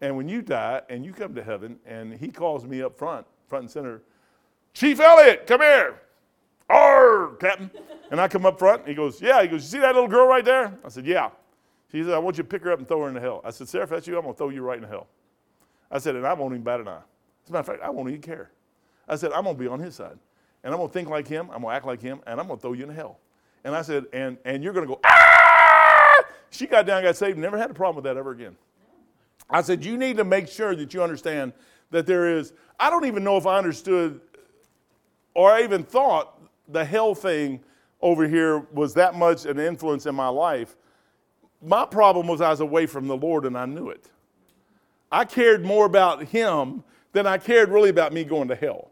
And 0.00 0.16
when 0.16 0.28
you 0.28 0.42
die 0.42 0.82
and 0.88 1.04
you 1.04 1.12
come 1.12 1.34
to 1.34 1.42
heaven, 1.42 1.78
and 1.86 2.14
he 2.14 2.28
calls 2.28 2.64
me 2.64 2.82
up 2.82 2.98
front, 2.98 3.26
front 3.46 3.62
and 3.62 3.70
center, 3.70 4.02
Chief 4.72 4.98
Elliot, 4.98 5.46
come 5.46 5.60
here. 5.60 6.00
Arr, 6.68 7.36
Captain. 7.38 7.70
And 8.10 8.20
I 8.20 8.26
come 8.26 8.44
up 8.44 8.58
front, 8.58 8.80
and 8.80 8.88
he 8.88 8.94
goes, 8.94 9.20
Yeah. 9.20 9.40
He 9.42 9.48
goes, 9.48 9.62
You 9.62 9.68
see 9.68 9.78
that 9.78 9.94
little 9.94 10.08
girl 10.08 10.26
right 10.26 10.44
there? 10.44 10.76
I 10.84 10.88
said, 10.88 11.06
Yeah. 11.06 11.30
He 11.92 12.02
said, 12.02 12.12
I 12.12 12.18
want 12.18 12.36
you 12.36 12.42
to 12.42 12.48
pick 12.48 12.64
her 12.64 12.72
up 12.72 12.80
and 12.80 12.88
throw 12.88 13.02
her 13.02 13.08
into 13.08 13.20
hell. 13.20 13.40
I 13.44 13.50
said, 13.50 13.68
Sarah, 13.68 13.84
if 13.84 13.90
that's 13.90 14.06
you, 14.08 14.16
I'm 14.16 14.22
going 14.22 14.34
to 14.34 14.38
throw 14.38 14.48
you 14.48 14.62
right 14.62 14.76
into 14.76 14.88
hell. 14.88 15.06
I 15.92 15.98
said, 15.98 16.16
And 16.16 16.26
I 16.26 16.32
won't 16.32 16.52
even 16.52 16.64
bat 16.64 16.80
an 16.80 16.88
eye. 16.88 17.02
As 17.44 17.50
a 17.50 17.52
matter 17.52 17.60
of 17.60 17.66
fact, 17.66 17.82
I 17.82 17.90
won't 17.90 18.08
even 18.08 18.20
care. 18.20 18.50
I 19.06 19.14
said, 19.14 19.30
I'm 19.32 19.44
going 19.44 19.54
to 19.54 19.60
be 19.60 19.68
on 19.68 19.78
his 19.78 19.94
side 19.94 20.18
and 20.64 20.72
I'm 20.72 20.78
going 20.78 20.88
to 20.88 20.92
think 20.92 21.08
like 21.08 21.28
him, 21.28 21.50
I'm 21.52 21.60
going 21.60 21.72
to 21.72 21.76
act 21.76 21.86
like 21.86 22.00
him, 22.00 22.20
and 22.26 22.40
I'm 22.40 22.46
going 22.46 22.58
to 22.58 22.62
throw 22.62 22.72
you 22.72 22.84
in 22.84 22.90
hell. 22.90 23.18
And 23.62 23.76
I 23.76 23.82
said, 23.82 24.06
and, 24.12 24.38
and 24.44 24.64
you're 24.64 24.72
going 24.72 24.86
to 24.86 24.94
go, 24.94 25.00
ah! 25.04 26.24
She 26.50 26.66
got 26.66 26.86
down, 26.86 27.02
got 27.02 27.16
saved, 27.16 27.38
never 27.38 27.58
had 27.58 27.70
a 27.70 27.74
problem 27.74 27.96
with 27.96 28.04
that 28.04 28.16
ever 28.16 28.30
again. 28.30 28.56
I 29.50 29.60
said, 29.62 29.84
you 29.84 29.96
need 29.98 30.16
to 30.16 30.24
make 30.24 30.48
sure 30.48 30.74
that 30.74 30.94
you 30.94 31.02
understand 31.02 31.52
that 31.90 32.06
there 32.06 32.36
is, 32.36 32.52
I 32.80 32.90
don't 32.90 33.04
even 33.04 33.22
know 33.22 33.36
if 33.36 33.46
I 33.46 33.58
understood 33.58 34.20
or 35.34 35.50
I 35.50 35.62
even 35.62 35.82
thought 35.82 36.40
the 36.68 36.84
hell 36.84 37.14
thing 37.14 37.60
over 38.00 38.26
here 38.26 38.60
was 38.72 38.94
that 38.94 39.14
much 39.14 39.44
an 39.44 39.58
influence 39.58 40.06
in 40.06 40.14
my 40.14 40.28
life. 40.28 40.76
My 41.60 41.84
problem 41.84 42.26
was 42.26 42.40
I 42.40 42.50
was 42.50 42.60
away 42.60 42.86
from 42.86 43.06
the 43.06 43.16
Lord 43.16 43.44
and 43.44 43.56
I 43.58 43.66
knew 43.66 43.90
it. 43.90 44.10
I 45.10 45.24
cared 45.24 45.64
more 45.64 45.86
about 45.86 46.24
Him 46.24 46.84
than 47.12 47.26
I 47.26 47.38
cared 47.38 47.68
really 47.68 47.90
about 47.90 48.12
me 48.12 48.24
going 48.24 48.48
to 48.48 48.54
hell. 48.54 48.90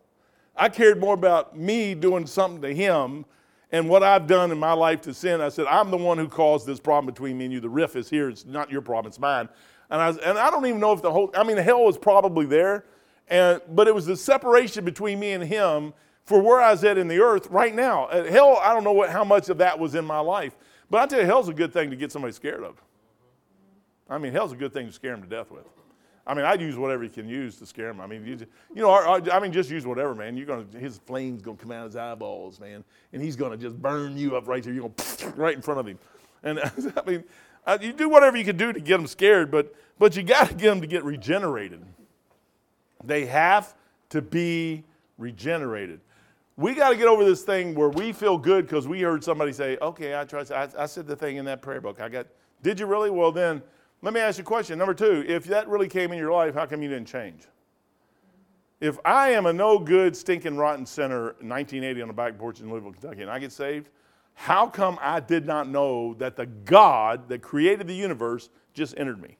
I 0.56 0.68
cared 0.68 1.00
more 1.00 1.14
about 1.14 1.56
me 1.56 1.94
doing 1.94 2.26
something 2.26 2.62
to 2.62 2.74
him 2.74 3.24
and 3.70 3.88
what 3.88 4.02
I've 4.02 4.26
done 4.26 4.52
in 4.52 4.58
my 4.58 4.74
life 4.74 5.00
to 5.02 5.14
sin. 5.14 5.40
I 5.40 5.48
said, 5.48 5.66
I'm 5.66 5.90
the 5.90 5.96
one 5.96 6.18
who 6.18 6.28
caused 6.28 6.66
this 6.66 6.78
problem 6.78 7.06
between 7.06 7.38
me 7.38 7.46
and 7.46 7.54
you. 7.54 7.60
The 7.60 7.70
riff 7.70 7.96
is 7.96 8.10
here. 8.10 8.28
It's 8.28 8.44
not 8.44 8.70
your 8.70 8.82
problem, 8.82 9.08
it's 9.08 9.18
mine. 9.18 9.48
And 9.90 10.00
I, 10.00 10.08
was, 10.08 10.18
and 10.18 10.38
I 10.38 10.50
don't 10.50 10.64
even 10.66 10.80
know 10.80 10.92
if 10.92 11.02
the 11.02 11.10
whole, 11.10 11.30
I 11.34 11.42
mean, 11.42 11.56
hell 11.56 11.84
was 11.84 11.98
probably 11.98 12.46
there, 12.46 12.84
and, 13.28 13.60
but 13.70 13.88
it 13.88 13.94
was 13.94 14.06
the 14.06 14.16
separation 14.16 14.84
between 14.84 15.18
me 15.18 15.32
and 15.32 15.44
him 15.44 15.94
for 16.24 16.40
where 16.40 16.60
I 16.60 16.70
was 16.70 16.84
at 16.84 16.98
in 16.98 17.08
the 17.08 17.20
earth 17.20 17.48
right 17.48 17.74
now. 17.74 18.04
Uh, 18.06 18.24
hell, 18.24 18.58
I 18.62 18.72
don't 18.72 18.84
know 18.84 18.92
what, 18.92 19.10
how 19.10 19.24
much 19.24 19.48
of 19.48 19.58
that 19.58 19.78
was 19.78 19.94
in 19.94 20.04
my 20.04 20.20
life. 20.20 20.56
But 20.88 21.02
I 21.02 21.06
tell 21.06 21.20
you, 21.20 21.26
hell's 21.26 21.48
a 21.48 21.54
good 21.54 21.72
thing 21.72 21.90
to 21.90 21.96
get 21.96 22.12
somebody 22.12 22.32
scared 22.32 22.62
of. 22.62 22.80
I 24.08 24.18
mean, 24.18 24.32
hell's 24.32 24.52
a 24.52 24.56
good 24.56 24.72
thing 24.72 24.86
to 24.86 24.92
scare 24.92 25.12
them 25.12 25.22
to 25.22 25.28
death 25.28 25.50
with. 25.50 25.64
I 26.26 26.34
mean, 26.34 26.44
I'd 26.44 26.60
use 26.60 26.76
whatever 26.76 27.02
you 27.02 27.10
can 27.10 27.28
use 27.28 27.56
to 27.56 27.66
scare 27.66 27.88
him. 27.88 28.00
I 28.00 28.06
mean, 28.06 28.24
you, 28.24 28.36
just, 28.36 28.50
you 28.72 28.80
know, 28.80 28.90
our, 28.90 29.06
our, 29.06 29.30
I 29.32 29.40
mean, 29.40 29.52
just 29.52 29.70
use 29.70 29.84
whatever, 29.84 30.14
man. 30.14 30.36
You're 30.36 30.46
gonna, 30.46 30.66
his 30.78 30.98
flames 30.98 31.42
gonna 31.42 31.56
come 31.56 31.72
out 31.72 31.86
of 31.86 31.92
his 31.92 31.96
eyeballs, 31.96 32.60
man, 32.60 32.84
and 33.12 33.20
he's 33.20 33.34
gonna 33.34 33.56
just 33.56 33.80
burn 33.80 34.16
you 34.16 34.36
up 34.36 34.46
right 34.46 34.62
there. 34.62 34.72
You're 34.72 34.88
gonna 34.88 35.32
right 35.36 35.56
in 35.56 35.62
front 35.62 35.80
of 35.80 35.86
him, 35.86 35.98
and 36.44 36.60
I 36.96 37.02
mean, 37.04 37.24
uh, 37.66 37.78
you 37.80 37.92
do 37.92 38.08
whatever 38.08 38.36
you 38.36 38.44
can 38.44 38.56
do 38.56 38.72
to 38.72 38.80
get 38.80 38.98
them 38.98 39.06
scared, 39.06 39.50
but 39.50 39.74
but 39.98 40.16
you 40.16 40.22
got 40.22 40.48
to 40.48 40.54
get 40.54 40.68
them 40.68 40.80
to 40.80 40.86
get 40.86 41.04
regenerated. 41.04 41.84
They 43.04 43.26
have 43.26 43.74
to 44.10 44.22
be 44.22 44.84
regenerated. 45.18 46.00
We 46.56 46.74
got 46.74 46.90
to 46.90 46.96
get 46.96 47.06
over 47.06 47.24
this 47.24 47.42
thing 47.42 47.74
where 47.74 47.88
we 47.88 48.12
feel 48.12 48.38
good 48.38 48.66
because 48.66 48.86
we 48.86 49.00
heard 49.00 49.24
somebody 49.24 49.52
say, 49.52 49.76
"Okay, 49.82 50.18
I 50.18 50.24
trust. 50.24 50.52
I, 50.52 50.68
I 50.78 50.86
said 50.86 51.08
the 51.08 51.16
thing 51.16 51.36
in 51.36 51.44
that 51.46 51.62
prayer 51.62 51.80
book. 51.80 52.00
I 52.00 52.08
got. 52.08 52.28
Did 52.62 52.78
you 52.78 52.86
really? 52.86 53.10
Well, 53.10 53.32
then." 53.32 53.60
Let 54.02 54.14
me 54.14 54.20
ask 54.20 54.36
you 54.36 54.42
a 54.42 54.44
question. 54.44 54.78
Number 54.78 54.94
two, 54.94 55.24
if 55.28 55.44
that 55.44 55.68
really 55.68 55.88
came 55.88 56.10
in 56.10 56.18
your 56.18 56.32
life, 56.32 56.54
how 56.54 56.66
come 56.66 56.82
you 56.82 56.88
didn't 56.88 57.06
change? 57.06 57.44
If 58.80 58.98
I 59.04 59.30
am 59.30 59.46
a 59.46 59.52
no 59.52 59.78
good, 59.78 60.16
stinking, 60.16 60.56
rotten 60.56 60.84
sinner 60.84 61.36
in 61.40 61.48
1980 61.48 62.02
on 62.02 62.08
the 62.08 62.14
back 62.14 62.36
porch 62.36 62.60
in 62.60 62.68
Louisville, 62.68 62.90
Kentucky, 62.90 63.22
and 63.22 63.30
I 63.30 63.38
get 63.38 63.52
saved, 63.52 63.90
how 64.34 64.66
come 64.66 64.98
I 65.00 65.20
did 65.20 65.46
not 65.46 65.68
know 65.68 66.14
that 66.14 66.34
the 66.34 66.46
God 66.46 67.28
that 67.28 67.42
created 67.42 67.86
the 67.86 67.94
universe 67.94 68.48
just 68.74 68.98
entered 68.98 69.22
me? 69.22 69.36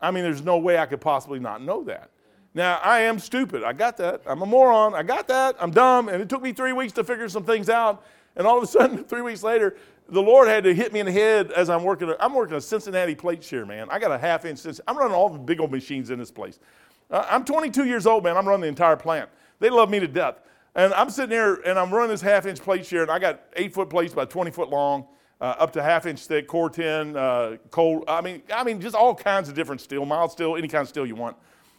I 0.00 0.10
mean, 0.10 0.24
there's 0.24 0.42
no 0.42 0.58
way 0.58 0.78
I 0.78 0.86
could 0.86 1.00
possibly 1.00 1.38
not 1.38 1.62
know 1.62 1.84
that. 1.84 2.10
Now, 2.52 2.80
I 2.82 3.00
am 3.00 3.20
stupid. 3.20 3.62
I 3.62 3.74
got 3.74 3.96
that. 3.98 4.22
I'm 4.26 4.42
a 4.42 4.46
moron. 4.46 4.94
I 4.94 5.04
got 5.04 5.28
that. 5.28 5.56
I'm 5.60 5.70
dumb. 5.70 6.08
And 6.08 6.20
it 6.20 6.28
took 6.28 6.42
me 6.42 6.52
three 6.52 6.72
weeks 6.72 6.92
to 6.94 7.04
figure 7.04 7.28
some 7.28 7.44
things 7.44 7.68
out. 7.68 8.04
And 8.34 8.46
all 8.46 8.56
of 8.56 8.64
a 8.64 8.66
sudden, 8.66 9.04
three 9.08 9.22
weeks 9.22 9.42
later, 9.42 9.76
the 10.08 10.22
Lord 10.22 10.48
had 10.48 10.64
to 10.64 10.74
hit 10.74 10.92
me 10.92 11.00
in 11.00 11.06
the 11.06 11.12
head 11.12 11.50
as 11.52 11.68
I'm 11.68 11.82
working. 11.82 12.12
I'm 12.20 12.34
working 12.34 12.56
a 12.56 12.60
Cincinnati 12.60 13.14
plate 13.14 13.42
shear, 13.42 13.66
man. 13.66 13.88
I 13.90 13.98
got 13.98 14.12
a 14.12 14.18
half 14.18 14.44
inch. 14.44 14.60
I'm 14.86 14.96
running 14.96 15.14
all 15.14 15.28
the 15.28 15.38
big 15.38 15.60
old 15.60 15.72
machines 15.72 16.10
in 16.10 16.18
this 16.18 16.30
place. 16.30 16.58
Uh, 17.10 17.26
I'm 17.28 17.44
22 17.44 17.84
years 17.84 18.06
old, 18.06 18.24
man. 18.24 18.36
I'm 18.36 18.46
running 18.46 18.62
the 18.62 18.68
entire 18.68 18.96
plant. 18.96 19.28
They 19.58 19.70
love 19.70 19.90
me 19.90 20.00
to 20.00 20.08
death. 20.08 20.40
And 20.74 20.92
I'm 20.92 21.08
sitting 21.08 21.30
there 21.30 21.54
and 21.54 21.78
I'm 21.78 21.92
running 21.92 22.10
this 22.10 22.20
half 22.20 22.46
inch 22.46 22.60
plate 22.60 22.84
shear, 22.84 23.02
and 23.02 23.10
I 23.10 23.18
got 23.18 23.40
eight 23.54 23.72
foot 23.72 23.88
plates 23.88 24.12
by 24.12 24.26
20 24.26 24.50
foot 24.50 24.68
long, 24.68 25.06
uh, 25.40 25.54
up 25.58 25.72
to 25.72 25.82
half 25.82 26.06
inch 26.06 26.26
thick, 26.26 26.48
Corten, 26.48 27.16
uh, 27.16 27.56
cold. 27.70 28.04
I 28.06 28.20
mean, 28.20 28.42
I 28.54 28.62
mean, 28.62 28.80
just 28.80 28.94
all 28.94 29.14
kinds 29.14 29.48
of 29.48 29.54
different 29.54 29.80
steel, 29.80 30.04
mild 30.04 30.30
steel, 30.32 30.56
any 30.56 30.68
kind 30.68 30.82
of 30.82 30.88
steel 30.88 31.06
you 31.06 31.14
want. 31.14 31.36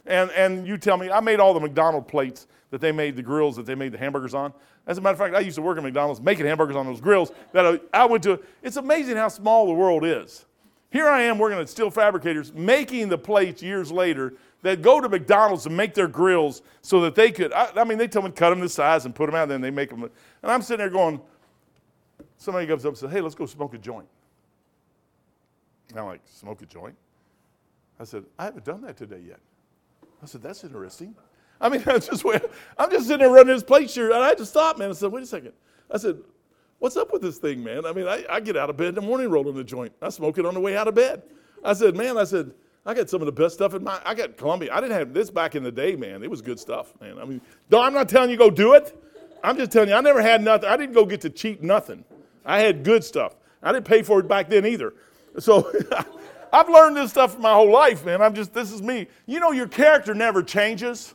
And, 0.07 0.31
and 0.31 0.67
you 0.67 0.77
tell 0.77 0.97
me, 0.97 1.11
I 1.11 1.19
made 1.19 1.39
all 1.39 1.53
the 1.53 1.59
McDonald 1.59 2.07
plates 2.07 2.47
that 2.71 2.81
they 2.81 2.91
made, 2.91 3.15
the 3.15 3.21
grills 3.21 3.55
that 3.57 3.65
they 3.65 3.75
made 3.75 3.91
the 3.91 3.97
hamburgers 3.97 4.33
on. 4.33 4.53
As 4.87 4.97
a 4.97 5.01
matter 5.01 5.13
of 5.13 5.19
fact, 5.19 5.35
I 5.35 5.39
used 5.39 5.55
to 5.55 5.61
work 5.61 5.77
at 5.77 5.83
McDonald's 5.83 6.21
making 6.21 6.45
hamburgers 6.45 6.75
on 6.75 6.85
those 6.85 7.01
grills 7.01 7.31
that 7.51 7.65
I, 7.65 7.79
I 7.93 8.05
went 8.05 8.23
to. 8.23 8.39
It's 8.63 8.77
amazing 8.77 9.17
how 9.17 9.27
small 9.27 9.67
the 9.67 9.73
world 9.73 10.05
is. 10.05 10.45
Here 10.89 11.07
I 11.07 11.23
am 11.23 11.37
working 11.37 11.59
at 11.59 11.67
Steel 11.67 11.91
Fabricators, 11.91 12.53
making 12.53 13.09
the 13.09 13.17
plates 13.17 13.61
years 13.61 13.91
later 13.91 14.33
that 14.61 14.81
go 14.81 15.01
to 15.01 15.09
McDonald's 15.09 15.65
and 15.65 15.75
make 15.75 15.93
their 15.93 16.07
grills 16.07 16.61
so 16.81 17.01
that 17.01 17.15
they 17.15 17.31
could. 17.31 17.51
I, 17.51 17.69
I 17.75 17.83
mean, 17.83 17.97
they 17.97 18.07
tell 18.07 18.21
me 18.21 18.29
to 18.29 18.35
cut 18.35 18.49
them 18.49 18.61
to 18.61 18.69
size 18.69 19.05
and 19.05 19.13
put 19.13 19.25
them 19.25 19.35
out, 19.35 19.43
and 19.43 19.51
then 19.51 19.61
they 19.61 19.71
make 19.71 19.89
them. 19.89 20.03
And 20.03 20.11
I'm 20.51 20.61
sitting 20.61 20.79
there 20.79 20.89
going, 20.89 21.19
somebody 22.37 22.65
comes 22.65 22.85
up 22.85 22.89
and 22.91 22.97
says, 22.97 23.11
"Hey, 23.11 23.19
let's 23.19 23.35
go 23.35 23.45
smoke 23.45 23.73
a 23.73 23.77
joint." 23.77 24.07
And 25.89 25.99
I'm 25.99 26.05
like, 26.05 26.21
"Smoke 26.25 26.61
a 26.61 26.65
joint?" 26.65 26.95
I 27.99 28.05
said, 28.05 28.23
"I 28.39 28.45
haven't 28.45 28.65
done 28.65 28.81
that 28.81 28.95
today 28.95 29.21
yet." 29.27 29.39
I 30.21 30.25
said, 30.25 30.41
"That's 30.41 30.63
interesting." 30.63 31.15
I 31.59 31.69
mean, 31.69 31.83
I'm 31.87 31.99
just, 31.99 32.25
I'm 32.77 32.91
just 32.91 33.07
sitting 33.07 33.19
there 33.19 33.29
running 33.29 33.53
this 33.53 33.63
plate 33.63 33.89
shear, 33.89 34.11
and 34.11 34.23
I 34.23 34.35
just 34.35 34.51
stopped, 34.51 34.79
man, 34.79 34.89
and 34.89 34.97
said, 34.97 35.11
wait 35.11 35.23
a 35.23 35.27
second. 35.27 35.53
I 35.91 35.97
said, 35.97 36.17
what's 36.79 36.97
up 36.97 37.11
with 37.11 37.21
this 37.21 37.37
thing, 37.37 37.63
man? 37.63 37.85
I 37.85 37.93
mean, 37.93 38.07
I, 38.07 38.25
I 38.29 38.39
get 38.39 38.57
out 38.57 38.69
of 38.69 38.77
bed 38.77 38.89
in 38.89 38.95
the 38.95 39.01
morning 39.01 39.29
rolling 39.29 39.55
the 39.55 39.63
joint. 39.63 39.93
I 40.01 40.09
smoke 40.09 40.37
it 40.37 40.45
on 40.45 40.53
the 40.53 40.59
way 40.59 40.77
out 40.77 40.87
of 40.87 40.95
bed. 40.95 41.23
I 41.63 41.73
said, 41.73 41.95
man, 41.95 42.17
I 42.17 42.23
said, 42.23 42.51
I 42.85 42.93
got 42.93 43.09
some 43.09 43.21
of 43.21 43.25
the 43.25 43.31
best 43.31 43.55
stuff 43.55 43.73
in 43.73 43.83
my. 43.83 43.99
I 44.05 44.13
got 44.13 44.37
Columbia. 44.37 44.73
I 44.73 44.79
didn't 44.79 44.93
have 44.93 45.13
this 45.13 45.29
back 45.29 45.55
in 45.55 45.63
the 45.63 45.71
day, 45.71 45.95
man. 45.95 46.23
It 46.23 46.29
was 46.29 46.41
good 46.41 46.57
stuff, 46.57 46.93
man. 47.01 47.19
I 47.19 47.25
mean, 47.25 47.41
no, 47.69 47.81
I'm 47.81 47.93
not 47.93 48.07
telling 48.07 48.29
you 48.29 48.37
go 48.37 48.49
do 48.49 48.75
it. 48.75 48.97
I'm 49.43 49.57
just 49.57 49.71
telling 49.71 49.89
you, 49.89 49.95
I 49.95 50.01
never 50.01 50.21
had 50.21 50.41
nothing. 50.41 50.69
I 50.69 50.77
didn't 50.77 50.93
go 50.93 51.05
get 51.05 51.19
to 51.21 51.29
cheap 51.29 51.61
nothing. 51.61 52.05
I 52.45 52.59
had 52.59 52.83
good 52.85 53.03
stuff. 53.03 53.35
I 53.61 53.73
didn't 53.73 53.85
pay 53.85 54.03
for 54.03 54.19
it 54.19 54.27
back 54.29 54.49
then 54.49 54.65
either. 54.65 54.93
So 55.37 55.69
I've 56.51 56.69
learned 56.69 56.97
this 56.97 57.11
stuff 57.11 57.37
my 57.39 57.53
whole 57.53 57.71
life, 57.71 58.05
man. 58.05 58.21
I'm 58.21 58.33
just, 58.33 58.53
this 58.53 58.71
is 58.71 58.81
me. 58.81 59.07
You 59.25 59.39
know, 59.39 59.51
your 59.51 59.67
character 59.67 60.13
never 60.13 60.41
changes. 60.41 61.13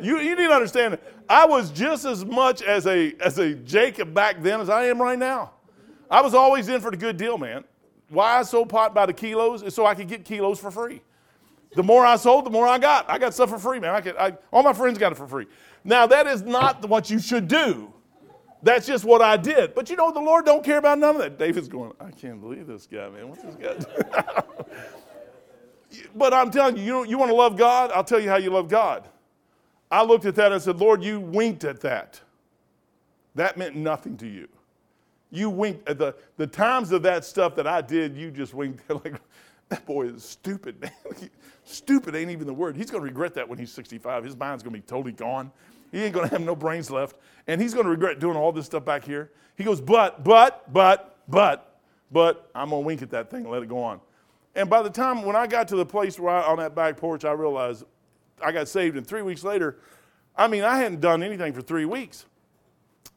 You, 0.00 0.18
you 0.18 0.36
need 0.36 0.48
to 0.48 0.52
understand, 0.52 0.98
I 1.28 1.46
was 1.46 1.70
just 1.70 2.04
as 2.04 2.24
much 2.24 2.62
as 2.62 2.86
a, 2.86 3.14
as 3.20 3.38
a 3.38 3.54
Jacob 3.54 4.12
back 4.12 4.42
then 4.42 4.60
as 4.60 4.68
I 4.68 4.86
am 4.86 5.00
right 5.00 5.18
now. 5.18 5.52
I 6.10 6.20
was 6.20 6.34
always 6.34 6.68
in 6.68 6.80
for 6.80 6.90
the 6.90 6.96
good 6.96 7.16
deal, 7.16 7.38
man. 7.38 7.64
Why 8.08 8.38
I 8.38 8.42
sold 8.42 8.68
pot 8.68 8.94
by 8.94 9.06
the 9.06 9.12
kilos 9.12 9.62
is 9.62 9.74
so 9.74 9.86
I 9.86 9.94
could 9.94 10.08
get 10.08 10.24
kilos 10.24 10.58
for 10.58 10.70
free. 10.70 11.00
The 11.74 11.82
more 11.82 12.04
I 12.04 12.16
sold, 12.16 12.44
the 12.44 12.50
more 12.50 12.66
I 12.66 12.78
got. 12.78 13.08
I 13.08 13.18
got 13.18 13.34
stuff 13.34 13.50
for 13.50 13.58
free, 13.58 13.80
man. 13.80 13.94
I 13.94 14.00
could, 14.00 14.16
I, 14.16 14.36
all 14.52 14.62
my 14.62 14.72
friends 14.72 14.98
got 14.98 15.12
it 15.12 15.16
for 15.16 15.26
free. 15.26 15.46
Now, 15.82 16.06
that 16.06 16.26
is 16.26 16.42
not 16.42 16.86
what 16.88 17.08
you 17.08 17.18
should 17.18 17.48
do. 17.48 17.93
That's 18.64 18.86
just 18.86 19.04
what 19.04 19.20
I 19.20 19.36
did. 19.36 19.74
But 19.74 19.90
you 19.90 19.96
know, 19.96 20.10
the 20.10 20.20
Lord 20.20 20.46
don't 20.46 20.64
care 20.64 20.78
about 20.78 20.98
none 20.98 21.16
of 21.16 21.20
that. 21.20 21.38
David's 21.38 21.68
going, 21.68 21.92
I 22.00 22.10
can't 22.10 22.40
believe 22.40 22.66
this 22.66 22.86
guy, 22.86 23.10
man. 23.10 23.28
What's 23.28 23.42
this 23.42 23.56
guy 23.56 23.74
doing? 23.74 24.06
but 26.16 26.32
I'm 26.32 26.50
telling 26.50 26.78
you, 26.78 26.82
you, 26.82 27.06
you 27.06 27.18
want 27.18 27.30
to 27.30 27.36
love 27.36 27.58
God? 27.58 27.92
I'll 27.92 28.02
tell 28.02 28.18
you 28.18 28.30
how 28.30 28.38
you 28.38 28.48
love 28.48 28.68
God. 28.68 29.06
I 29.90 30.02
looked 30.02 30.24
at 30.24 30.34
that 30.36 30.50
and 30.50 30.62
said, 30.62 30.78
Lord, 30.78 31.04
you 31.04 31.20
winked 31.20 31.64
at 31.64 31.82
that. 31.82 32.22
That 33.34 33.58
meant 33.58 33.76
nothing 33.76 34.16
to 34.16 34.26
you. 34.26 34.48
You 35.30 35.50
winked 35.50 35.86
at 35.86 35.98
the, 35.98 36.14
the 36.38 36.46
times 36.46 36.90
of 36.90 37.02
that 37.02 37.26
stuff 37.26 37.54
that 37.56 37.66
I 37.66 37.82
did, 37.82 38.16
you 38.16 38.30
just 38.30 38.54
winked 38.54 38.88
like, 39.04 39.20
that 39.68 39.84
boy 39.84 40.06
is 40.06 40.24
stupid, 40.24 40.80
man. 40.80 40.90
stupid 41.64 42.14
ain't 42.14 42.30
even 42.30 42.46
the 42.46 42.54
word. 42.54 42.76
He's 42.76 42.90
going 42.90 43.02
to 43.02 43.06
regret 43.06 43.34
that 43.34 43.46
when 43.46 43.58
he's 43.58 43.72
65. 43.72 44.24
His 44.24 44.36
mind's 44.36 44.62
going 44.62 44.72
to 44.72 44.80
be 44.80 44.86
totally 44.86 45.12
gone. 45.12 45.52
He 45.94 46.02
ain't 46.02 46.12
going 46.12 46.28
to 46.28 46.34
have 46.34 46.44
no 46.44 46.56
brains 46.56 46.90
left. 46.90 47.16
And 47.46 47.60
he's 47.60 47.72
going 47.72 47.84
to 47.84 47.90
regret 47.90 48.18
doing 48.18 48.36
all 48.36 48.50
this 48.50 48.66
stuff 48.66 48.84
back 48.84 49.04
here. 49.04 49.30
He 49.56 49.62
goes, 49.62 49.80
but, 49.80 50.24
but, 50.24 50.72
but, 50.72 51.20
but, 51.28 51.78
but, 52.10 52.50
I'm 52.52 52.70
going 52.70 52.82
to 52.82 52.86
wink 52.86 53.02
at 53.02 53.10
that 53.10 53.30
thing 53.30 53.42
and 53.42 53.50
let 53.50 53.62
it 53.62 53.68
go 53.68 53.80
on. 53.80 54.00
And 54.56 54.68
by 54.68 54.82
the 54.82 54.90
time 54.90 55.22
when 55.22 55.36
I 55.36 55.46
got 55.46 55.68
to 55.68 55.76
the 55.76 55.86
place 55.86 56.18
where 56.18 56.34
I, 56.34 56.42
on 56.42 56.56
that 56.56 56.74
back 56.74 56.96
porch, 56.96 57.24
I 57.24 57.30
realized 57.30 57.84
I 58.42 58.50
got 58.50 58.66
saved. 58.66 58.96
And 58.96 59.06
three 59.06 59.22
weeks 59.22 59.44
later, 59.44 59.78
I 60.36 60.48
mean, 60.48 60.64
I 60.64 60.78
hadn't 60.78 61.00
done 61.00 61.22
anything 61.22 61.52
for 61.52 61.62
three 61.62 61.84
weeks. 61.84 62.26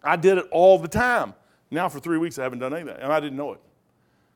I 0.04 0.16
did 0.16 0.38
it 0.38 0.46
all 0.52 0.78
the 0.78 0.88
time. 0.88 1.34
Now 1.72 1.90
for 1.90 2.00
three 2.00 2.20
weeks, 2.20 2.38
I 2.38 2.44
haven't 2.44 2.60
done 2.60 2.76
anything, 2.76 2.96
and 3.02 3.12
I 3.12 3.20
didn't 3.20 3.38
know 3.38 3.54
it. 3.54 3.60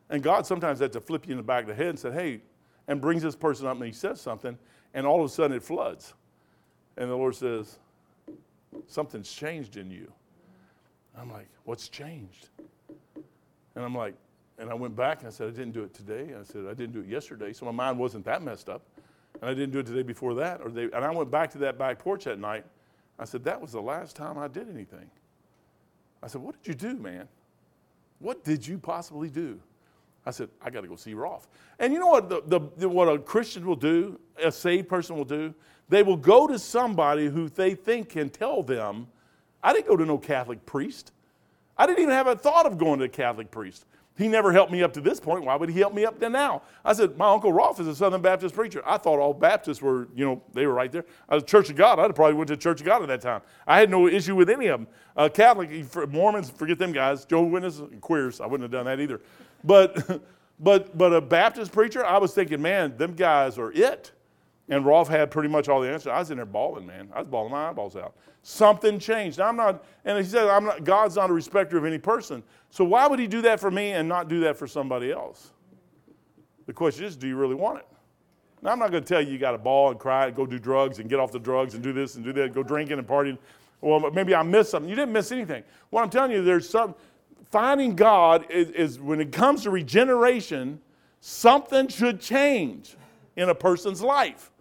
And 0.09 0.23
God 0.23 0.47
sometimes 0.47 0.79
had 0.79 0.91
to 0.93 0.99
flip 0.99 1.27
you 1.27 1.33
in 1.33 1.37
the 1.37 1.43
back 1.43 1.61
of 1.61 1.67
the 1.67 1.75
head 1.75 1.89
and 1.89 1.99
say, 1.99 2.11
hey, 2.11 2.41
and 2.87 2.99
brings 2.99 3.21
this 3.21 3.35
person 3.35 3.67
up 3.67 3.77
and 3.77 3.85
he 3.85 3.91
says 3.91 4.19
something, 4.19 4.57
and 4.95 5.05
all 5.05 5.23
of 5.23 5.29
a 5.29 5.33
sudden 5.33 5.55
it 5.55 5.61
floods. 5.61 6.15
And 6.97 7.07
the 7.07 7.15
Lord 7.15 7.35
says, 7.35 7.77
something's 8.87 9.31
changed 9.31 9.77
in 9.77 9.89
you. 9.89 10.11
I'm 11.17 11.31
like, 11.31 11.47
what's 11.65 11.89
changed? 11.89 12.49
And 13.75 13.85
I'm 13.85 13.95
like, 13.95 14.15
and 14.57 14.69
I 14.69 14.73
went 14.73 14.95
back 14.95 15.19
and 15.19 15.27
I 15.27 15.31
said, 15.31 15.47
I 15.47 15.51
didn't 15.51 15.71
do 15.71 15.83
it 15.83 15.93
today. 15.93 16.33
I 16.39 16.43
said, 16.43 16.65
I 16.69 16.73
didn't 16.73 16.91
do 16.93 17.01
it 17.01 17.07
yesterday. 17.07 17.51
So 17.53 17.65
my 17.65 17.71
mind 17.71 17.97
wasn't 17.97 18.25
that 18.25 18.43
messed 18.43 18.69
up. 18.69 18.83
And 19.41 19.49
I 19.49 19.53
didn't 19.53 19.71
do 19.71 19.79
it 19.79 19.85
the 19.85 19.93
day 19.93 20.03
before 20.03 20.35
that. 20.35 20.61
Or 20.61 20.69
they, 20.69 20.83
and 20.83 20.95
I 20.95 21.11
went 21.11 21.31
back 21.31 21.49
to 21.51 21.57
that 21.59 21.77
back 21.77 21.99
porch 21.99 22.25
that 22.25 22.39
night. 22.39 22.65
I 23.17 23.25
said, 23.25 23.43
that 23.45 23.59
was 23.59 23.71
the 23.71 23.81
last 23.81 24.15
time 24.15 24.37
I 24.37 24.47
did 24.47 24.69
anything. 24.69 25.09
I 26.21 26.27
said, 26.27 26.41
what 26.41 26.61
did 26.61 26.67
you 26.67 26.89
do, 26.89 26.97
man? 26.97 27.27
What 28.19 28.43
did 28.43 28.65
you 28.65 28.77
possibly 28.77 29.29
do? 29.29 29.59
I 30.25 30.31
said, 30.31 30.49
I 30.61 30.69
got 30.69 30.81
to 30.81 30.87
go 30.87 30.95
see 30.95 31.13
Rolf. 31.13 31.47
And 31.79 31.93
you 31.93 31.99
know 31.99 32.07
what, 32.07 32.29
the, 32.29 32.61
the, 32.77 32.87
what 32.87 33.07
a 33.07 33.17
Christian 33.17 33.65
will 33.65 33.75
do, 33.75 34.19
a 34.41 34.51
saved 34.51 34.87
person 34.87 35.15
will 35.15 35.25
do? 35.25 35.53
They 35.89 36.03
will 36.03 36.17
go 36.17 36.47
to 36.47 36.59
somebody 36.59 37.27
who 37.27 37.49
they 37.49 37.73
think 37.75 38.09
can 38.09 38.29
tell 38.29 38.63
them. 38.63 39.07
I 39.63 39.73
didn't 39.73 39.87
go 39.87 39.97
to 39.97 40.05
no 40.05 40.17
Catholic 40.17 40.65
priest. 40.65 41.11
I 41.77 41.85
didn't 41.85 42.03
even 42.03 42.13
have 42.13 42.27
a 42.27 42.35
thought 42.35 42.65
of 42.65 42.77
going 42.77 42.99
to 42.99 43.05
a 43.05 43.09
Catholic 43.09 43.49
priest. 43.49 43.85
He 44.17 44.27
never 44.27 44.51
helped 44.51 44.71
me 44.71 44.83
up 44.83 44.93
to 44.93 45.01
this 45.01 45.19
point. 45.19 45.45
Why 45.45 45.55
would 45.55 45.69
he 45.69 45.79
help 45.79 45.93
me 45.93 46.05
up 46.05 46.19
to 46.19 46.29
now? 46.29 46.61
I 46.83 46.93
said, 46.93 47.17
My 47.17 47.31
Uncle 47.31 47.51
Rolf 47.51 47.79
is 47.79 47.87
a 47.87 47.95
Southern 47.95 48.21
Baptist 48.21 48.53
preacher. 48.53 48.83
I 48.85 48.97
thought 48.97 49.19
all 49.19 49.33
Baptists 49.33 49.81
were, 49.81 50.09
you 50.13 50.25
know, 50.25 50.41
they 50.53 50.67
were 50.67 50.73
right 50.73 50.91
there. 50.91 51.05
I 51.27 51.35
was 51.35 51.43
Church 51.43 51.69
of 51.69 51.75
God. 51.75 51.97
I'd 51.97 52.13
probably 52.15 52.35
went 52.35 52.49
to 52.49 52.57
Church 52.57 52.81
of 52.81 52.85
God 52.85 53.01
at 53.01 53.07
that 53.07 53.21
time. 53.21 53.41
I 53.65 53.79
had 53.79 53.89
no 53.89 54.07
issue 54.07 54.35
with 54.35 54.49
any 54.49 54.67
of 54.67 54.81
them. 54.81 54.87
Uh, 55.15 55.29
Catholic, 55.29 55.71
Mormons, 56.09 56.49
forget 56.49 56.77
them 56.77 56.91
guys. 56.91 57.25
Jehovah's 57.25 57.51
Witnesses, 57.51 57.81
queers. 58.01 58.41
I 58.41 58.45
wouldn't 58.45 58.63
have 58.63 58.71
done 58.71 58.85
that 58.85 59.01
either. 59.01 59.21
But, 59.63 60.21
but, 60.59 60.97
but 60.97 61.13
a 61.13 61.21
Baptist 61.21 61.71
preacher, 61.71 62.05
I 62.05 62.17
was 62.17 62.33
thinking, 62.33 62.61
man, 62.61 62.97
them 62.97 63.13
guys 63.13 63.57
are 63.57 63.71
it. 63.71 64.11
And 64.69 64.85
Rolf 64.85 65.09
had 65.09 65.31
pretty 65.31 65.49
much 65.49 65.67
all 65.67 65.81
the 65.81 65.89
answers. 65.89 66.07
I 66.07 66.19
was 66.19 66.31
in 66.31 66.37
there 66.37 66.45
bawling, 66.45 66.85
man. 66.85 67.09
I 67.13 67.19
was 67.19 67.27
bawling 67.27 67.51
my 67.51 67.69
eyeballs 67.69 67.95
out. 67.95 68.15
Something 68.41 68.99
changed. 68.99 69.39
I'm 69.39 69.57
not, 69.57 69.83
and 70.05 70.17
he 70.17 70.23
said, 70.23 70.47
I'm 70.47 70.63
not, 70.63 70.83
God's 70.83 71.17
not 71.17 71.29
a 71.29 71.33
respecter 71.33 71.77
of 71.77 71.85
any 71.85 71.97
person. 71.97 72.41
So 72.69 72.85
why 72.85 73.05
would 73.05 73.19
he 73.19 73.27
do 73.27 73.41
that 73.41 73.59
for 73.59 73.69
me 73.69 73.91
and 73.91 74.07
not 74.07 74.29
do 74.29 74.39
that 74.41 74.55
for 74.55 74.67
somebody 74.67 75.11
else? 75.11 75.51
The 76.67 76.73
question 76.73 77.05
is, 77.05 77.17
do 77.17 77.27
you 77.27 77.35
really 77.35 77.55
want 77.55 77.79
it? 77.79 77.85
Now, 78.61 78.71
I'm 78.71 78.79
not 78.79 78.91
going 78.91 79.03
to 79.03 79.07
tell 79.07 79.21
you 79.21 79.31
you 79.33 79.39
got 79.39 79.51
to 79.51 79.57
bawl 79.57 79.91
and 79.91 79.99
cry 79.99 80.27
and 80.27 80.35
go 80.35 80.45
do 80.45 80.57
drugs 80.57 80.99
and 80.99 81.09
get 81.09 81.19
off 81.19 81.31
the 81.31 81.39
drugs 81.39 81.73
and 81.73 81.83
do 81.83 81.91
this 81.91 82.15
and 82.15 82.23
do 82.23 82.31
that, 82.33 82.53
go 82.53 82.63
drinking 82.63 82.97
and 82.97 83.07
partying. 83.07 83.37
Well, 83.81 84.11
maybe 84.11 84.35
I 84.35 84.43
missed 84.43 84.69
something. 84.71 84.87
You 84.87 84.95
didn't 84.95 85.11
miss 85.11 85.31
anything. 85.31 85.63
What 85.89 86.03
I'm 86.03 86.09
telling 86.09 86.31
you, 86.31 86.43
there's 86.43 86.69
some, 86.69 86.93
finding 87.51 87.95
God 87.95 88.45
is, 88.49 88.69
is 88.69 88.99
when 88.99 89.19
it 89.21 89.31
comes 89.31 89.63
to 89.63 89.69
regeneration, 89.69 90.79
something 91.19 91.87
should 91.87 92.19
change 92.19 92.95
in 93.35 93.49
a 93.49 93.55
person's 93.55 94.01
life. 94.01 94.51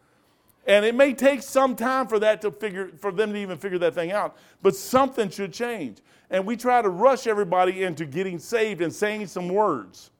And 0.67 0.85
it 0.85 0.95
may 0.95 1.15
take 1.15 1.43
some 1.43 1.75
time 1.75 2.07
for 2.07 2.19
that 2.19 2.43
to 2.43 2.51
figure, 2.51 2.91
for 2.99 3.13
them 3.13 3.33
to 3.33 3.39
even 3.39 3.59
figure 3.59 3.79
that 3.79 3.95
thing 3.95 4.13
out, 4.13 4.37
but 4.63 4.77
something 4.77 5.31
should 5.31 5.53
change. 5.53 5.99
And 6.29 6.47
we 6.47 6.57
try 6.57 6.83
to 6.83 6.89
rush 6.89 7.27
everybody 7.27 7.83
into 7.83 8.05
getting 8.05 8.39
saved 8.39 8.81
and 8.83 8.93
saying 8.93 9.27
some 9.29 9.49
words 9.49 10.11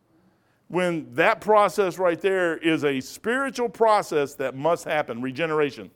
when 0.69 1.13
that 1.15 1.41
process 1.41 1.99
right 1.99 2.21
there 2.21 2.57
is 2.59 2.85
a 2.85 3.01
spiritual 3.01 3.69
process 3.69 4.35
that 4.35 4.57
must 4.57 4.85
happen 4.85 5.21
regeneration, 5.21 5.91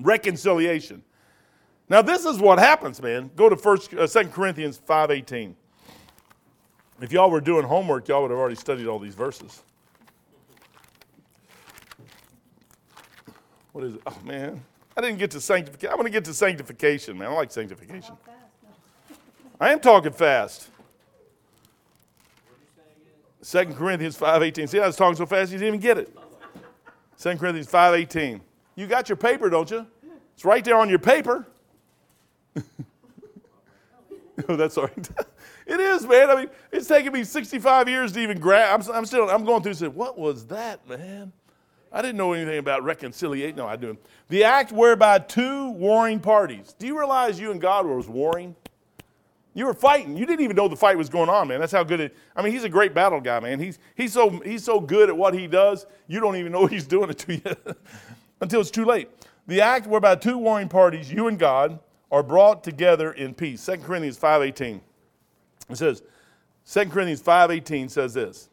reconciliation. 0.00 1.02
Now, 1.88 2.02
this 2.02 2.24
is 2.24 2.38
what 2.38 2.58
happens, 2.58 3.00
man. 3.00 3.30
Go 3.36 3.48
to 3.48 3.56
first, 3.56 3.94
uh, 3.94 4.06
2 4.06 4.28
Corinthians 4.28 4.80
5.18. 4.88 5.54
If 7.00 7.12
y'all 7.12 7.30
were 7.30 7.40
doing 7.40 7.64
homework, 7.64 8.08
y'all 8.08 8.22
would 8.22 8.30
have 8.30 8.40
already 8.40 8.56
studied 8.56 8.86
all 8.86 8.98
these 8.98 9.14
verses. 9.14 9.62
What 13.72 13.84
is 13.84 13.94
it? 13.94 14.00
Oh, 14.06 14.18
man. 14.24 14.62
I 14.96 15.02
didn't 15.02 15.18
get 15.18 15.30
to 15.32 15.40
sanctification. 15.40 15.92
I 15.92 15.94
want 15.94 16.06
to 16.06 16.10
get 16.10 16.24
to 16.24 16.32
sanctification, 16.32 17.18
man. 17.18 17.28
I 17.28 17.34
like 17.34 17.52
sanctification. 17.52 18.16
I 19.60 19.72
am 19.72 19.80
talking 19.80 20.12
fast. 20.12 20.70
2 23.42 23.66
Corinthians 23.74 24.16
5.18. 24.16 24.68
See, 24.68 24.80
I 24.80 24.86
was 24.86 24.96
talking 24.96 25.16
so 25.16 25.26
fast 25.26 25.52
you 25.52 25.58
didn't 25.58 25.68
even 25.68 25.80
get 25.80 25.98
it. 25.98 26.16
2 27.18 27.36
Corinthians 27.36 27.70
5.18. 27.70 28.40
You 28.74 28.86
got 28.86 29.08
your 29.08 29.16
paper, 29.16 29.50
don't 29.50 29.70
you? 29.70 29.86
It's 30.34 30.44
right 30.44 30.64
there 30.64 30.76
on 30.76 30.88
your 30.88 30.98
paper. 30.98 31.46
oh, 34.48 34.56
that's 34.56 34.76
all 34.78 34.84
right. 34.84 35.10
it 35.66 35.80
is, 35.80 36.06
man. 36.06 36.30
I 36.30 36.36
mean, 36.36 36.50
it's 36.70 36.86
taken 36.86 37.12
me 37.12 37.24
65 37.24 37.88
years 37.88 38.12
to 38.12 38.20
even 38.20 38.38
grab. 38.38 38.80
I'm, 38.80 38.92
I'm 38.94 39.06
still, 39.06 39.28
I'm 39.28 39.44
going 39.44 39.62
through 39.62 39.70
and 39.70 39.78
saying, 39.78 39.94
what 39.94 40.18
was 40.18 40.46
that, 40.46 40.88
man? 40.88 41.32
I 41.92 42.02
didn't 42.02 42.16
know 42.16 42.32
anything 42.34 42.58
about 42.58 42.84
reconciliation. 42.84 43.56
No, 43.56 43.66
I 43.66 43.76
do. 43.76 43.96
The 44.28 44.44
act 44.44 44.70
whereby 44.70 45.18
two 45.18 45.70
warring 45.70 46.20
parties. 46.20 46.74
Do 46.78 46.86
you 46.86 46.98
realize 46.98 47.40
you 47.40 47.50
and 47.50 47.60
God 47.60 47.86
was 47.86 48.08
warring? 48.08 48.54
You 49.54 49.64
were 49.64 49.74
fighting. 49.74 50.16
You 50.16 50.26
didn't 50.26 50.44
even 50.44 50.54
know 50.54 50.68
the 50.68 50.76
fight 50.76 50.98
was 50.98 51.08
going 51.08 51.30
on, 51.30 51.48
man. 51.48 51.60
That's 51.60 51.72
how 51.72 51.82
good 51.82 52.00
it. 52.00 52.16
I 52.36 52.42
mean, 52.42 52.52
he's 52.52 52.64
a 52.64 52.68
great 52.68 52.92
battle 52.92 53.22
guy, 53.22 53.40
man. 53.40 53.58
He's 53.58 53.78
he's 53.94 54.12
so 54.12 54.28
he's 54.40 54.62
so 54.62 54.78
good 54.78 55.08
at 55.08 55.16
what 55.16 55.32
he 55.32 55.46
does. 55.46 55.86
You 56.06 56.20
don't 56.20 56.36
even 56.36 56.52
know 56.52 56.66
he's 56.66 56.86
doing 56.86 57.08
it 57.08 57.18
to 57.20 57.34
you 57.36 57.74
until 58.42 58.60
it's 58.60 58.70
too 58.70 58.84
late. 58.84 59.08
The 59.46 59.62
act 59.62 59.86
whereby 59.86 60.16
two 60.16 60.36
warring 60.36 60.68
parties, 60.68 61.10
you 61.10 61.28
and 61.28 61.38
God, 61.38 61.78
are 62.12 62.22
brought 62.22 62.62
together 62.62 63.12
in 63.12 63.32
peace. 63.32 63.64
2 63.64 63.78
Corinthians 63.78 64.18
5:18. 64.18 64.80
It 65.68 65.76
says, 65.76 66.02
2 66.70 66.86
Corinthians 66.86 67.22
5:18 67.22 67.90
says 67.90 68.14
this. 68.14 68.48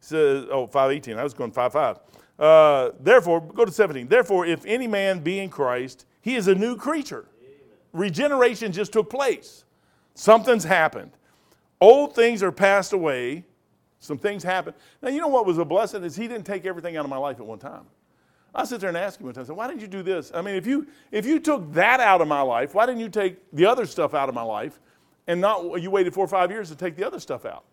It 0.00 0.04
says, 0.04 0.46
oh, 0.50 0.66
5:18. 0.66 1.18
I 1.18 1.22
was 1.22 1.34
going 1.34 1.52
5 1.52 1.72
5. 1.72 1.98
Uh, 2.38 2.90
therefore, 3.00 3.40
go 3.40 3.64
to 3.64 3.72
17. 3.72 4.08
Therefore, 4.08 4.46
if 4.46 4.64
any 4.64 4.86
man 4.86 5.20
be 5.20 5.40
in 5.40 5.50
Christ, 5.50 6.06
he 6.20 6.36
is 6.36 6.46
a 6.48 6.54
new 6.54 6.76
creature. 6.76 7.26
Amen. 7.40 7.56
Regeneration 7.92 8.70
just 8.70 8.92
took 8.92 9.10
place. 9.10 9.64
Something's 10.14 10.64
happened. 10.64 11.10
Old 11.80 12.14
things 12.14 12.42
are 12.42 12.52
passed 12.52 12.92
away. 12.92 13.44
Some 14.00 14.18
things 14.18 14.44
happened. 14.44 14.76
Now, 15.02 15.08
you 15.08 15.20
know 15.20 15.28
what 15.28 15.46
was 15.46 15.58
a 15.58 15.64
blessing 15.64 16.04
is 16.04 16.14
he 16.14 16.28
didn't 16.28 16.44
take 16.44 16.64
everything 16.64 16.96
out 16.96 17.04
of 17.04 17.10
my 17.10 17.16
life 17.16 17.40
at 17.40 17.46
one 17.46 17.58
time. 17.58 17.84
I 18.54 18.64
sit 18.64 18.80
there 18.80 18.88
and 18.88 18.96
ask 18.96 19.20
him 19.20 19.26
one 19.26 19.34
time, 19.34 19.44
I 19.44 19.46
said, 19.46 19.56
why 19.56 19.68
didn't 19.68 19.80
you 19.80 19.88
do 19.88 20.02
this? 20.02 20.32
I 20.34 20.42
mean, 20.42 20.54
if 20.54 20.66
you 20.66 20.86
if 21.12 21.26
you 21.26 21.38
took 21.38 21.72
that 21.74 22.00
out 22.00 22.20
of 22.20 22.28
my 22.28 22.40
life, 22.40 22.74
why 22.74 22.86
didn't 22.86 23.00
you 23.00 23.08
take 23.08 23.36
the 23.52 23.66
other 23.66 23.86
stuff 23.86 24.14
out 24.14 24.28
of 24.28 24.34
my 24.34 24.42
life 24.42 24.80
and 25.28 25.40
not 25.40 25.80
you 25.80 25.90
waited 25.90 26.12
four 26.12 26.24
or 26.24 26.28
five 26.28 26.50
years 26.50 26.68
to 26.70 26.74
take 26.74 26.96
the 26.96 27.06
other 27.06 27.20
stuff 27.20 27.46
out? 27.46 27.64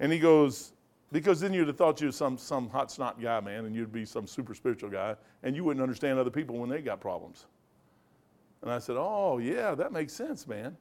And 0.00 0.12
he 0.12 0.18
goes, 0.18 0.72
Because 1.12 1.40
then 1.40 1.54
you'd 1.54 1.68
have 1.68 1.78
thought 1.78 2.00
you 2.00 2.08
were 2.08 2.12
some, 2.12 2.36
some 2.36 2.68
hot 2.68 2.90
snot 2.90 3.22
guy, 3.22 3.40
man, 3.40 3.64
and 3.64 3.74
you'd 3.74 3.92
be 3.92 4.04
some 4.04 4.26
super 4.26 4.54
spiritual 4.54 4.90
guy, 4.90 5.16
and 5.42 5.56
you 5.56 5.64
wouldn't 5.64 5.82
understand 5.82 6.18
other 6.18 6.30
people 6.30 6.56
when 6.58 6.68
they 6.68 6.82
got 6.82 7.00
problems. 7.00 7.46
And 8.60 8.70
I 8.70 8.78
said, 8.78 8.96
Oh, 8.98 9.38
yeah, 9.38 9.74
that 9.74 9.92
makes 9.92 10.12
sense, 10.12 10.46
man. 10.46 10.76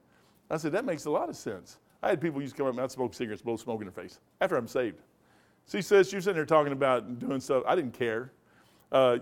I 0.50 0.58
said, 0.58 0.74
That 0.74 0.84
makes 0.84 1.06
a 1.06 1.10
lot 1.10 1.30
of 1.30 1.38
sense. 1.38 1.78
I 2.04 2.10
had 2.10 2.20
people 2.20 2.42
used 2.42 2.56
to 2.56 2.58
come 2.58 2.68
up 2.68 2.74
and 2.74 2.82
I'd 2.82 2.92
smoke 2.92 3.14
cigarettes, 3.14 3.44
blow 3.44 3.56
smoke 3.56 3.80
in 3.80 3.86
their 3.86 3.94
face 3.94 4.20
after 4.42 4.58
I'm 4.58 4.68
saved. 4.68 5.02
She 5.72 5.84
says, 5.84 6.12
You're 6.12 6.22
sitting 6.22 6.36
there 6.36 6.46
talking 6.46 6.74
about 6.74 7.20
doing 7.20 7.40
stuff. 7.40 7.64
I 7.68 7.76
didn't 7.76 7.94
care. 7.94 8.32
Uh, 8.92 9.20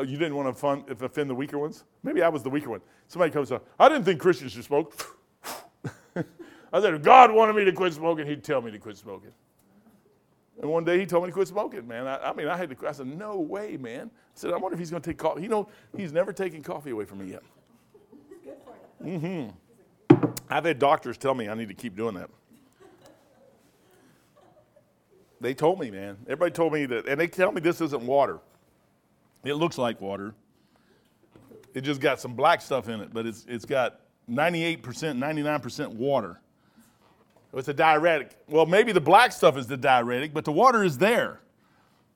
you 0.00 0.16
didn't 0.16 0.34
want 0.34 0.56
to 0.56 1.04
offend 1.04 1.30
the 1.30 1.34
weaker 1.34 1.58
ones? 1.58 1.84
Maybe 2.02 2.22
I 2.22 2.28
was 2.28 2.42
the 2.42 2.50
weaker 2.50 2.70
one. 2.70 2.80
Somebody 3.08 3.30
comes 3.30 3.52
up, 3.52 3.64
I 3.78 3.88
didn't 3.88 4.04
think 4.04 4.20
Christians 4.20 4.52
should 4.52 4.64
smoke. 4.64 4.94
I 6.16 6.80
said, 6.80 6.94
if 6.94 7.02
God 7.02 7.32
wanted 7.32 7.54
me 7.54 7.64
to 7.64 7.72
quit 7.72 7.92
smoking, 7.92 8.26
He'd 8.26 8.42
tell 8.44 8.60
me 8.60 8.70
to 8.70 8.78
quit 8.78 8.96
smoking. 8.96 9.32
And 10.60 10.70
one 10.70 10.84
day 10.84 10.98
he 10.98 11.06
told 11.06 11.24
me 11.24 11.30
to 11.30 11.32
quit 11.32 11.48
smoking, 11.48 11.86
man. 11.86 12.06
I, 12.06 12.30
I 12.30 12.32
mean, 12.32 12.46
I 12.46 12.56
had 12.56 12.70
to, 12.70 12.88
I 12.88 12.92
said, 12.92 13.06
no 13.06 13.38
way, 13.38 13.76
man. 13.76 14.10
I 14.14 14.30
said, 14.34 14.52
I 14.52 14.56
wonder 14.56 14.74
if 14.74 14.78
he's 14.78 14.90
going 14.90 15.02
to 15.02 15.10
take 15.10 15.18
coffee. 15.18 15.42
You 15.42 15.48
know, 15.48 15.68
he's 15.96 16.12
never 16.12 16.32
taken 16.32 16.62
coffee 16.62 16.90
away 16.90 17.04
from 17.04 17.18
me 17.18 17.32
yet. 17.32 17.42
Good. 18.44 19.20
Mm-hmm. 19.20 20.26
I've 20.48 20.64
had 20.64 20.78
doctors 20.78 21.18
tell 21.18 21.34
me 21.34 21.48
I 21.48 21.54
need 21.54 21.68
to 21.68 21.74
keep 21.74 21.96
doing 21.96 22.14
that. 22.14 22.30
They 25.40 25.54
told 25.54 25.80
me, 25.80 25.90
man. 25.90 26.16
Everybody 26.24 26.52
told 26.52 26.72
me 26.72 26.86
that, 26.86 27.08
and 27.08 27.20
they 27.20 27.26
tell 27.26 27.52
me 27.52 27.60
this 27.60 27.80
isn't 27.80 28.02
water. 28.02 28.38
It 29.42 29.54
looks 29.54 29.76
like 29.76 30.00
water. 30.00 30.34
It 31.74 31.80
just 31.80 32.00
got 32.00 32.20
some 32.20 32.34
black 32.34 32.62
stuff 32.62 32.88
in 32.88 33.00
it, 33.00 33.12
but 33.12 33.26
it's, 33.26 33.44
it's 33.48 33.64
got 33.64 34.00
98%, 34.30 34.82
99% 34.82 35.88
water. 35.94 36.40
It's 37.52 37.68
a 37.68 37.74
diuretic. 37.74 38.36
Well, 38.48 38.66
maybe 38.66 38.92
the 38.92 39.00
black 39.00 39.32
stuff 39.32 39.56
is 39.56 39.66
the 39.66 39.76
diuretic, 39.76 40.34
but 40.34 40.44
the 40.44 40.52
water 40.52 40.82
is 40.82 40.98
there. 40.98 41.40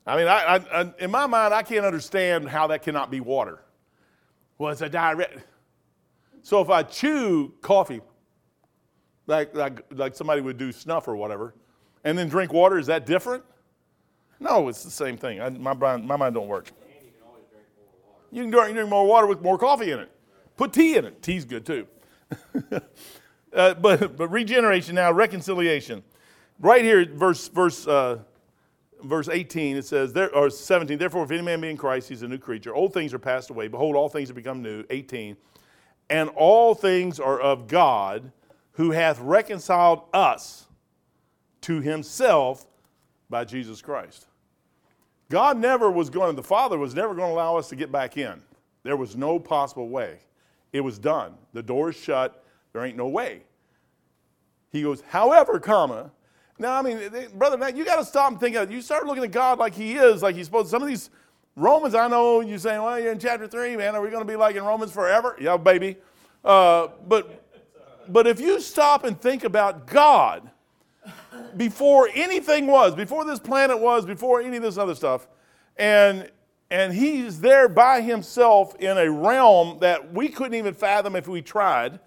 I 0.07 0.17
mean, 0.17 0.27
I, 0.27 0.57
I, 0.57 0.57
I, 0.57 0.95
in 0.99 1.11
my 1.11 1.27
mind, 1.27 1.55
I 1.55 1.63
can't 1.63 1.85
understand 1.85 2.49
how 2.49 2.67
that 2.69 2.83
cannot 2.83 3.11
be 3.11 3.21
water. 3.21 3.63
Well, 4.57 4.73
it's 4.73 4.81
a 4.81 4.89
diuretic. 4.89 5.41
So 6.43 6.61
if 6.61 6.71
I 6.71 6.83
chew 6.83 7.53
coffee, 7.61 8.01
like, 9.27 9.55
like, 9.55 9.85
like 9.93 10.17
somebody 10.17 10.41
would 10.41 10.57
do 10.57 10.73
snuff 10.73 11.07
or 11.07 11.15
whatever, 11.15 11.55
and 12.05 12.19
then 12.19 12.29
drink 12.29 12.53
water, 12.53 12.79
is 12.79 12.87
that 12.87 13.07
different? 13.07 13.45
No, 14.41 14.69
it's 14.69 14.83
the 14.83 14.91
same 14.91 15.17
thing. 15.17 15.41
I, 15.41 15.51
my, 15.51 15.75
mind, 15.75 16.07
my 16.07 16.17
mind 16.17 16.35
don't 16.35 16.49
work. 16.49 16.71
You 18.31 18.43
can 18.43 18.51
drink, 18.51 18.75
drink 18.75 18.89
more 18.89 19.07
water 19.07 19.27
with 19.27 19.43
more 19.43 19.59
coffee 19.59 19.91
in 19.91 20.01
it. 20.01 20.11
Put 20.57 20.73
tea 20.73 20.97
in 20.97 21.05
it. 21.05 21.23
Tea's 21.23 21.45
good 21.45 21.65
too. 21.65 21.87
uh, 23.53 23.75
but, 23.75 24.17
but 24.17 24.29
regeneration 24.29 24.95
now, 24.95 25.13
reconciliation. 25.13 26.03
Right 26.61 26.83
here, 26.83 27.07
verse, 27.07 27.49
verse, 27.49 27.87
uh, 27.87 28.19
verse 29.03 29.29
18, 29.29 29.77
it 29.77 29.85
says, 29.85 30.13
there, 30.13 30.35
or 30.35 30.51
17, 30.51 30.99
therefore, 30.99 31.25
if 31.25 31.31
any 31.31 31.43
man 31.43 31.61
be 31.61 31.71
in 31.71 31.77
Christ, 31.77 32.09
he's 32.09 32.23
a 32.23 32.29
new 32.29 32.39
creature. 32.39 32.75
Old 32.75 32.93
things 32.93 33.15
are 33.15 33.19
passed 33.19 33.51
away. 33.51 33.69
Behold, 33.69 33.97
all 33.97 34.09
things 34.09 34.29
have 34.29 34.37
become 34.37 34.63
new. 34.63 34.85
18. 34.91 35.37
And 36.11 36.31
all 36.31 36.75
things 36.75 37.21
are 37.21 37.41
of 37.41 37.69
God, 37.69 38.33
who 38.73 38.93
hath 38.93 39.21
reconciled 39.21 40.03
us 40.13 40.67
to 41.63 41.81
himself 41.81 42.67
by 43.29 43.45
Jesus 43.45 43.83
Christ. 43.83 44.27
God 45.29 45.59
never 45.59 45.91
was 45.91 46.09
going, 46.09 46.37
the 46.37 46.43
Father 46.43 46.79
was 46.79 46.95
never 46.95 47.15
going 47.15 47.29
to 47.29 47.35
allow 47.35 47.57
us 47.57 47.69
to 47.69 47.77
get 47.77 47.93
back 47.93 48.17
in. 48.17 48.41
There 48.85 48.97
was 48.97 49.17
no 49.17 49.39
possible 49.39 49.89
way. 49.89 50.21
It 50.73 50.81
was 50.81 50.99
done. 50.99 51.35
The 51.53 51.63
door 51.63 51.91
is 51.91 51.97
shut. 51.97 52.45
There 52.73 52.85
ain't 52.85 52.97
no 52.97 53.09
way. 53.09 53.43
He 54.71 54.83
goes, 54.83 55.03
however, 55.09 55.59
comma. 55.59 56.11
Now, 56.59 56.79
I 56.79 56.83
mean, 56.83 57.11
they, 57.11 57.29
brother, 57.29 57.57
man, 57.57 57.77
you 57.77 57.85
got 57.85 57.97
to 57.97 58.05
stop 58.05 58.33
and 58.33 58.41
think. 58.41 58.57
Of, 58.57 58.71
you 58.71 58.83
start 58.83 59.07
looking 59.07 59.25
at 59.25 59.31
God 59.31 59.59
like 59.59 59.75
He 59.75 59.95
is, 59.95 60.23
like 60.23 60.35
He's 60.35 60.47
supposed. 60.47 60.69
Some 60.71 60.83
of 60.83 60.89
these 60.89 61.11
Romans, 61.57 61.95
I 61.95 62.09
know 62.09 62.41
you 62.41 62.59
saying, 62.59 62.83
well, 62.83 62.99
you're 63.01 63.13
in 63.13 63.19
chapter 63.19 63.47
three, 63.47 63.77
man. 63.77 63.95
Are 63.95 64.03
we 64.03 64.11
going 64.11 64.25
to 64.25 64.31
be 64.31 64.37
like 64.37 64.57
in 64.57 64.65
Romans 64.65 64.93
forever? 64.93 65.37
Yeah, 65.41 65.57
baby. 65.57 65.97
Uh, 66.45 66.89
but, 67.07 67.45
but 68.09 68.27
if 68.27 68.41
you 68.41 68.61
stop 68.61 69.05
and 69.05 69.21
think 69.21 69.45
about 69.45 69.87
God 69.87 70.51
before 71.57 72.09
anything 72.15 72.67
was, 72.67 72.95
before 72.95 73.25
this 73.25 73.39
planet 73.39 73.79
was, 73.79 74.05
before 74.05 74.41
any 74.41 74.57
of 74.57 74.63
this 74.63 74.79
other 74.79 74.95
stuff, 74.95 75.27
and 75.77 76.31
and 76.71 76.93
he's 76.93 77.41
there 77.41 77.69
by 77.69 78.01
himself 78.01 78.75
in 78.77 78.99
a 78.99 79.11
realm 79.11 79.79
that 79.81 80.13
we 80.13 80.29
couldn't 80.29 80.55
even 80.55 80.75
fathom 80.75 81.17
if 81.17 81.27
we 81.27 81.41
tried. 81.41 81.99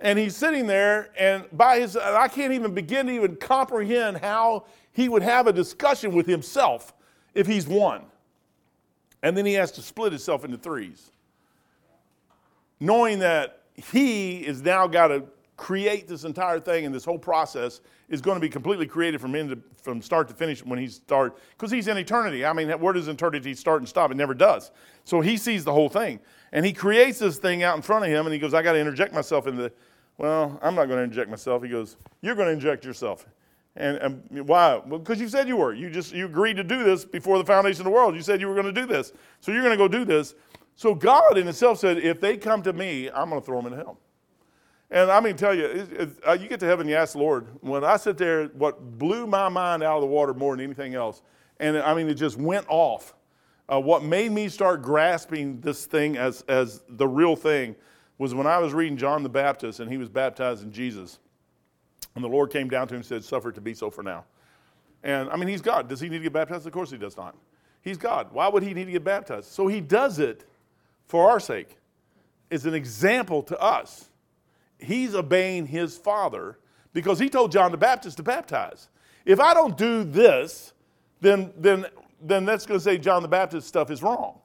And 0.00 0.18
he's 0.18 0.36
sitting 0.36 0.66
there, 0.66 1.10
and 1.18 1.44
by 1.52 1.80
his, 1.80 1.96
I 1.96 2.28
can't 2.28 2.52
even 2.52 2.72
begin 2.72 3.06
to 3.06 3.12
even 3.12 3.36
comprehend 3.36 4.18
how 4.18 4.64
he 4.92 5.08
would 5.08 5.22
have 5.22 5.46
a 5.46 5.52
discussion 5.52 6.14
with 6.14 6.26
himself 6.26 6.94
if 7.34 7.46
he's 7.46 7.66
one. 7.66 8.02
And 9.22 9.36
then 9.36 9.44
he 9.44 9.54
has 9.54 9.72
to 9.72 9.82
split 9.82 10.12
himself 10.12 10.44
into 10.44 10.56
threes. 10.56 11.10
Knowing 12.80 13.18
that 13.18 13.62
he 13.74 14.38
is 14.38 14.62
now 14.62 14.86
got 14.86 15.08
to 15.08 15.24
create 15.58 16.06
this 16.06 16.24
entire 16.24 16.60
thing 16.60 16.86
and 16.86 16.94
this 16.94 17.04
whole 17.04 17.18
process 17.18 17.80
is 18.08 18.22
going 18.22 18.36
to 18.36 18.40
be 18.40 18.48
completely 18.48 18.86
created 18.86 19.20
from 19.20 19.34
end 19.34 19.50
to, 19.50 19.58
from 19.82 20.00
start 20.00 20.28
to 20.28 20.34
finish 20.34 20.64
when 20.64 20.78
he 20.78 20.86
start 20.86 21.36
because 21.50 21.70
he's 21.70 21.88
in 21.88 21.98
eternity. 21.98 22.46
I 22.46 22.52
mean, 22.54 22.70
where 22.80 22.92
does 22.94 23.08
eternity 23.08 23.54
start 23.54 23.82
and 23.82 23.88
stop? 23.88 24.10
It 24.10 24.16
never 24.16 24.34
does. 24.34 24.70
So 25.04 25.20
he 25.20 25.36
sees 25.36 25.64
the 25.64 25.72
whole 25.72 25.88
thing 25.88 26.20
and 26.52 26.64
he 26.64 26.72
creates 26.72 27.18
this 27.18 27.38
thing 27.38 27.64
out 27.64 27.76
in 27.76 27.82
front 27.82 28.04
of 28.04 28.10
him 28.10 28.24
and 28.24 28.32
he 28.32 28.38
goes, 28.38 28.54
"I 28.54 28.62
got 28.62 28.72
to 28.72 28.78
interject 28.78 29.12
myself 29.12 29.46
into." 29.46 29.62
The, 29.64 29.72
well, 30.16 30.58
I'm 30.62 30.74
not 30.74 30.86
going 30.86 30.98
to 30.98 31.04
inject 31.04 31.28
myself. 31.28 31.62
He 31.62 31.68
goes, 31.68 31.96
"You're 32.22 32.36
going 32.36 32.46
to 32.46 32.54
inject 32.54 32.84
yourself." 32.84 33.26
And, 33.74 33.96
and 33.98 34.48
why? 34.48 34.80
Well, 34.86 35.00
because 35.00 35.20
you 35.20 35.28
said 35.28 35.48
you 35.48 35.56
were. 35.56 35.74
You 35.74 35.90
just 35.90 36.12
you 36.12 36.26
agreed 36.26 36.56
to 36.56 36.64
do 36.64 36.84
this 36.84 37.04
before 37.04 37.36
the 37.36 37.44
foundation 37.44 37.80
of 37.80 37.84
the 37.84 37.90
world. 37.90 38.14
You 38.14 38.22
said 38.22 38.40
you 38.40 38.46
were 38.46 38.54
going 38.54 38.72
to 38.72 38.80
do 38.80 38.86
this, 38.86 39.12
so 39.40 39.50
you're 39.50 39.62
going 39.62 39.76
to 39.76 39.76
go 39.76 39.88
do 39.88 40.04
this. 40.04 40.34
So 40.76 40.94
God 40.94 41.36
in 41.36 41.48
itself 41.48 41.80
said, 41.80 41.98
"If 41.98 42.20
they 42.20 42.36
come 42.36 42.62
to 42.62 42.72
me, 42.72 43.10
I'm 43.10 43.28
going 43.28 43.40
to 43.40 43.44
throw 43.44 43.60
them 43.60 43.72
in 43.72 43.78
hell." 43.78 43.98
And 44.90 45.10
I 45.10 45.20
mean, 45.20 45.36
tell 45.36 45.54
you, 45.54 46.14
uh, 46.26 46.32
you 46.32 46.48
get 46.48 46.60
to 46.60 46.66
heaven, 46.66 46.88
you 46.88 46.94
ask 46.94 47.12
the 47.12 47.18
Lord. 47.18 47.46
When 47.60 47.84
I 47.84 47.98
sit 47.98 48.16
there, 48.16 48.46
what 48.48 48.98
blew 48.98 49.26
my 49.26 49.48
mind 49.48 49.82
out 49.82 49.96
of 49.96 50.00
the 50.00 50.06
water 50.06 50.32
more 50.32 50.56
than 50.56 50.64
anything 50.64 50.94
else, 50.94 51.22
and 51.60 51.76
I 51.76 51.94
mean, 51.94 52.08
it 52.08 52.14
just 52.14 52.38
went 52.38 52.66
off. 52.68 53.14
Uh, 53.70 53.78
what 53.78 54.02
made 54.02 54.32
me 54.32 54.48
start 54.48 54.80
grasping 54.80 55.60
this 55.60 55.84
thing 55.84 56.16
as, 56.16 56.42
as 56.48 56.82
the 56.88 57.06
real 57.06 57.36
thing 57.36 57.76
was 58.16 58.34
when 58.34 58.46
I 58.46 58.58
was 58.58 58.72
reading 58.72 58.96
John 58.96 59.22
the 59.22 59.28
Baptist 59.28 59.80
and 59.80 59.90
he 59.90 59.98
was 59.98 60.08
baptized 60.08 60.62
in 60.62 60.72
Jesus. 60.72 61.18
And 62.14 62.24
the 62.24 62.28
Lord 62.28 62.50
came 62.50 62.68
down 62.68 62.88
to 62.88 62.94
him 62.94 63.00
and 63.00 63.06
said, 63.06 63.22
Suffer 63.22 63.50
it 63.50 63.54
to 63.56 63.60
be 63.60 63.74
so 63.74 63.90
for 63.90 64.02
now. 64.02 64.24
And 65.02 65.28
I 65.28 65.36
mean, 65.36 65.48
he's 65.48 65.60
God. 65.60 65.88
Does 65.88 66.00
he 66.00 66.08
need 66.08 66.18
to 66.18 66.24
get 66.24 66.32
baptized? 66.32 66.66
Of 66.66 66.72
course 66.72 66.90
he 66.90 66.96
does 66.96 67.16
not. 67.16 67.36
He's 67.82 67.98
God. 67.98 68.28
Why 68.32 68.48
would 68.48 68.62
he 68.62 68.72
need 68.72 68.86
to 68.86 68.92
get 68.92 69.04
baptized? 69.04 69.46
So 69.46 69.66
he 69.66 69.80
does 69.80 70.18
it 70.18 70.44
for 71.06 71.30
our 71.30 71.40
sake, 71.40 71.78
It's 72.50 72.66
an 72.66 72.74
example 72.74 73.42
to 73.44 73.58
us 73.58 74.10
he's 74.78 75.14
obeying 75.14 75.66
his 75.66 75.96
father 75.96 76.58
because 76.92 77.18
he 77.18 77.28
told 77.28 77.52
John 77.52 77.70
the 77.70 77.76
Baptist 77.76 78.16
to 78.16 78.22
baptize. 78.22 78.88
If 79.24 79.40
I 79.40 79.54
don't 79.54 79.76
do 79.76 80.04
this, 80.04 80.72
then, 81.20 81.52
then, 81.56 81.86
then 82.20 82.44
that's 82.44 82.66
going 82.66 82.78
to 82.78 82.84
say 82.84 82.98
John 82.98 83.22
the 83.22 83.28
Baptist 83.28 83.68
stuff 83.68 83.90
is 83.90 84.02
wrong. 84.02 84.40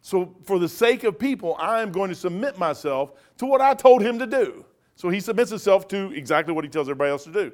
So, 0.00 0.34
for 0.42 0.58
the 0.58 0.68
sake 0.68 1.04
of 1.04 1.16
people, 1.16 1.56
I 1.60 1.80
am 1.80 1.92
going 1.92 2.08
to 2.08 2.14
submit 2.16 2.58
myself 2.58 3.12
to 3.38 3.46
what 3.46 3.60
I 3.60 3.72
told 3.74 4.02
him 4.02 4.18
to 4.18 4.26
do. 4.26 4.64
So, 4.96 5.10
he 5.10 5.20
submits 5.20 5.50
himself 5.50 5.86
to 5.88 6.12
exactly 6.12 6.52
what 6.52 6.64
he 6.64 6.70
tells 6.70 6.88
everybody 6.88 7.10
else 7.10 7.24
to 7.24 7.32
do. 7.32 7.52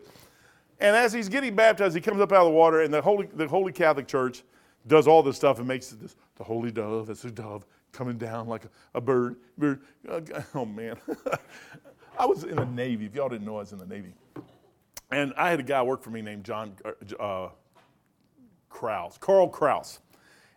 And 0.81 0.97
as 0.97 1.13
he's 1.13 1.29
getting 1.29 1.55
baptized, 1.55 1.95
he 1.95 2.01
comes 2.01 2.21
up 2.21 2.33
out 2.33 2.47
of 2.47 2.47
the 2.47 2.53
water, 2.53 2.83
and 2.83 2.95
the 2.95 3.03
Holy, 3.03 3.29
the 3.35 3.47
Holy 3.47 3.73
Catholic 3.73 4.07
Church 4.07 4.45
does 4.87 5.07
all 5.07 5.23
this 5.23 5.37
stuff 5.37 5.59
and 5.59 5.69
makes 5.69 5.89
this, 5.89 6.17
the 6.37 6.45
holy 6.45 6.71
dove, 6.71 7.11
it's 7.11 7.25
a 7.25 7.31
dove 7.31 7.67
coming 7.93 8.17
down 8.17 8.47
like 8.49 8.65
a, 8.65 8.69
a 8.95 9.01
bird. 9.01 9.37
bird. 9.59 9.83
Uh, 10.09 10.21
oh, 10.55 10.65
man. 10.65 10.97
I 12.19 12.27
was 12.27 12.45
in 12.45 12.57
the 12.57 12.67
Navy. 12.67 13.07
If 13.07 13.15
y'all 13.15 13.29
didn't 13.29 13.47
know, 13.47 13.57
I 13.57 13.61
was 13.61 13.73
in 13.73 13.79
the 13.79 13.87
Navy. 13.87 14.13
And 15.11 15.33
I 15.37 15.51
had 15.51 15.61
a 15.61 15.63
guy 15.63 15.83
work 15.83 16.03
for 16.03 16.11
me 16.11 16.21
named 16.21 16.45
John 16.45 16.73
uh, 16.85 17.23
uh 17.23 17.51
Kraus, 18.69 19.17
Carl 19.19 19.49
Kraus. 19.49 20.01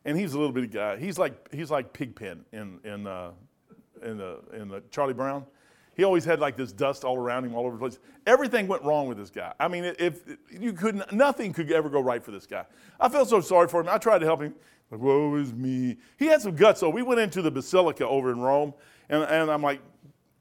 And 0.03 0.18
he's 0.18 0.34
a 0.34 0.38
little 0.38 0.51
bitty 0.51 0.68
guy. 0.68 0.97
He's 0.97 1.20
like, 1.20 1.53
he's 1.53 1.70
like 1.70 1.93
Pigpen 1.93 2.43
in, 2.51 2.80
in, 2.84 3.05
uh, 3.05 3.32
in, 4.03 4.18
the, 4.18 4.39
in 4.53 4.68
the 4.68 4.82
Charlie 4.89 5.14
Brown. 5.14 5.45
He 5.95 6.03
always 6.03 6.26
had 6.26 6.39
like 6.39 6.57
this 6.57 6.72
dust 6.72 7.03
all 7.03 7.18
around 7.18 7.45
him, 7.45 7.53
all 7.53 7.66
over 7.66 7.76
the 7.76 7.80
place. 7.80 7.99
Everything 8.26 8.68
went 8.68 8.84
wrong 8.84 9.07
with 9.07 9.18
this 9.18 9.30
guy. 9.30 9.53
I 9.59 9.68
mean, 9.68 9.84
if 9.99 10.22
you 10.49 10.74
couldn't, 10.74 11.12
nothing 11.12 11.53
could 11.53 11.72
ever 11.72 11.89
go 11.89 11.99
right 11.99 12.24
for 12.24 12.32
this 12.32 12.47
guy. 12.47 12.66
I 12.99 13.09
felt 13.09 13.30
so 13.30 13.41
sorry 13.41 13.68
for 13.68 13.82
him. 13.82 13.89
I 13.89 13.97
tried 13.97 14.20
to 14.20 14.26
help 14.26 14.41
him. 14.41 14.55
Like, 14.89 15.01
woe 15.01 15.36
is 15.36 15.53
me. 15.53 15.97
He 16.18 16.26
had 16.26 16.41
some 16.41 16.55
guts, 16.55 16.82
though. 16.82 16.89
We 16.89 17.03
went 17.03 17.20
into 17.20 17.41
the 17.41 17.51
Basilica 17.51 18.07
over 18.07 18.32
in 18.32 18.39
Rome, 18.39 18.74
and, 19.09 19.24
and 19.24 19.51
I'm 19.51 19.62
like, 19.62 19.82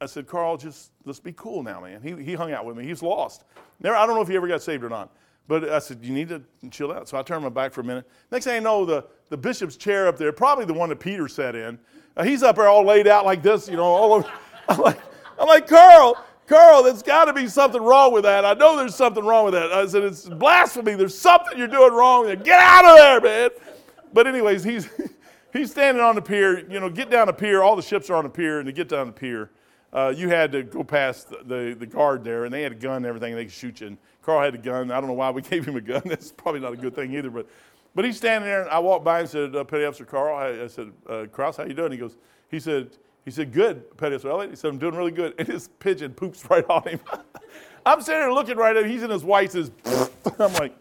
I 0.00 0.06
said, 0.06 0.26
Carl, 0.26 0.56
just 0.56 0.92
let's 1.04 1.20
be 1.20 1.32
cool 1.32 1.62
now, 1.62 1.80
man. 1.80 2.00
He, 2.02 2.22
he 2.22 2.34
hung 2.34 2.52
out 2.52 2.64
with 2.64 2.76
me. 2.76 2.84
He's 2.84 3.02
lost. 3.02 3.44
Never, 3.80 3.96
I 3.96 4.06
don't 4.06 4.16
know 4.16 4.22
if 4.22 4.28
he 4.28 4.36
ever 4.36 4.48
got 4.48 4.62
saved 4.62 4.82
or 4.82 4.88
not. 4.88 5.10
But 5.46 5.68
I 5.68 5.80
said, 5.80 5.98
you 6.02 6.14
need 6.14 6.28
to 6.28 6.42
chill 6.70 6.92
out. 6.92 7.08
So 7.08 7.18
I 7.18 7.22
turned 7.22 7.42
my 7.42 7.48
back 7.48 7.72
for 7.72 7.80
a 7.80 7.84
minute. 7.84 8.08
Next 8.30 8.44
thing 8.44 8.56
I 8.56 8.60
know, 8.60 8.84
the, 8.84 9.04
the 9.30 9.36
bishop's 9.36 9.76
chair 9.76 10.06
up 10.06 10.16
there, 10.16 10.32
probably 10.32 10.64
the 10.64 10.72
one 10.72 10.88
that 10.90 11.00
Peter 11.00 11.26
sat 11.26 11.56
in, 11.56 11.78
uh, 12.16 12.22
he's 12.22 12.42
up 12.42 12.56
there 12.56 12.68
all 12.68 12.84
laid 12.84 13.06
out 13.08 13.24
like 13.24 13.42
this, 13.42 13.68
you 13.68 13.76
know, 13.76 13.84
all 13.84 14.12
over. 14.14 14.30
I'm 14.68 14.78
like, 14.78 15.00
I'm 15.38 15.48
like, 15.48 15.66
Carl, 15.66 16.16
Carl, 16.46 16.82
there's 16.82 17.02
got 17.02 17.26
to 17.26 17.32
be 17.32 17.46
something 17.46 17.82
wrong 17.82 18.12
with 18.12 18.24
that. 18.24 18.44
I 18.44 18.54
know 18.54 18.76
there's 18.76 18.94
something 18.94 19.24
wrong 19.24 19.44
with 19.44 19.54
that. 19.54 19.72
I 19.72 19.86
said, 19.86 20.02
It's 20.04 20.28
blasphemy. 20.28 20.94
There's 20.94 21.16
something 21.16 21.56
you're 21.56 21.68
doing 21.68 21.92
wrong 21.92 22.26
there. 22.26 22.36
Get 22.36 22.58
out 22.58 22.84
of 22.84 22.96
there, 22.96 23.20
man. 23.20 23.50
But, 24.12 24.26
anyways, 24.26 24.64
he's, 24.64 24.88
he's 25.52 25.70
standing 25.70 26.02
on 26.02 26.14
the 26.14 26.22
pier. 26.22 26.68
You 26.70 26.80
know, 26.80 26.90
get 26.90 27.10
down 27.10 27.28
the 27.28 27.32
pier. 27.32 27.62
All 27.62 27.76
the 27.76 27.82
ships 27.82 28.10
are 28.10 28.16
on 28.16 28.24
the 28.24 28.30
pier, 28.30 28.58
and 28.58 28.66
to 28.66 28.72
get 28.72 28.88
down 28.88 29.06
the 29.06 29.12
pier, 29.12 29.50
uh, 29.92 30.12
you 30.16 30.28
had 30.28 30.52
to 30.52 30.62
go 30.62 30.84
past 30.84 31.30
the, 31.30 31.74
the, 31.78 31.86
guard 31.86 32.22
there, 32.22 32.44
and 32.44 32.54
they 32.54 32.62
had 32.62 32.72
a 32.72 32.76
gun 32.76 32.98
and 32.98 33.06
everything, 33.06 33.32
and 33.32 33.40
they 33.40 33.44
could 33.44 33.52
shoot 33.52 33.80
you. 33.80 33.88
And 33.88 33.98
Carl 34.22 34.42
had 34.42 34.54
a 34.54 34.58
gun. 34.58 34.90
I 34.90 35.00
don't 35.00 35.08
know 35.08 35.14
why 35.14 35.30
we 35.30 35.42
gave 35.50 35.66
him 35.66 35.76
a 35.76 35.80
gun. 35.80 36.02
That's 36.04 36.30
probably 36.30 36.60
not 36.60 36.72
a 36.72 36.76
good 36.76 36.94
thing 36.94 37.12
either. 37.14 37.30
But, 37.30 37.48
but 37.94 38.04
he's 38.04 38.16
standing 38.16 38.48
there, 38.48 38.62
and 38.62 38.70
I 38.70 38.78
walked 38.78 39.04
by 39.04 39.20
and 39.20 39.28
said, 39.28 39.56
uh, 39.56 39.64
Petty 39.64 39.84
Officer 39.84 40.04
Carl, 40.04 40.36
I, 40.36 40.64
I 40.64 40.66
said, 40.68 40.92
uh, 41.08 41.26
how 41.36 41.64
you 41.64 41.74
doing? 41.74 41.92
He 41.92 41.98
goes, 41.98 42.16
he 42.48 42.60
said, 42.60 42.90
he 43.24 43.30
said, 43.30 43.52
good, 43.52 43.96
Petty 43.96 44.14
Officer 44.14 44.30
Elliott. 44.30 44.50
He 44.50 44.56
said, 44.56 44.68
I'm 44.68 44.78
doing 44.78 44.94
really 44.94 45.10
good. 45.10 45.34
And 45.38 45.48
his 45.48 45.68
pigeon 45.80 46.14
poops 46.14 46.48
right 46.48 46.64
on 46.68 46.82
him. 46.84 47.00
I'm 47.86 48.00
sitting 48.00 48.20
there 48.20 48.32
looking 48.32 48.56
right 48.56 48.76
at 48.76 48.84
him. 48.84 48.90
He's 48.90 49.02
in 49.02 49.10
his 49.10 49.24
whites. 49.24 49.56
I'm 49.56 50.52
like, 50.54 50.76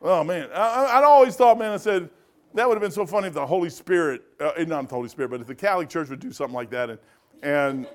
oh, 0.00 0.22
man. 0.22 0.48
I, 0.54 1.00
I 1.00 1.02
always 1.02 1.34
thought, 1.34 1.58
man, 1.58 1.72
I 1.72 1.76
said, 1.78 2.08
that 2.54 2.68
would 2.68 2.74
have 2.74 2.82
been 2.82 2.90
so 2.90 3.06
funny 3.06 3.28
if 3.28 3.34
the 3.34 3.46
Holy 3.46 3.70
Spirit, 3.70 4.22
uh, 4.38 4.52
not 4.66 4.88
the 4.88 4.94
Holy 4.94 5.08
Spirit, 5.08 5.30
but 5.30 5.40
if 5.40 5.46
the 5.46 5.54
Catholic 5.54 5.88
Church 5.88 6.10
would 6.10 6.20
do 6.20 6.32
something 6.32 6.54
like 6.54 6.70
that. 6.70 6.90
And, 6.90 6.98
and 7.42 7.86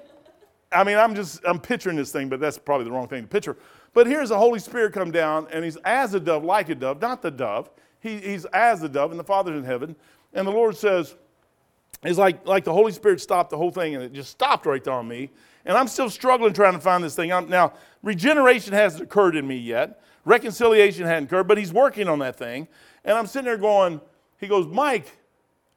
I 0.71 0.83
mean, 0.83 0.97
I'm 0.97 1.15
just, 1.15 1.41
I'm 1.45 1.59
picturing 1.59 1.95
this 1.95 2.11
thing, 2.11 2.29
but 2.29 2.39
that's 2.39 2.57
probably 2.57 2.85
the 2.85 2.91
wrong 2.91 3.07
thing 3.07 3.21
to 3.21 3.27
picture. 3.27 3.57
But 3.93 4.07
here's 4.07 4.29
the 4.29 4.37
Holy 4.37 4.59
Spirit 4.59 4.93
come 4.93 5.11
down, 5.11 5.47
and 5.51 5.63
he's 5.63 5.77
as 5.77 6.13
a 6.13 6.19
dove, 6.19 6.43
like 6.43 6.69
a 6.69 6.75
dove, 6.75 7.01
not 7.01 7.21
the 7.21 7.31
dove. 7.31 7.69
He, 7.99 8.17
he's 8.17 8.45
as 8.45 8.81
the 8.81 8.89
dove, 8.89 9.11
and 9.11 9.19
the 9.19 9.23
Father's 9.23 9.57
in 9.57 9.63
heaven. 9.63 9.95
And 10.33 10.45
the 10.45 10.51
Lord 10.51 10.75
says, 10.75 11.15
it's 12.03 12.19
like, 12.19 12.45
like 12.45 12.63
the 12.63 12.73
Holy 12.73 12.91
Spirit 12.91 13.21
stopped 13.21 13.49
the 13.49 13.57
whole 13.57 13.71
thing, 13.71 13.95
and 13.95 14.03
it 14.03 14.13
just 14.13 14.29
stopped 14.29 14.65
right 14.65 14.83
there 14.83 14.93
on 14.93 15.07
me. 15.07 15.29
And 15.65 15.77
I'm 15.77 15.87
still 15.87 16.09
struggling 16.09 16.53
trying 16.53 16.73
to 16.73 16.79
find 16.79 17.03
this 17.03 17.15
thing. 17.15 17.31
I'm, 17.31 17.49
now, 17.49 17.73
regeneration 18.03 18.73
hasn't 18.73 19.03
occurred 19.03 19.35
in 19.35 19.47
me 19.47 19.57
yet. 19.57 20.01
Reconciliation 20.25 21.05
hadn't 21.05 21.25
occurred, 21.25 21.47
but 21.47 21.57
he's 21.57 21.73
working 21.73 22.07
on 22.07 22.19
that 22.19 22.35
thing. 22.35 22.67
And 23.03 23.17
I'm 23.17 23.25
sitting 23.25 23.45
there 23.45 23.57
going, 23.57 24.01
he 24.39 24.47
goes, 24.47 24.67
Mike, 24.67 25.17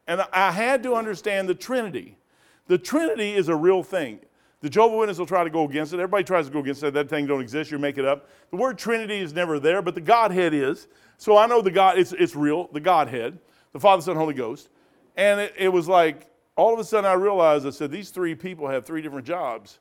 and 0.06 0.22
I 0.32 0.50
had 0.50 0.82
to 0.82 0.94
understand 0.94 1.48
the 1.48 1.54
Trinity. 1.54 2.18
The 2.66 2.76
Trinity 2.76 3.32
is 3.32 3.48
a 3.48 3.54
real 3.54 3.82
thing. 3.82 4.20
The 4.60 4.68
Jehovah 4.68 4.96
Witness 4.96 5.18
will 5.18 5.26
try 5.26 5.42
to 5.42 5.50
go 5.50 5.64
against 5.64 5.92
it. 5.94 5.96
Everybody 5.96 6.24
tries 6.24 6.46
to 6.46 6.52
go 6.52 6.58
against 6.58 6.82
it. 6.82 6.92
That 6.92 7.08
thing 7.08 7.26
don't 7.26 7.40
exist. 7.40 7.70
You 7.70 7.78
make 7.78 7.96
it 7.96 8.04
up. 8.04 8.28
The 8.50 8.56
word 8.56 8.76
Trinity 8.76 9.18
is 9.18 9.32
never 9.32 9.58
there, 9.58 9.80
but 9.80 9.94
the 9.94 10.02
Godhead 10.02 10.52
is. 10.52 10.86
So 11.16 11.36
I 11.36 11.46
know 11.46 11.62
the 11.62 11.70
God. 11.70 11.98
It's 11.98 12.12
it's 12.12 12.36
real. 12.36 12.68
The 12.72 12.80
Godhead, 12.80 13.38
the 13.72 13.80
Father, 13.80 14.02
Son, 14.02 14.16
Holy 14.16 14.34
Ghost, 14.34 14.68
and 15.16 15.40
it, 15.40 15.54
it 15.56 15.68
was 15.68 15.88
like 15.88 16.26
all 16.56 16.74
of 16.74 16.78
a 16.78 16.84
sudden 16.84 17.10
I 17.10 17.14
realized 17.14 17.66
I 17.66 17.70
said 17.70 17.90
these 17.90 18.10
three 18.10 18.34
people 18.34 18.68
have 18.68 18.84
three 18.84 19.00
different 19.00 19.26
jobs, 19.26 19.78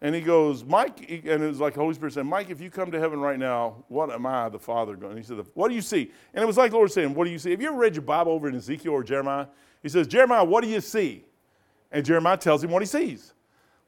and 0.00 0.12
he 0.12 0.20
goes, 0.20 0.64
Mike, 0.64 1.08
and 1.08 1.42
it 1.42 1.46
was 1.46 1.60
like 1.60 1.74
the 1.74 1.80
Holy 1.80 1.94
Spirit 1.94 2.14
said, 2.14 2.26
Mike, 2.26 2.50
if 2.50 2.60
you 2.60 2.68
come 2.68 2.90
to 2.90 2.98
heaven 2.98 3.20
right 3.20 3.38
now, 3.38 3.84
what 3.88 4.10
am 4.10 4.26
I, 4.26 4.48
the 4.48 4.58
Father, 4.58 4.96
going? 4.96 5.12
And 5.12 5.20
he 5.20 5.24
said, 5.24 5.44
What 5.54 5.68
do 5.68 5.74
you 5.74 5.82
see? 5.82 6.10
And 6.34 6.42
it 6.42 6.46
was 6.46 6.56
like 6.56 6.72
the 6.72 6.76
Lord 6.76 6.90
saying, 6.90 7.14
What 7.14 7.26
do 7.26 7.30
you 7.30 7.38
see? 7.38 7.52
Have 7.52 7.62
you 7.62 7.68
ever 7.68 7.78
read 7.78 7.94
your 7.94 8.02
Bible 8.02 8.32
over 8.32 8.48
in 8.48 8.56
Ezekiel 8.56 8.92
or 8.92 9.04
Jeremiah? 9.04 9.46
He 9.82 9.88
says, 9.88 10.08
Jeremiah, 10.08 10.44
what 10.44 10.64
do 10.64 10.70
you 10.70 10.80
see? 10.80 11.24
And 11.92 12.04
Jeremiah 12.04 12.36
tells 12.36 12.64
him 12.64 12.70
what 12.72 12.82
he 12.82 12.86
sees. 12.86 13.32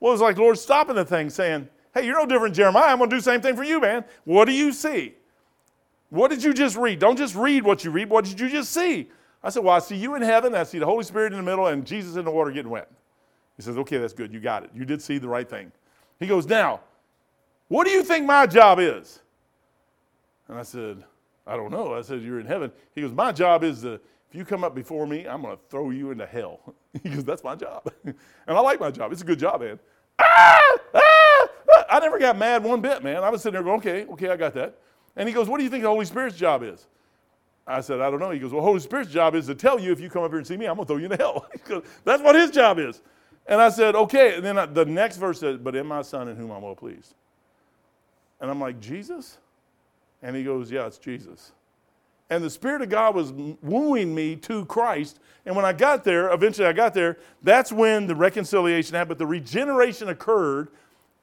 Well, 0.00 0.12
it's 0.12 0.22
like 0.22 0.36
the 0.36 0.42
Lord 0.42 0.58
stopping 0.58 0.96
the 0.96 1.04
thing 1.04 1.30
saying, 1.30 1.68
Hey, 1.94 2.06
you're 2.06 2.18
no 2.18 2.26
different 2.26 2.54
Jeremiah. 2.54 2.92
I'm 2.92 2.98
going 2.98 3.10
to 3.10 3.16
do 3.16 3.20
the 3.20 3.24
same 3.24 3.40
thing 3.40 3.56
for 3.56 3.64
you, 3.64 3.80
man. 3.80 4.04
What 4.24 4.44
do 4.44 4.52
you 4.52 4.72
see? 4.72 5.14
What 6.10 6.30
did 6.30 6.42
you 6.42 6.54
just 6.54 6.76
read? 6.76 6.98
Don't 6.98 7.16
just 7.16 7.34
read 7.34 7.64
what 7.64 7.84
you 7.84 7.90
read. 7.90 8.08
What 8.08 8.24
did 8.24 8.38
you 8.38 8.48
just 8.48 8.72
see? 8.72 9.08
I 9.42 9.50
said, 9.50 9.64
Well, 9.64 9.74
I 9.74 9.78
see 9.78 9.96
you 9.96 10.14
in 10.14 10.22
heaven. 10.22 10.54
I 10.54 10.64
see 10.64 10.78
the 10.78 10.86
Holy 10.86 11.04
Spirit 11.04 11.32
in 11.32 11.38
the 11.38 11.44
middle 11.44 11.66
and 11.66 11.86
Jesus 11.86 12.16
in 12.16 12.24
the 12.24 12.30
water 12.30 12.50
getting 12.50 12.70
wet. 12.70 12.90
He 13.56 13.62
says, 13.62 13.76
Okay, 13.78 13.98
that's 13.98 14.12
good. 14.12 14.32
You 14.32 14.40
got 14.40 14.64
it. 14.64 14.70
You 14.74 14.84
did 14.84 15.02
see 15.02 15.18
the 15.18 15.28
right 15.28 15.48
thing. 15.48 15.72
He 16.18 16.26
goes, 16.26 16.46
Now, 16.46 16.80
what 17.68 17.86
do 17.86 17.90
you 17.90 18.02
think 18.02 18.26
my 18.26 18.46
job 18.46 18.78
is? 18.78 19.20
And 20.48 20.58
I 20.58 20.62
said, 20.62 21.04
I 21.46 21.56
don't 21.56 21.70
know. 21.70 21.94
I 21.94 22.02
said, 22.02 22.22
You're 22.22 22.40
in 22.40 22.46
heaven. 22.46 22.72
He 22.94 23.02
goes, 23.02 23.12
My 23.12 23.32
job 23.32 23.64
is 23.64 23.82
to, 23.82 24.00
if 24.28 24.36
you 24.36 24.44
come 24.44 24.62
up 24.62 24.74
before 24.74 25.06
me, 25.06 25.26
I'm 25.26 25.42
going 25.42 25.56
to 25.56 25.62
throw 25.70 25.90
you 25.90 26.10
into 26.10 26.26
hell. 26.26 26.74
He 27.02 27.10
goes, 27.10 27.24
That's 27.24 27.44
my 27.44 27.54
job. 27.54 27.92
and 28.04 28.16
I 28.48 28.58
like 28.60 28.80
my 28.80 28.90
job. 28.90 29.12
It's 29.12 29.22
a 29.22 29.24
good 29.24 29.38
job, 29.38 29.60
man. 29.60 29.78
Ah, 30.18 30.78
ah, 30.94 31.48
ah. 31.68 31.84
I 31.88 32.00
never 32.00 32.18
got 32.18 32.36
mad 32.36 32.64
one 32.64 32.80
bit, 32.80 33.04
man. 33.04 33.22
I 33.22 33.30
was 33.30 33.42
sitting 33.42 33.54
there 33.54 33.62
going, 33.62 33.78
Okay, 33.78 34.04
okay, 34.06 34.30
I 34.30 34.36
got 34.36 34.54
that. 34.54 34.78
And 35.16 35.28
he 35.28 35.34
goes, 35.34 35.48
What 35.48 35.58
do 35.58 35.64
you 35.64 35.70
think 35.70 35.82
the 35.82 35.88
Holy 35.88 36.06
Spirit's 36.06 36.36
job 36.36 36.62
is? 36.62 36.86
I 37.66 37.82
said, 37.82 38.00
I 38.00 38.10
don't 38.10 38.18
know. 38.18 38.30
He 38.30 38.38
goes, 38.38 38.52
Well, 38.52 38.62
Holy 38.62 38.80
Spirit's 38.80 39.12
job 39.12 39.34
is 39.34 39.46
to 39.46 39.54
tell 39.54 39.78
you 39.78 39.92
if 39.92 40.00
you 40.00 40.10
come 40.10 40.24
up 40.24 40.30
here 40.30 40.38
and 40.38 40.46
see 40.46 40.56
me, 40.56 40.66
I'm 40.66 40.76
going 40.76 40.86
to 40.86 40.92
throw 40.92 40.96
you 40.96 41.04
into 41.04 41.18
hell. 41.18 41.46
goes, 41.68 41.84
That's 42.04 42.22
what 42.22 42.34
his 42.34 42.50
job 42.50 42.78
is. 42.78 43.02
And 43.46 43.60
I 43.60 43.68
said, 43.68 43.94
Okay. 43.94 44.36
And 44.36 44.44
then 44.44 44.58
I, 44.58 44.66
the 44.66 44.86
next 44.86 45.18
verse 45.18 45.40
says, 45.40 45.58
But 45.58 45.76
in 45.76 45.86
my 45.86 46.02
son 46.02 46.28
in 46.28 46.36
whom 46.36 46.50
I'm 46.50 46.62
well 46.62 46.74
pleased. 46.74 47.14
And 48.40 48.50
I'm 48.50 48.60
like, 48.60 48.80
Jesus? 48.80 49.38
And 50.22 50.34
he 50.34 50.42
goes, 50.42 50.70
Yeah, 50.70 50.86
it's 50.86 50.98
Jesus. 50.98 51.52
And 52.30 52.44
the 52.44 52.50
Spirit 52.50 52.82
of 52.82 52.90
God 52.90 53.14
was 53.14 53.32
wooing 53.32 54.14
me 54.14 54.36
to 54.36 54.64
Christ. 54.66 55.18
And 55.46 55.56
when 55.56 55.64
I 55.64 55.72
got 55.72 56.04
there, 56.04 56.30
eventually 56.32 56.66
I 56.66 56.72
got 56.72 56.92
there, 56.92 57.18
that's 57.42 57.72
when 57.72 58.06
the 58.06 58.14
reconciliation 58.14 58.94
happened. 58.94 59.10
But 59.10 59.18
the 59.18 59.26
regeneration 59.26 60.10
occurred. 60.10 60.68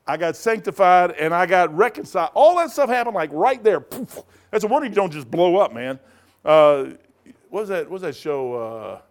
I 0.08 0.18
got 0.18 0.36
sanctified 0.36 1.12
and 1.12 1.34
I 1.34 1.46
got 1.46 1.76
reconciled. 1.76 2.32
All 2.34 2.58
that 2.58 2.72
stuff 2.72 2.90
happened 2.90 3.16
like 3.16 3.30
right 3.34 3.64
there. 3.64 3.80
Poof. 3.80 4.24
That's 4.52 4.64
a 4.64 4.68
wonder 4.68 4.88
you 4.88 4.96
don't 4.96 5.12
just 5.12 5.30
blow 5.30 5.58
up, 5.58 5.74
man. 5.74 6.00
Uh, 6.44 6.92
what 7.50 7.62
was 7.62 7.70
that? 7.70 7.84
What 7.84 7.92
was 7.92 8.02
that 8.04 8.16
show? 8.16 8.54
Uh, 8.54 9.02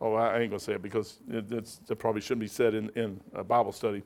oh, 0.00 0.14
I 0.14 0.40
ain't 0.40 0.50
gonna 0.50 0.60
say 0.60 0.74
it 0.74 0.82
because 0.82 1.20
it, 1.30 1.50
it 1.52 1.98
probably 1.98 2.20
shouldn't 2.20 2.40
be 2.40 2.46
said 2.46 2.74
in, 2.74 2.90
in 2.90 3.20
a 3.34 3.44
Bible 3.44 3.72
study. 3.72 4.02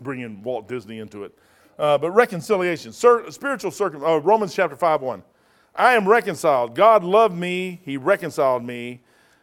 Bringing 0.00 0.42
Walt 0.42 0.68
Disney 0.68 1.00
into 1.00 1.24
it, 1.24 1.38
uh, 1.78 1.98
but 1.98 2.12
reconciliation, 2.12 2.92
spiritual 2.92 3.70
circum. 3.70 4.02
Uh, 4.02 4.16
Romans 4.16 4.54
chapter 4.54 4.74
five 4.74 5.02
one. 5.02 5.22
I 5.74 5.94
am 5.94 6.08
reconciled. 6.08 6.74
God 6.74 7.02
loved 7.02 7.36
me. 7.36 7.80
He 7.84 7.96
reconciled 7.96 8.62
me. 8.64 9.00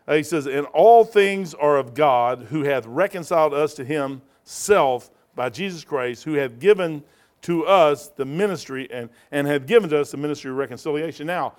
Uh, 0.08 0.16
he 0.16 0.24
says, 0.24 0.48
and 0.48 0.66
all 0.68 1.04
things 1.04 1.54
are 1.54 1.78
of 1.78 1.94
God, 1.94 2.48
who 2.50 2.64
hath 2.64 2.86
reconciled 2.86 3.54
us 3.54 3.74
to 3.76 3.86
Himself 3.86 5.12
by 5.36 5.50
Jesus 5.50 5.84
Christ, 5.84 6.24
who 6.24 6.34
hath 6.34 6.60
given 6.60 7.04
to 7.42 7.66
us 7.66 8.10
the 8.10 8.26
ministry 8.26 8.88
and, 8.92 9.10
and 9.32 9.48
hath 9.48 9.66
given 9.66 9.90
to 9.90 10.00
us 10.00 10.12
the 10.12 10.18
ministry 10.18 10.52
of 10.52 10.58
reconciliation. 10.58 11.28
Now, 11.28 11.54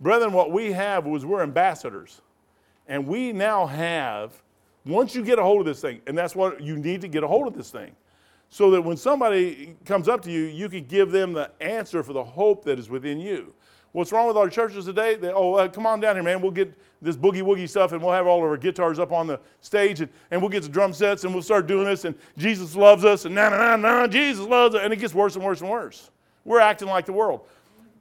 brethren, 0.00 0.32
what 0.32 0.50
we 0.50 0.72
have 0.72 1.04
was 1.04 1.26
we're 1.26 1.42
ambassadors. 1.42 2.20
And 2.86 3.06
we 3.06 3.32
now 3.32 3.66
have, 3.66 4.32
once 4.86 5.14
you 5.14 5.24
get 5.24 5.38
a 5.38 5.42
hold 5.42 5.60
of 5.60 5.66
this 5.66 5.80
thing, 5.80 6.00
and 6.06 6.16
that's 6.16 6.36
what 6.36 6.60
you 6.60 6.76
need 6.76 7.00
to 7.00 7.08
get 7.08 7.22
a 7.22 7.26
hold 7.26 7.46
of 7.46 7.54
this 7.54 7.70
thing, 7.70 7.94
so 8.50 8.70
that 8.70 8.82
when 8.82 8.96
somebody 8.96 9.76
comes 9.84 10.08
up 10.08 10.22
to 10.22 10.30
you, 10.30 10.42
you 10.42 10.68
can 10.68 10.84
give 10.84 11.10
them 11.10 11.32
the 11.32 11.50
answer 11.60 12.02
for 12.02 12.12
the 12.12 12.22
hope 12.22 12.64
that 12.64 12.78
is 12.78 12.88
within 12.88 13.18
you. 13.18 13.52
What's 13.94 14.10
wrong 14.10 14.26
with 14.26 14.36
our 14.36 14.48
churches 14.48 14.86
today? 14.86 15.14
They, 15.14 15.30
oh, 15.30 15.54
uh, 15.54 15.68
come 15.68 15.86
on 15.86 16.00
down 16.00 16.16
here, 16.16 16.24
man. 16.24 16.42
We'll 16.42 16.50
get 16.50 16.76
this 17.00 17.16
boogie 17.16 17.42
woogie 17.42 17.68
stuff 17.68 17.92
and 17.92 18.02
we'll 18.02 18.12
have 18.12 18.26
all 18.26 18.38
of 18.38 18.50
our 18.50 18.56
guitars 18.56 18.98
up 18.98 19.12
on 19.12 19.28
the 19.28 19.38
stage 19.60 20.00
and, 20.00 20.10
and 20.32 20.40
we'll 20.40 20.50
get 20.50 20.64
the 20.64 20.68
drum 20.68 20.92
sets 20.92 21.22
and 21.22 21.32
we'll 21.32 21.44
start 21.44 21.68
doing 21.68 21.84
this 21.84 22.04
and 22.04 22.16
Jesus 22.36 22.74
loves 22.74 23.04
us 23.04 23.24
and 23.24 23.36
na 23.36 23.50
na 23.50 23.76
na 23.76 24.00
na, 24.00 24.06
Jesus 24.08 24.48
loves 24.48 24.74
us. 24.74 24.80
And 24.82 24.92
it 24.92 24.96
gets 24.96 25.14
worse 25.14 25.36
and 25.36 25.44
worse 25.44 25.60
and 25.60 25.70
worse. 25.70 26.10
We're 26.44 26.58
acting 26.58 26.88
like 26.88 27.06
the 27.06 27.12
world. 27.12 27.42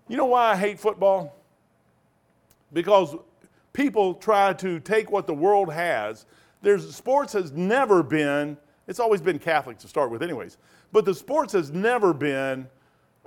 You 0.08 0.18
know 0.18 0.26
why 0.26 0.54
I 0.54 0.56
hate 0.56 0.80
football? 0.80 1.36
Because 2.74 3.16
people 3.72 4.16
try 4.16 4.52
to 4.54 4.80
take 4.80 5.12
what 5.12 5.28
the 5.28 5.36
world 5.36 5.72
has. 5.72 6.26
There's 6.64 6.96
sports 6.96 7.34
has 7.34 7.52
never 7.52 8.02
been, 8.02 8.58
it's 8.88 9.00
always 9.00 9.22
been 9.22 9.38
Catholic 9.38 9.78
to 9.78 9.88
start 9.88 10.10
with, 10.10 10.24
anyways, 10.24 10.58
but 10.92 11.06
the 11.06 11.14
sports 11.14 11.54
has 11.54 11.70
never 11.70 12.16
been 12.16 12.68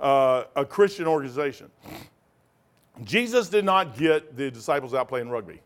uh, 0.01 0.43
a 0.57 0.65
Christian 0.65 1.07
organization. 1.07 1.71
Jesus 3.03 3.49
did 3.49 3.65
not 3.65 3.97
get 3.97 4.35
the 4.35 4.49
disciples 4.49 4.93
out 4.93 5.07
playing 5.07 5.29
rugby. 5.29 5.61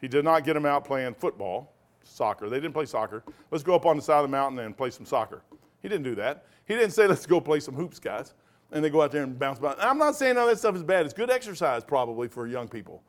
He 0.00 0.08
did 0.08 0.24
not 0.24 0.44
get 0.44 0.54
them 0.54 0.66
out 0.66 0.84
playing 0.84 1.14
football, 1.14 1.72
soccer. 2.04 2.48
They 2.48 2.56
didn't 2.60 2.74
play 2.74 2.86
soccer. 2.86 3.24
Let's 3.50 3.64
go 3.64 3.74
up 3.74 3.86
on 3.86 3.96
the 3.96 4.02
side 4.02 4.18
of 4.18 4.22
the 4.22 4.28
mountain 4.28 4.58
and 4.60 4.76
play 4.76 4.90
some 4.90 5.06
soccer. 5.06 5.42
He 5.80 5.88
didn't 5.88 6.04
do 6.04 6.14
that. 6.16 6.46
He 6.66 6.74
didn't 6.74 6.92
say, 6.92 7.06
let's 7.06 7.26
go 7.26 7.40
play 7.40 7.60
some 7.60 7.74
hoops, 7.74 7.98
guys. 7.98 8.34
And 8.70 8.84
they 8.84 8.90
go 8.90 9.00
out 9.02 9.10
there 9.10 9.22
and 9.22 9.38
bounce 9.38 9.58
about. 9.58 9.82
I'm 9.82 9.98
not 9.98 10.14
saying 10.14 10.36
all 10.36 10.46
that 10.46 10.58
stuff 10.58 10.76
is 10.76 10.82
bad. 10.82 11.06
It's 11.06 11.14
good 11.14 11.30
exercise, 11.30 11.82
probably, 11.84 12.28
for 12.28 12.46
young 12.46 12.68
people. 12.68 13.02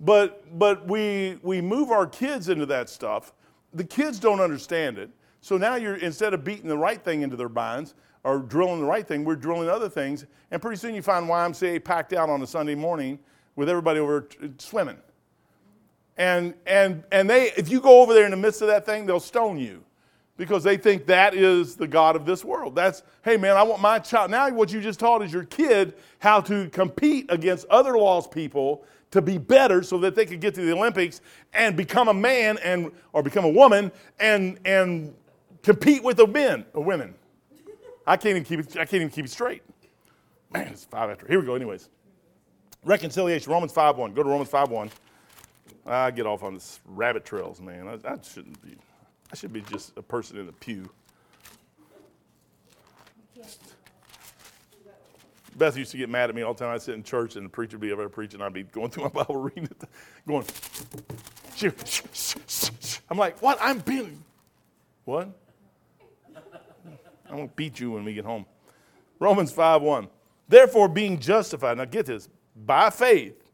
But, 0.00 0.58
but 0.58 0.86
we, 0.88 1.38
we 1.42 1.60
move 1.60 1.90
our 1.90 2.06
kids 2.06 2.48
into 2.48 2.66
that 2.66 2.88
stuff. 2.88 3.32
The 3.74 3.84
kids 3.84 4.18
don't 4.18 4.40
understand 4.40 4.98
it. 4.98 5.10
So 5.40 5.58
now 5.58 5.74
you're, 5.74 5.96
instead 5.96 6.32
of 6.32 6.42
beating 6.42 6.68
the 6.68 6.78
right 6.78 7.02
thing 7.02 7.22
into 7.22 7.36
their 7.36 7.50
minds, 7.50 7.94
or 8.24 8.38
drilling 8.38 8.80
the 8.80 8.86
right 8.86 9.06
thing, 9.06 9.24
we're 9.24 9.36
drilling 9.36 9.68
other 9.68 9.88
things. 9.88 10.26
And 10.50 10.60
pretty 10.60 10.78
soon 10.78 10.94
you 10.94 11.02
find 11.02 11.28
YMCA 11.28 11.84
packed 11.84 12.12
out 12.12 12.30
on 12.30 12.42
a 12.42 12.46
Sunday 12.46 12.74
morning 12.74 13.18
with 13.54 13.68
everybody 13.68 14.00
over 14.00 14.22
t- 14.22 14.50
swimming. 14.58 14.96
And, 16.16 16.54
and, 16.66 17.04
and 17.12 17.28
they, 17.28 17.52
if 17.56 17.68
you 17.68 17.80
go 17.80 18.00
over 18.00 18.14
there 18.14 18.24
in 18.24 18.30
the 18.30 18.36
midst 18.36 18.62
of 18.62 18.68
that 18.68 18.86
thing, 18.86 19.04
they'll 19.04 19.20
stone 19.20 19.58
you 19.58 19.84
because 20.36 20.64
they 20.64 20.76
think 20.76 21.06
that 21.06 21.34
is 21.34 21.76
the 21.76 21.86
God 21.86 22.16
of 22.16 22.24
this 22.26 22.44
world. 22.44 22.74
That's, 22.74 23.02
hey 23.24 23.36
man, 23.36 23.56
I 23.56 23.62
want 23.62 23.80
my 23.80 23.98
child. 23.98 24.30
Now, 24.30 24.48
what 24.50 24.72
you 24.72 24.80
just 24.80 24.98
taught 24.98 25.22
is 25.22 25.32
your 25.32 25.44
kid 25.44 25.94
how 26.18 26.40
to 26.42 26.68
compete 26.70 27.26
against 27.28 27.66
other 27.66 27.96
lost 27.96 28.30
people 28.30 28.84
to 29.10 29.22
be 29.22 29.38
better 29.38 29.82
so 29.82 29.98
that 29.98 30.14
they 30.14 30.26
could 30.26 30.40
get 30.40 30.54
to 30.54 30.62
the 30.62 30.72
Olympics 30.72 31.20
and 31.52 31.76
become 31.76 32.08
a 32.08 32.14
man 32.14 32.58
and, 32.64 32.90
or 33.12 33.22
become 33.22 33.44
a 33.44 33.50
woman 33.50 33.92
and, 34.18 34.58
and 34.64 35.14
compete 35.62 36.02
with 36.02 36.16
the 36.16 36.26
men 36.26 36.64
or 36.72 36.82
women. 36.82 37.14
I 38.06 38.16
can't 38.16 38.30
even 38.30 38.44
keep 38.44 38.60
it, 38.60 38.72
I 38.72 38.84
can't 38.84 38.94
even 38.94 39.10
keep 39.10 39.24
it 39.24 39.30
straight. 39.30 39.62
Man, 40.52 40.68
it's 40.68 40.84
five 40.84 41.10
after. 41.10 41.26
Here 41.26 41.40
we 41.40 41.46
go, 41.46 41.54
anyways. 41.54 41.88
Reconciliation, 42.84 43.50
Romans 43.50 43.72
5 43.72 43.96
1. 43.96 44.12
Go 44.14 44.22
to 44.22 44.28
Romans 44.28 44.50
5 44.50 44.70
1. 44.70 44.90
I 45.86 46.10
get 46.10 46.26
off 46.26 46.42
on 46.42 46.54
this 46.54 46.80
rabbit 46.86 47.24
trails, 47.24 47.60
man. 47.60 47.88
I, 47.88 47.94
I 48.08 48.16
shouldn't 48.22 48.60
be. 48.62 48.76
I 49.32 49.36
should 49.36 49.52
be 49.52 49.62
just 49.62 49.96
a 49.96 50.02
person 50.02 50.38
in 50.38 50.48
a 50.48 50.52
pew. 50.52 50.88
Beth 55.56 55.76
used 55.76 55.92
to 55.92 55.96
get 55.96 56.08
mad 56.08 56.30
at 56.30 56.36
me 56.36 56.42
all 56.42 56.52
the 56.52 56.64
time. 56.64 56.74
I'd 56.74 56.82
sit 56.82 56.94
in 56.94 57.02
church 57.04 57.36
and 57.36 57.44
the 57.44 57.50
preacher 57.50 57.76
would 57.76 57.82
be 57.82 57.92
over 57.92 58.08
preaching. 58.08 58.42
I'd 58.42 58.52
be 58.52 58.64
going 58.64 58.90
through 58.90 59.04
my 59.04 59.08
Bible 59.24 59.36
reading 59.36 59.64
it, 59.64 59.82
going, 60.26 60.44
I'm 63.10 63.18
like, 63.18 63.40
what? 63.40 63.58
I'm 63.60 63.78
being, 63.78 64.24
what? 65.04 65.28
I'm 67.28 67.36
going 67.36 67.48
to 67.48 67.54
beat 67.54 67.80
you 67.80 67.92
when 67.92 68.04
we 68.04 68.14
get 68.14 68.24
home. 68.24 68.46
Romans 69.18 69.52
5 69.52 69.82
1. 69.82 70.08
Therefore, 70.48 70.88
being 70.88 71.18
justified, 71.18 71.78
now 71.78 71.84
get 71.84 72.06
this, 72.06 72.28
by 72.66 72.90
faith, 72.90 73.50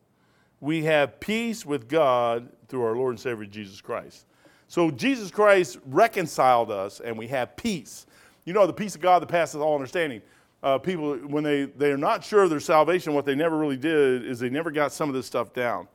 we 0.60 0.84
have 0.84 1.20
peace 1.20 1.64
with 1.64 1.88
God 1.88 2.48
through 2.68 2.82
our 2.82 2.96
Lord 2.96 3.12
and 3.12 3.20
Savior 3.20 3.46
Jesus 3.46 3.80
Christ. 3.80 4.26
So 4.68 4.90
Jesus 4.90 5.30
Christ 5.30 5.78
reconciled 5.86 6.70
us 6.70 7.00
and 7.00 7.16
we 7.16 7.26
have 7.28 7.56
peace. 7.56 8.06
You 8.44 8.52
know, 8.52 8.66
the 8.66 8.72
peace 8.72 8.94
of 8.94 9.00
God 9.00 9.20
that 9.22 9.28
passes 9.28 9.56
all 9.56 9.74
understanding. 9.74 10.22
Uh, 10.62 10.78
people, 10.78 11.16
when 11.16 11.42
they, 11.42 11.64
they're 11.64 11.96
not 11.96 12.22
sure 12.22 12.42
of 12.42 12.50
their 12.50 12.60
salvation, 12.60 13.14
what 13.14 13.24
they 13.24 13.34
never 13.34 13.56
really 13.56 13.76
did 13.76 14.26
is 14.26 14.38
they 14.38 14.50
never 14.50 14.70
got 14.70 14.92
some 14.92 15.08
of 15.08 15.14
this 15.14 15.26
stuff 15.26 15.52
down. 15.54 15.88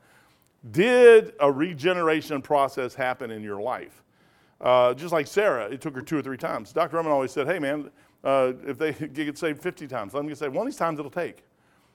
Did 0.72 1.34
a 1.40 1.52
regeneration 1.52 2.42
process 2.42 2.96
happen 2.96 3.30
in 3.30 3.44
your 3.44 3.62
life? 3.62 4.04
Uh, 4.62 4.94
just 4.94 5.12
like 5.12 5.28
Sarah, 5.28 5.66
it 5.66 5.82
took 5.82 5.96
her 5.96 6.02
two 6.02 6.18
or 6.18 6.22
three 6.22 6.38
times. 6.38 6.72
Dr. 6.72 6.96
Rummon 6.98 7.12
always 7.12 7.32
said, 7.32 7.48
hey, 7.48 7.60
man, 7.60 7.92
uh, 8.24 8.54
if 8.66 8.78
they 8.78 8.94
get 9.14 9.38
saved 9.38 9.62
50 9.62 9.88
times, 9.88 10.14
let 10.14 10.22
them 10.22 10.28
get 10.28 10.38
saved. 10.38 10.54
One 10.54 10.66
of 10.66 10.72
these 10.72 10.80
times 10.80 11.00
it'll 11.00 11.12
take. 11.12 11.44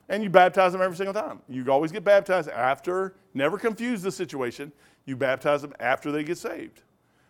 And 0.09 0.23
you 0.23 0.31
baptize 0.31 0.73
them 0.73 0.83
every 0.83 0.97
single 0.97 1.15
time. 1.15 1.41
You 1.49 1.65
always 1.71 1.93
get 1.93 2.05
baptized 2.05 2.49
after, 2.49 3.15
never 3.33 3.57
confuse 3.59 4.03
the 4.03 4.11
situation. 4.11 4.73
You 5.07 5.17
baptize 5.17 5.63
them 5.63 5.73
after 5.81 6.11
they 6.13 6.25
get 6.25 6.37
saved. 6.37 6.83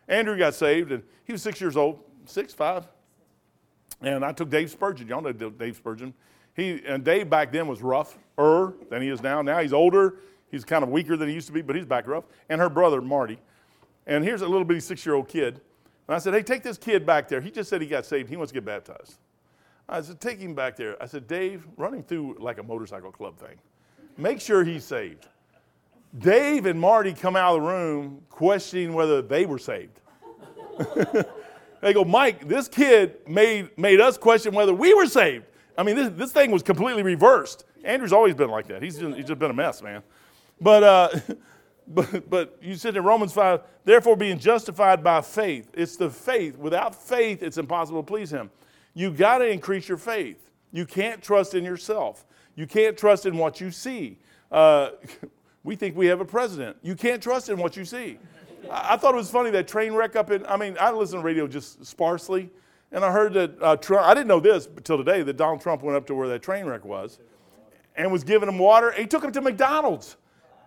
Andrew 0.09 0.37
got 0.37 0.55
saved, 0.55 0.91
and 0.91 1.03
he 1.25 1.33
was 1.33 1.43
six 1.43 1.61
years 1.61 1.77
old, 1.77 2.01
six, 2.25 2.53
five. 2.53 2.89
And 4.03 4.25
I 4.25 4.33
took 4.33 4.51
Dave 4.51 4.71
Spurgeon. 4.71 5.09
Y'all 5.09 5.21
know 5.21 5.33
Dave 5.33 5.77
Spurgeon. 5.77 6.15
He, 6.55 6.83
and 6.87 7.05
Dave 7.05 7.31
back 7.31 7.53
then 7.53 7.69
was 7.69 7.83
rougher 7.83 8.75
than 8.89 9.03
he 9.03 9.09
is 9.09 9.23
now. 9.23 9.43
Now 9.43 9.61
he's 9.61 9.73
older. 9.73 10.17
He's 10.51 10.65
kind 10.65 10.83
of 10.83 10.89
weaker 10.89 11.17
than 11.17 11.29
he 11.29 11.35
used 11.35 11.47
to 11.47 11.53
be, 11.53 11.63
but 11.63 11.77
he's 11.77 11.85
back 11.85 12.09
rough. 12.09 12.25
And 12.49 12.61
her 12.61 12.69
brother, 12.69 13.01
Marty. 13.01 13.39
And 14.07 14.25
here's 14.25 14.43
a 14.43 14.49
little 14.49 14.65
bitty 14.65 14.81
six 14.81 15.05
year 15.05 15.15
old 15.15 15.29
kid. 15.29 15.61
And 16.09 16.15
I 16.17 16.19
said, 16.19 16.35
Hey, 16.35 16.43
take 16.43 16.63
this 16.63 16.79
kid 16.79 17.07
back 17.07 17.29
there. 17.29 17.41
He 17.41 17.51
just 17.51 17.71
said 17.71 17.81
he 17.81 17.87
got 17.87 18.05
saved. 18.05 18.29
He 18.29 18.37
wants 18.37 18.51
to 18.51 18.55
get 18.55 18.65
baptized. 18.65 19.19
I 19.89 20.01
said, 20.03 20.21
Take 20.21 20.39
him 20.39 20.55
back 20.55 20.77
there. 20.77 21.01
I 21.03 21.07
said, 21.07 21.27
Dave, 21.27 21.67
run 21.77 21.95
him 21.95 22.03
through 22.03 22.37
like 22.41 22.59
a 22.59 22.63
motorcycle 22.63 23.13
club 23.13 23.39
thing. 23.39 23.57
Make 24.17 24.41
sure 24.41 24.65
he's 24.65 24.85
saved. 24.85 25.29
Dave 26.19 26.67
and 26.67 26.81
Marty 26.81 27.13
come 27.13 27.37
out 27.37 27.57
of 27.57 27.63
the 27.63 27.69
room 27.69 28.23
questioning 28.29 28.93
whether 28.93 29.23
they 29.23 29.47
were 29.47 29.59
saved. 29.59 30.01
they 31.81 31.93
go, 31.93 32.05
Mike, 32.05 32.49
this 32.49 32.69
kid 32.69 33.17
made, 33.29 33.77
made 33.79 34.01
us 34.01 34.19
question 34.19 34.55
whether 34.55 34.75
we 34.75 34.93
were 34.95 35.07
saved. 35.07 35.45
I 35.79 35.83
mean, 35.83 35.97
this, 35.97 36.11
this 36.11 36.33
thing 36.33 36.51
was 36.51 36.63
completely 36.63 37.03
reversed. 37.03 37.65
Andrew's 37.85 38.13
always 38.13 38.35
been 38.35 38.51
like 38.51 38.67
that. 38.69 38.83
He's 38.83 38.99
just, 38.99 39.17
he's 39.17 39.27
just 39.27 39.39
been 39.39 39.51
a 39.51 39.55
mess, 39.55 39.83
man. 39.83 40.03
But, 40.61 40.83
uh, 40.83 41.09
but, 41.89 42.29
but 42.29 42.59
you 42.63 42.75
said 42.75 42.97
in 42.97 43.05
Romans 43.05 43.33
5, 43.33 43.63
therefore 43.85 44.17
being 44.17 44.39
justified 44.39 45.03
by 45.03 45.21
faith. 45.21 45.71
It's 45.75 45.97
the 45.97 46.11
faith. 46.11 46.57
Without 46.57 46.95
faith, 46.95 47.43
it's 47.43 47.59
impossible 47.59 48.03
to 48.03 48.07
please 48.07 48.31
him. 48.31 48.51
You 48.95 49.11
got 49.11 49.39
to 49.39 49.49
increase 49.49 49.89
your 49.89 49.99
faith. 49.99 50.51
You 50.73 50.87
can't 50.87 51.23
trust 51.23 51.55
in 51.55 51.65
yourself. 51.65 52.27
You 52.55 52.67
can't 52.67 52.97
trust 52.97 53.27
in 53.27 53.37
what 53.37 53.61
you 53.61 53.71
see. 53.71 54.19
Uh, 54.51 54.91
we 55.65 55.77
think 55.77 55.97
we 55.97 56.07
have 56.07 56.21
a 56.21 56.25
president. 56.25 56.77
You 56.83 56.95
can't 56.95 57.23
trust 57.23 57.49
in 57.49 57.59
what 57.59 57.77
you 57.77 57.85
see. 57.85 58.19
I, 58.71 58.95
I 58.95 58.97
thought 58.97 59.15
it 59.15 59.19
was 59.19 59.31
funny 59.31 59.51
that 59.51 59.69
train 59.69 59.93
wreck 59.93 60.17
up 60.17 60.31
in, 60.31 60.45
I 60.47 60.57
mean, 60.57 60.77
I 60.81 60.91
listen 60.91 61.19
to 61.19 61.25
radio 61.25 61.47
just 61.47 61.85
sparsely, 61.85 62.51
and 62.93 63.05
I 63.05 63.13
heard 63.13 63.33
that 63.35 63.63
uh, 63.63 63.77
Trump, 63.77 64.07
I 64.07 64.15
didn't 64.15 64.29
know 64.29 64.41
this 64.41 64.67
until 64.67 64.99
today, 64.99 65.23
that 65.23 65.37
Donald 65.37 65.61
Trump 65.61 65.83
went 65.83 65.97
up 65.97 66.07
to 66.09 66.15
where 66.15 66.29
that 66.29 66.43
train 66.43 66.67
wreck 66.67 66.85
was 66.85 67.19
and 67.97 68.11
was 68.11 68.25
giving 68.25 68.49
him 68.49 68.59
water. 68.59 68.93
He 68.93 69.07
took 69.07 69.25
him 69.25 69.33
to 69.33 69.41
McDonald's 69.41 70.17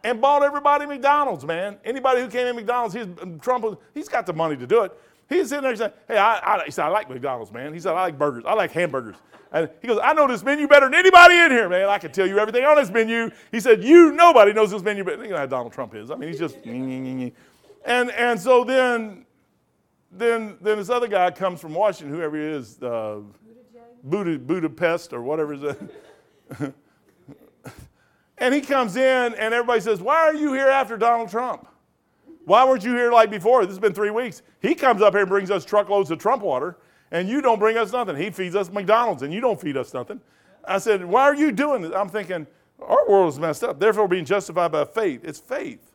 and 0.03 0.19
bought 0.19 0.43
everybody 0.43 0.85
McDonald's, 0.85 1.45
man. 1.45 1.77
Anybody 1.85 2.21
who 2.21 2.27
came 2.27 2.47
in 2.47 2.55
McDonald's, 2.55 2.93
he's, 2.93 3.07
Trump, 3.41 3.79
he's 3.93 4.09
got 4.09 4.25
the 4.25 4.33
money 4.33 4.57
to 4.57 4.67
do 4.67 4.83
it. 4.83 4.91
He's 5.29 5.49
sitting 5.49 5.63
there 5.63 5.75
saying, 5.75 5.93
hey, 6.07 6.17
I, 6.17 6.55
I, 6.55 6.65
he 6.65 6.71
said, 6.71 6.85
I 6.85 6.89
like 6.89 7.09
McDonald's, 7.09 7.51
man. 7.51 7.73
He 7.73 7.79
said, 7.79 7.93
I 7.93 8.01
like 8.01 8.17
burgers. 8.17 8.43
I 8.45 8.53
like 8.53 8.71
hamburgers. 8.71 9.15
And 9.51 9.69
he 9.81 9.87
goes, 9.87 9.99
I 10.03 10.13
know 10.13 10.27
this 10.27 10.43
menu 10.43 10.67
better 10.67 10.87
than 10.87 10.95
anybody 10.95 11.35
in 11.35 11.51
here, 11.51 11.69
man. 11.69 11.87
I 11.87 11.99
can 11.99 12.11
tell 12.11 12.27
you 12.27 12.39
everything 12.39 12.65
on 12.65 12.75
this 12.75 12.89
menu. 12.89 13.29
He 13.51 13.59
said, 13.59 13.83
you, 13.83 14.11
nobody 14.11 14.51
knows 14.51 14.71
this 14.71 14.81
menu 14.81 15.03
better. 15.03 15.23
You 15.23 15.31
know 15.31 15.37
how 15.37 15.45
Donald 15.45 15.71
Trump 15.71 15.95
is. 15.95 16.11
I 16.11 16.15
mean, 16.15 16.29
he's 16.29 16.39
just, 16.39 16.57
and, 16.65 17.31
and 17.85 18.39
so 18.39 18.63
then, 18.63 19.25
then, 20.11 20.57
then 20.59 20.77
this 20.77 20.89
other 20.89 21.07
guy 21.07 21.31
comes 21.31 21.61
from 21.61 21.73
Washington, 21.73 22.15
whoever 22.15 22.35
he 22.35 22.43
is, 22.43 22.81
uh, 22.81 23.19
Buddha, 24.03 24.37
Budapest 24.39 25.13
or 25.13 25.21
whatever 25.21 25.53
is 25.53 25.63
it. 25.63 26.73
and 28.43 28.53
he 28.53 28.59
comes 28.59 28.97
in 28.97 29.33
and 29.35 29.53
everybody 29.53 29.79
says, 29.79 30.01
why 30.01 30.17
are 30.17 30.35
you 30.35 30.51
here 30.51 30.67
after 30.67 30.97
Donald 30.97 31.29
Trump? 31.29 31.65
Why 32.43 32.65
weren't 32.65 32.83
you 32.83 32.93
here 32.93 33.09
like 33.09 33.31
before? 33.31 33.61
This 33.61 33.71
has 33.71 33.79
been 33.79 33.93
three 33.93 34.09
weeks. 34.09 34.41
He 34.61 34.75
comes 34.75 35.01
up 35.01 35.13
here 35.13 35.21
and 35.21 35.29
brings 35.29 35.49
us 35.49 35.63
truckloads 35.63 36.11
of 36.11 36.19
Trump 36.19 36.43
water, 36.43 36.75
and 37.11 37.29
you 37.29 37.41
don't 37.41 37.57
bring 37.57 37.77
us 37.77 37.93
nothing. 37.93 38.17
He 38.17 38.29
feeds 38.31 38.53
us 38.53 38.69
McDonald's, 38.69 39.23
and 39.23 39.33
you 39.33 39.39
don't 39.39 39.59
feed 39.61 39.77
us 39.77 39.93
nothing. 39.93 40.19
I 40.65 40.79
said, 40.79 41.05
Why 41.05 41.21
are 41.23 41.35
you 41.35 41.53
doing 41.53 41.83
this? 41.83 41.93
I'm 41.95 42.09
thinking, 42.09 42.45
Our 42.81 43.07
world 43.07 43.31
is 43.31 43.39
messed 43.39 43.63
up. 43.63 43.79
Therefore, 43.79 44.09
being 44.09 44.25
justified 44.25 44.73
by 44.73 44.83
faith. 44.83 45.21
It's 45.23 45.39
faith. 45.39 45.93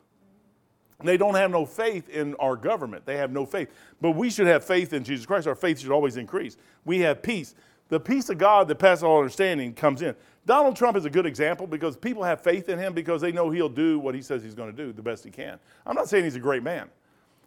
They 1.03 1.17
don't 1.17 1.35
have 1.35 1.51
no 1.51 1.67
faith 1.67 2.09
in 2.09 2.33
our 2.35 2.55
government. 2.55 3.05
They 3.05 3.17
have 3.17 3.31
no 3.31 3.45
faith. 3.45 3.69
But 4.01 4.11
we 4.11 4.31
should 4.31 4.47
have 4.47 4.65
faith 4.65 4.91
in 4.91 5.03
Jesus 5.03 5.27
Christ. 5.27 5.45
Our 5.45 5.53
faith 5.53 5.79
should 5.79 5.91
always 5.91 6.17
increase. 6.17 6.57
We 6.83 6.99
have 7.01 7.21
peace. 7.21 7.53
The 7.89 7.99
peace 7.99 8.29
of 8.29 8.39
God 8.39 8.67
that 8.69 8.79
passes 8.79 9.03
all 9.03 9.19
understanding 9.19 9.73
comes 9.73 10.01
in. 10.01 10.15
Donald 10.49 10.75
Trump 10.75 10.97
is 10.97 11.05
a 11.05 11.11
good 11.11 11.27
example 11.27 11.67
because 11.67 11.95
people 11.95 12.23
have 12.23 12.41
faith 12.41 12.69
in 12.69 12.79
him 12.79 12.91
because 12.91 13.21
they 13.21 13.31
know 13.31 13.51
he'll 13.51 13.69
do 13.69 13.99
what 13.99 14.15
he 14.15 14.21
says 14.23 14.41
he's 14.41 14.55
going 14.55 14.75
to 14.75 14.75
do 14.75 14.91
the 14.91 14.99
best 14.99 15.23
he 15.23 15.29
can. 15.29 15.59
I'm 15.85 15.95
not 15.95 16.09
saying 16.09 16.23
he's 16.23 16.37
a 16.37 16.39
great 16.39 16.63
man. 16.63 16.89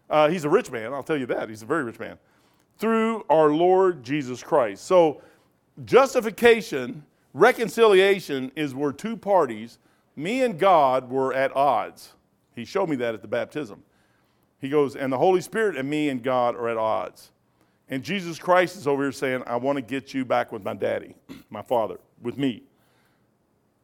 Uh, 0.08 0.28
he's 0.28 0.44
a 0.44 0.48
rich 0.48 0.70
man, 0.70 0.94
I'll 0.94 1.02
tell 1.02 1.16
you 1.16 1.26
that. 1.26 1.48
He's 1.48 1.62
a 1.62 1.66
very 1.66 1.82
rich 1.82 1.98
man. 1.98 2.16
Through 2.78 3.26
our 3.28 3.50
Lord 3.50 4.04
Jesus 4.04 4.40
Christ. 4.40 4.84
So, 4.84 5.20
justification, 5.84 7.02
reconciliation 7.34 8.52
is 8.54 8.72
where 8.72 8.92
two 8.92 9.16
parties, 9.16 9.78
me 10.14 10.44
and 10.44 10.56
God, 10.56 11.10
were 11.10 11.34
at 11.34 11.56
odds. 11.56 12.12
He 12.54 12.64
showed 12.64 12.88
me 12.88 12.94
that 12.94 13.14
at 13.14 13.22
the 13.22 13.26
baptism. 13.26 13.82
He 14.60 14.68
goes, 14.68 14.94
and 14.94 15.12
the 15.12 15.18
Holy 15.18 15.40
Spirit 15.40 15.76
and 15.76 15.90
me 15.90 16.08
and 16.08 16.22
God 16.22 16.54
are 16.54 16.68
at 16.68 16.76
odds. 16.76 17.32
And 17.88 18.04
Jesus 18.04 18.38
Christ 18.38 18.76
is 18.76 18.86
over 18.86 19.02
here 19.02 19.10
saying, 19.10 19.42
I 19.44 19.56
want 19.56 19.74
to 19.74 19.82
get 19.82 20.14
you 20.14 20.24
back 20.24 20.52
with 20.52 20.62
my 20.62 20.74
daddy, 20.74 21.16
my 21.50 21.62
father, 21.62 21.98
with 22.22 22.38
me. 22.38 22.62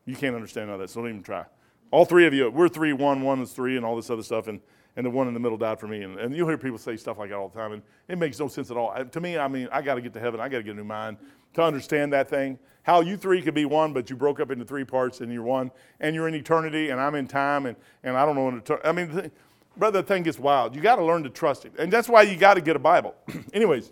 You 0.09 0.17
can't 0.17 0.35
understand 0.35 0.71
all 0.71 0.79
that, 0.79 0.89
so 0.89 1.03
don't 1.03 1.11
even 1.11 1.23
try. 1.23 1.45
All 1.91 2.07
three 2.07 2.27
of 2.27 2.33
you, 2.33 2.51
we're 2.51 2.71
three, 2.71 2.95
one, 2.95 3.21
one 3.21 3.43
is 3.43 3.53
three, 3.53 3.77
and 3.77 3.85
all 3.85 3.95
this 3.95 4.09
other 4.09 4.23
stuff, 4.23 4.49
and, 4.49 4.59
and 4.97 5.05
the 5.05 5.11
one 5.11 5.29
in 5.29 5.35
the 5.35 5.41
middle 5.41 5.59
died 5.59 5.79
for 5.79 5.87
me. 5.87 6.03
And, 6.03 6.19
and 6.19 6.35
you'll 6.35 6.49
hear 6.49 6.57
people 6.57 6.79
say 6.79 6.97
stuff 6.97 7.19
like 7.19 7.29
that 7.29 7.37
all 7.37 7.49
the 7.49 7.59
time, 7.59 7.73
and 7.73 7.83
it 8.09 8.17
makes 8.17 8.39
no 8.41 8.49
sense 8.49 8.71
at 8.71 8.79
all. 8.79 9.05
To 9.05 9.21
me, 9.21 9.37
I 9.37 9.49
mean, 9.49 9.69
I 9.71 9.83
got 9.83 9.97
to 9.97 10.01
get 10.01 10.15
to 10.15 10.21
heaven. 10.21 10.41
I 10.41 10.49
got 10.49 10.59
to 10.59 10.63
get 10.63 10.73
a 10.73 10.77
new 10.79 10.85
mind 10.85 11.19
to 11.55 11.63
understand 11.63 12.11
that 12.15 12.31
thing. 12.31 12.59
How 12.85 13.03
you 13.03 13.19
three 13.19 13.43
could 13.43 13.53
be 13.53 13.67
one, 13.67 13.93
but 13.93 14.09
you 14.09 14.17
broke 14.17 14.41
up 14.41 14.51
into 14.51 14.65
three 14.65 14.85
parts, 14.85 15.21
and 15.21 15.31
you're 15.31 15.43
one, 15.43 15.71
and 16.01 16.15
you're 16.15 16.27
in 16.27 16.35
eternity, 16.35 16.89
and 16.89 16.99
I'm 16.99 17.15
in 17.15 17.27
time, 17.27 17.67
and, 17.67 17.77
and 18.03 18.17
I 18.17 18.25
don't 18.25 18.35
know 18.35 18.45
when 18.47 18.63
to. 18.63 18.89
I 18.89 18.93
mean, 18.93 19.15
the, 19.15 19.31
brother, 19.77 20.01
the 20.01 20.09
thing 20.09 20.23
gets 20.23 20.39
wild. 20.39 20.75
You 20.75 20.81
got 20.81 20.97
to 20.97 21.05
learn 21.05 21.23
to 21.25 21.31
trust 21.31 21.65
Him, 21.65 21.73
and 21.79 21.93
that's 21.93 22.09
why 22.09 22.23
you 22.23 22.39
got 22.39 22.55
to 22.55 22.63
get 22.63 22.77
a 22.77 22.79
Bible. 22.79 23.15
Anyways, 23.53 23.91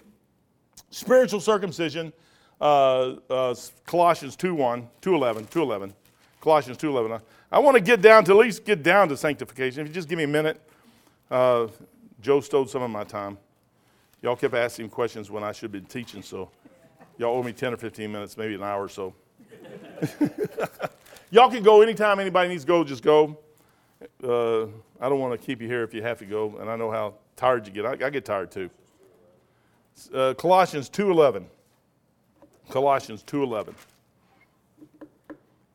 spiritual 0.89 1.41
circumcision, 1.41 2.11
uh, 2.59 3.17
uh, 3.29 3.55
Colossians 3.85 4.35
2 4.35 4.55
1, 4.55 4.89
2 5.03 5.15
11, 5.15 5.47
2 5.49 5.61
11. 5.61 5.95
Colossians 6.47 6.79
2.11. 6.79 7.21
I 7.51 7.59
want 7.59 7.75
to 7.75 7.81
get 7.81 8.01
down 8.01 8.25
to 8.27 8.31
at 8.31 8.37
least 8.37 8.65
get 8.65 8.81
down 8.81 9.09
to 9.09 9.17
sanctification. 9.17 9.81
If 9.81 9.89
you 9.89 9.93
just 9.93 10.09
give 10.09 10.17
me 10.17 10.23
a 10.23 10.29
minute. 10.29 10.61
Uh, 11.29 11.67
Joe 12.23 12.41
stole 12.41 12.69
some 12.69 12.83
of 12.83 12.91
my 12.91 13.03
time. 13.03 13.37
Y'all 14.23 14.37
kept 14.37 14.55
asking 14.55 14.91
questions 14.91 15.29
when 15.29 15.43
I 15.43 15.51
should 15.51 15.73
be 15.73 15.81
teaching, 15.81 16.23
so 16.23 16.49
y'all 17.19 17.37
owe 17.37 17.43
me 17.43 17.53
10 17.53 17.75
or 17.75 17.77
15 17.77 18.13
minutes, 18.13 18.37
maybe 18.37 18.55
an 18.55 18.63
hour 18.63 18.85
or 18.85 18.89
so. 18.89 19.13
y'all 21.33 21.51
can 21.51 21.65
go 21.65 21.83
anytime 21.83 22.21
anybody 22.21 22.51
needs 22.51 22.63
to 22.63 22.69
go, 22.69 22.85
just 22.85 23.03
go. 23.03 23.37
Uh, 24.23 24.67
I 25.01 25.09
don't 25.09 25.19
want 25.19 25.33
to 25.33 25.45
keep 25.45 25.61
you 25.61 25.67
here 25.67 25.83
if 25.83 25.93
you 25.93 26.03
have 26.03 26.21
to 26.21 26.27
go, 26.27 26.59
and 26.61 26.71
I 26.71 26.77
know 26.77 26.93
how 26.93 27.15
tired 27.35 27.67
you 27.67 27.73
get. 27.73 27.87
I, 27.87 28.07
I 28.07 28.11
get 28.11 28.25
tired 28.25 28.53
too. 28.53 28.71
Uh, 30.15 30.33
Colossians 30.35 30.89
2.11. 30.91 31.45
Colossians 32.71 33.25
2.11 33.25 33.75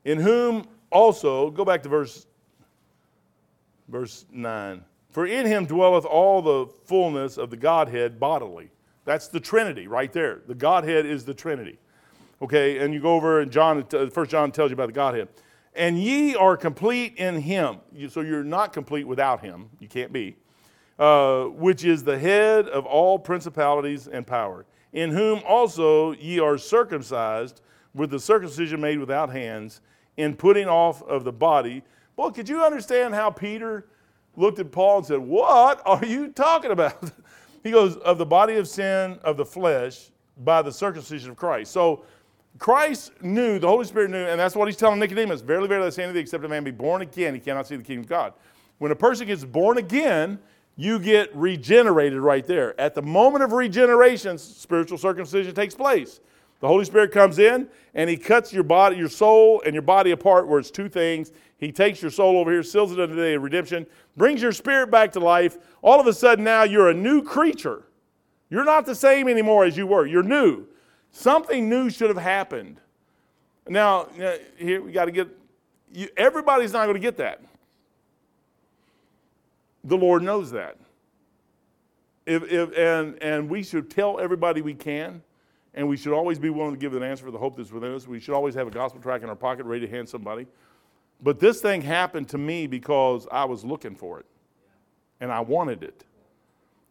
in 0.06 0.20
whom 0.20 0.66
also, 0.92 1.50
go 1.50 1.64
back 1.64 1.84
to 1.84 1.90
verse, 1.90 2.28
verse 3.88 4.26
9. 4.32 4.84
For 5.10 5.26
in 5.26 5.46
him 5.46 5.66
dwelleth 5.66 6.06
all 6.06 6.42
the 6.42 6.68
fullness 6.86 7.38
of 7.38 7.50
the 7.50 7.58
Godhead 7.58 8.20
bodily. 8.20 8.72
That's 9.06 9.28
the 9.28 9.40
Trinity 9.40 9.88
right 9.88 10.12
there. 10.12 10.42
The 10.48 10.56
Godhead 10.56 11.06
is 11.06 11.26
the 11.26 11.34
Trinity. 11.34 11.80
Okay, 12.42 12.80
and 12.80 12.94
you 12.94 13.00
go 13.00 13.16
over 13.16 13.42
and 13.42 13.52
John, 13.52 13.86
First 14.12 14.32
John 14.32 14.52
tells 14.52 14.72
you 14.72 14.74
about 14.74 14.88
the 14.88 14.94
Godhead. 14.94 15.28
And 15.74 15.98
ye 15.98 16.36
are 16.36 16.58
complete 16.58 17.16
in 17.16 17.40
him. 17.40 17.78
So 18.10 18.22
you're 18.22 18.44
not 18.44 18.74
complete 18.74 19.08
without 19.08 19.42
him. 19.42 19.70
You 19.80 19.88
can't 19.88 20.12
be. 20.12 20.36
Uh, 21.00 21.46
which 21.46 21.86
is 21.86 22.04
the 22.04 22.18
head 22.18 22.68
of 22.68 22.86
all 22.86 23.18
principalities 23.18 24.08
and 24.08 24.28
power, 24.28 24.66
in 24.94 25.10
whom 25.10 25.42
also 25.48 26.12
ye 26.12 26.40
are 26.40 26.58
circumcised 26.58 27.62
with 27.96 28.12
the 28.12 28.20
circumcision 28.20 28.80
made 28.80 29.00
without 29.00 29.30
hands, 29.30 29.82
in 30.18 30.36
putting 30.36 30.68
off 30.68 31.02
of 31.04 31.24
the 31.24 31.32
body. 31.32 31.84
Well, 32.16 32.32
could 32.32 32.48
you 32.48 32.64
understand 32.64 33.14
how 33.14 33.30
Peter 33.30 33.88
looked 34.36 34.60
at 34.60 34.72
Paul 34.72 34.98
and 34.98 35.06
said, 35.06 35.20
What 35.20 35.82
are 35.86 36.06
you 36.06 36.30
talking 36.30 36.72
about? 36.72 37.12
he 37.64 37.72
goes, 37.72 37.98
Of 37.98 38.18
the 38.18 38.26
body 38.26 38.56
of 38.56 38.68
sin 38.68 39.20
of 39.24 39.38
the 39.38 39.46
flesh 39.46 40.12
by 40.38 40.62
the 40.62 40.72
circumcision 40.72 41.32
of 41.32 41.38
Christ. 41.38 41.72
So 41.72 42.04
Christ 42.60 43.12
knew, 43.22 43.60
the 43.60 43.68
Holy 43.68 43.86
Spirit 43.86 44.12
knew, 44.12 44.26
and 44.26 44.40
that's 44.40 44.56
what 44.56 44.68
he's 44.68 44.78
telling 44.78 45.00
Nicodemus. 45.00 45.42
Verily, 45.42 45.68
verily, 45.68 45.88
I 45.88 45.90
say 45.90 46.12
thee, 46.12 46.20
except 46.20 46.44
a 46.44 46.50
man 46.50 46.64
be 46.64 46.72
born 46.72 47.02
again, 47.02 47.34
he 47.34 47.40
cannot 47.40 47.68
see 47.68 47.76
the 47.76 47.84
kingdom 47.84 48.04
of 48.04 48.10
God. 48.10 48.34
When 48.78 48.92
a 48.92 48.96
person 48.96 49.28
gets 49.28 49.44
born 49.44 49.78
again, 49.78 50.40
you 50.76 51.00
get 51.00 51.36
regenerated 51.36 52.20
right 52.20 52.46
there. 52.46 52.80
At 52.80 52.96
the 52.96 53.02
moment 53.02 53.44
of 53.44 53.52
regeneration, 53.52 54.38
spiritual 54.38 54.98
circumcision 54.98 55.54
takes 55.54 55.76
place. 55.76 56.20
The 56.62 56.68
Holy 56.68 56.86
Spirit 56.86 57.12
comes 57.12 57.40
in 57.40 57.68
and 57.94 58.10
he 58.10 58.16
cuts 58.16 58.54
your 58.54 58.64
body, 58.64 58.96
your 58.96 59.10
soul, 59.10 59.62
and 59.66 59.74
your 59.74 59.82
body 59.82 60.12
apart 60.12 60.48
where 60.48 60.60
it's 60.60 60.72
two 60.72 60.88
things. 60.88 61.32
He 61.58 61.72
takes 61.72 62.02
your 62.02 62.12
soul 62.12 62.38
over 62.38 62.52
here, 62.52 62.64
seals 62.64 62.92
it 62.92 63.00
unto 63.00 63.14
the 63.14 63.22
day 63.22 63.34
of 63.34 63.44
redemption, 63.44 63.86
brings 64.16 64.42
your 64.42 64.52
spirit 64.52 64.90
back 64.90 65.12
to 65.14 65.20
life. 65.20 65.58
All 65.82 66.00
of 66.00 66.08
a 66.08 66.14
sudden 66.14 66.46
now 66.46 66.64
you're 66.64 66.90
a 66.90 66.94
new 66.94 67.22
creature. 67.22 67.84
You're 68.50 68.64
not 68.64 68.86
the 68.86 68.96
same 68.96 69.28
anymore 69.28 69.66
as 69.66 69.76
you 69.76 69.88
were. 69.88 70.06
You're 70.06 70.24
new. 70.24 70.68
Something 71.12 71.70
new 71.70 71.90
should 71.90 72.10
have 72.10 72.18
happened. 72.18 72.80
Now, 73.68 74.02
uh, 74.22 74.38
here 74.58 74.82
we 74.82 74.92
got 74.92 75.06
to 75.06 75.12
get 75.12 75.30
you, 75.94 76.08
everybody's 76.16 76.74
not 76.74 76.86
going 76.86 76.96
to 76.96 77.02
get 77.02 77.18
that. 77.18 77.42
The 79.84 79.98
Lord 79.98 80.24
knows 80.24 80.52
that. 80.52 80.78
If, 82.26 82.44
if, 82.44 82.78
and, 82.78 83.22
and 83.22 83.50
we 83.50 83.64
should 83.64 83.90
tell 83.90 84.20
everybody 84.20 84.62
we 84.62 84.74
can, 84.74 85.24
and 85.74 85.88
we 85.88 85.98
should 85.98 86.14
always 86.14 86.38
be 86.38 86.50
willing 86.50 86.74
to 86.74 86.80
give 86.80 86.94
an 86.94 87.04
answer 87.04 87.26
for 87.26 87.32
the 87.32 87.38
hope 87.38 87.56
that's 87.56 87.72
within 87.72 87.94
us. 87.94 88.08
We 88.08 88.20
should 88.20 88.34
always 88.34 88.56
have 88.56 88.68
a 88.68 88.72
gospel 88.72 89.02
track 89.02 89.24
in 89.24 89.30
our 89.30 89.36
pocket 89.36 89.66
ready 89.66 89.86
to 89.86 89.92
hand 89.92 90.10
somebody. 90.10 90.48
But 91.22 91.40
this 91.40 91.62
thing 91.62 91.82
happened 91.82 92.30
to 92.30 92.38
me 92.38 92.68
because 92.68 93.28
I 93.32 93.46
was 93.46 93.64
looking 93.64 93.96
for 93.96 94.20
it, 94.20 94.26
and 95.20 95.32
I 95.32 95.40
wanted 95.40 95.84
it. 95.84 96.04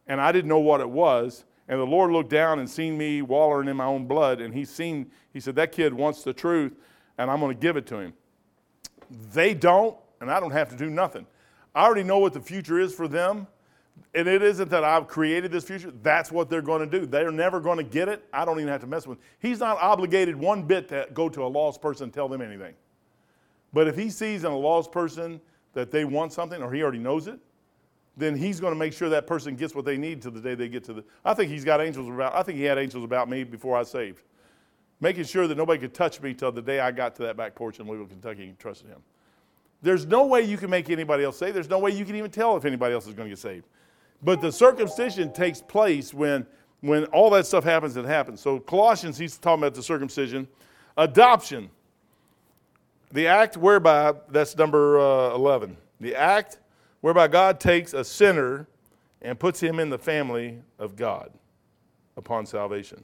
And 0.07 0.19
I 0.19 0.31
didn't 0.31 0.49
know 0.49 0.59
what 0.59 0.81
it 0.81 0.89
was. 0.89 1.45
And 1.67 1.79
the 1.79 1.85
Lord 1.85 2.11
looked 2.11 2.29
down 2.29 2.59
and 2.59 2.69
seen 2.69 2.97
me 2.97 3.21
wallowing 3.21 3.67
in 3.67 3.77
my 3.77 3.85
own 3.85 4.05
blood, 4.05 4.41
and 4.41 4.53
He 4.53 4.65
seen, 4.65 5.11
He 5.31 5.39
said, 5.39 5.55
That 5.55 5.71
kid 5.71 5.93
wants 5.93 6.23
the 6.23 6.33
truth, 6.33 6.73
and 7.17 7.29
I'm 7.29 7.39
going 7.39 7.55
to 7.55 7.61
give 7.61 7.77
it 7.77 7.85
to 7.87 7.99
him. 7.99 8.13
They 9.33 9.53
don't, 9.53 9.95
and 10.19 10.31
I 10.31 10.39
don't 10.39 10.51
have 10.51 10.69
to 10.69 10.75
do 10.75 10.89
nothing. 10.89 11.25
I 11.75 11.85
already 11.85 12.03
know 12.03 12.19
what 12.19 12.33
the 12.33 12.41
future 12.41 12.79
is 12.79 12.93
for 12.93 13.07
them. 13.07 13.47
And 14.13 14.27
it 14.27 14.41
isn't 14.41 14.69
that 14.69 14.83
I've 14.83 15.07
created 15.07 15.51
this 15.51 15.63
future. 15.63 15.93
That's 16.03 16.31
what 16.31 16.49
they're 16.49 16.61
going 16.61 16.89
to 16.89 16.99
do. 16.99 17.05
They're 17.05 17.31
never 17.31 17.61
going 17.61 17.77
to 17.77 17.83
get 17.83 18.09
it. 18.09 18.25
I 18.33 18.43
don't 18.43 18.59
even 18.59 18.69
have 18.69 18.81
to 18.81 18.87
mess 18.87 19.07
with 19.07 19.17
him. 19.17 19.23
He's 19.39 19.59
not 19.59 19.77
obligated 19.77 20.35
one 20.35 20.63
bit 20.63 20.89
to 20.89 21.07
go 21.13 21.29
to 21.29 21.45
a 21.45 21.47
lost 21.47 21.81
person 21.81 22.05
and 22.05 22.13
tell 22.13 22.27
them 22.27 22.41
anything. 22.41 22.73
But 23.73 23.87
if 23.87 23.95
he 23.95 24.09
sees 24.09 24.43
in 24.43 24.51
a 24.51 24.57
lost 24.57 24.91
person 24.91 25.39
that 25.73 25.91
they 25.91 26.03
want 26.03 26.33
something 26.33 26.61
or 26.61 26.73
he 26.73 26.83
already 26.83 26.99
knows 26.99 27.27
it, 27.27 27.39
then 28.17 28.35
he's 28.35 28.59
going 28.59 28.73
to 28.73 28.79
make 28.79 28.91
sure 28.91 29.07
that 29.09 29.25
person 29.25 29.55
gets 29.55 29.73
what 29.73 29.85
they 29.85 29.97
need 29.97 30.21
to 30.23 30.29
the 30.29 30.41
day 30.41 30.55
they 30.55 30.67
get 30.67 30.83
to 30.83 30.93
the. 30.93 31.03
I 31.23 31.33
think 31.33 31.49
he's 31.49 31.63
got 31.63 31.79
angels 31.79 32.09
about. 32.09 32.35
I 32.35 32.43
think 32.43 32.57
he 32.57 32.65
had 32.65 32.77
angels 32.77 33.05
about 33.05 33.29
me 33.29 33.45
before 33.45 33.77
I 33.77 33.83
saved, 33.83 34.23
making 34.99 35.23
sure 35.23 35.47
that 35.47 35.55
nobody 35.55 35.79
could 35.79 35.93
touch 35.93 36.21
me 36.21 36.33
till 36.33 36.51
the 36.51 36.61
day 36.61 36.81
I 36.81 36.91
got 36.91 37.15
to 37.15 37.23
that 37.23 37.37
back 37.37 37.55
porch 37.55 37.79
in 37.79 37.87
Louisville, 37.87 38.07
Kentucky, 38.07 38.43
and 38.43 38.59
trusted 38.59 38.89
him. 38.89 39.01
There's 39.81 40.05
no 40.05 40.25
way 40.25 40.43
you 40.43 40.57
can 40.57 40.69
make 40.69 40.89
anybody 40.89 41.23
else 41.23 41.37
saved. 41.37 41.55
There's 41.55 41.69
no 41.69 41.79
way 41.79 41.91
you 41.91 42.05
can 42.05 42.15
even 42.15 42.31
tell 42.31 42.55
if 42.55 42.65
anybody 42.65 42.93
else 42.93 43.07
is 43.07 43.13
going 43.13 43.27
to 43.27 43.31
get 43.31 43.39
saved. 43.39 43.65
But 44.21 44.41
the 44.41 44.51
circumcision 44.51 45.33
takes 45.33 45.61
place 45.61 46.13
when, 46.13 46.45
when 46.81 47.05
all 47.05 47.29
that 47.31 47.47
stuff 47.47 47.63
happens, 47.63 47.97
it 47.97 48.05
happens. 48.05 48.39
So 48.39 48.59
Colossians, 48.59 49.17
he's 49.17 49.37
talking 49.37 49.63
about 49.63 49.73
the 49.73 49.83
circumcision. 49.83 50.47
Adoption. 50.97 51.69
The 53.11 53.27
act 53.27 53.57
whereby, 53.57 54.13
that's 54.29 54.55
number 54.55 54.99
uh, 54.99 55.35
11. 55.35 55.75
The 55.99 56.15
act 56.15 56.59
whereby 57.01 57.27
God 57.27 57.59
takes 57.59 57.93
a 57.93 58.03
sinner 58.03 58.67
and 59.21 59.39
puts 59.39 59.59
him 59.59 59.79
in 59.79 59.89
the 59.89 59.97
family 59.97 60.59
of 60.79 60.95
God 60.95 61.31
upon 62.17 62.45
salvation. 62.45 63.03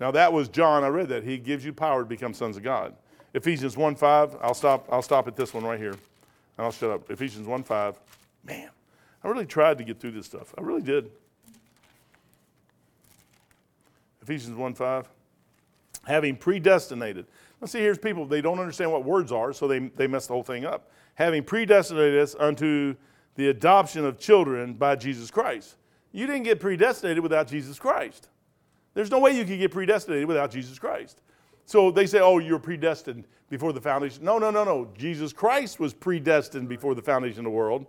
Now 0.00 0.10
that 0.10 0.32
was 0.32 0.48
John, 0.48 0.84
I 0.84 0.88
read 0.88 1.08
that. 1.08 1.24
He 1.24 1.38
gives 1.38 1.64
you 1.64 1.72
power 1.72 2.02
to 2.02 2.08
become 2.08 2.34
sons 2.34 2.56
of 2.56 2.62
God. 2.62 2.94
Ephesians 3.36 3.76
1 3.76 3.94
5, 3.96 4.36
I'll 4.40 4.54
stop, 4.54 4.88
I'll 4.90 5.02
stop 5.02 5.28
at 5.28 5.36
this 5.36 5.52
one 5.52 5.62
right 5.62 5.78
here. 5.78 5.92
And 5.92 6.64
I'll 6.64 6.72
shut 6.72 6.90
up. 6.90 7.10
Ephesians 7.10 7.46
1 7.46 7.62
5. 7.62 7.98
Man, 8.44 8.70
I 9.22 9.28
really 9.28 9.44
tried 9.44 9.76
to 9.76 9.84
get 9.84 10.00
through 10.00 10.12
this 10.12 10.24
stuff. 10.24 10.54
I 10.56 10.62
really 10.62 10.80
did. 10.80 11.10
Ephesians 14.22 14.56
1 14.56 14.72
5. 14.72 15.08
Having 16.06 16.36
predestinated. 16.36 17.26
Now, 17.60 17.66
see, 17.66 17.80
here's 17.80 17.98
people, 17.98 18.24
they 18.24 18.40
don't 18.40 18.58
understand 18.58 18.90
what 18.90 19.04
words 19.04 19.30
are, 19.32 19.52
so 19.52 19.68
they, 19.68 19.80
they 19.80 20.06
mess 20.06 20.26
the 20.26 20.32
whole 20.32 20.42
thing 20.42 20.64
up. 20.64 20.90
Having 21.14 21.44
predestinated 21.44 22.18
us 22.18 22.34
unto 22.38 22.94
the 23.34 23.48
adoption 23.48 24.06
of 24.06 24.18
children 24.18 24.72
by 24.72 24.96
Jesus 24.96 25.30
Christ. 25.30 25.76
You 26.10 26.26
didn't 26.26 26.44
get 26.44 26.58
predestinated 26.58 27.22
without 27.22 27.48
Jesus 27.48 27.78
Christ. 27.78 28.28
There's 28.94 29.10
no 29.10 29.18
way 29.18 29.32
you 29.32 29.44
could 29.44 29.58
get 29.58 29.72
predestinated 29.72 30.26
without 30.26 30.50
Jesus 30.50 30.78
Christ. 30.78 31.20
So 31.66 31.90
they 31.90 32.06
say, 32.06 32.20
oh, 32.20 32.38
you're 32.38 32.58
predestined 32.58 33.24
before 33.50 33.72
the 33.72 33.80
foundation. 33.80 34.24
No, 34.24 34.38
no, 34.38 34.50
no, 34.50 34.64
no. 34.64 34.88
Jesus 34.96 35.32
Christ 35.32 35.78
was 35.78 35.92
predestined 35.92 36.68
before 36.68 36.94
the 36.94 37.02
foundation 37.02 37.40
of 37.40 37.44
the 37.44 37.50
world. 37.50 37.86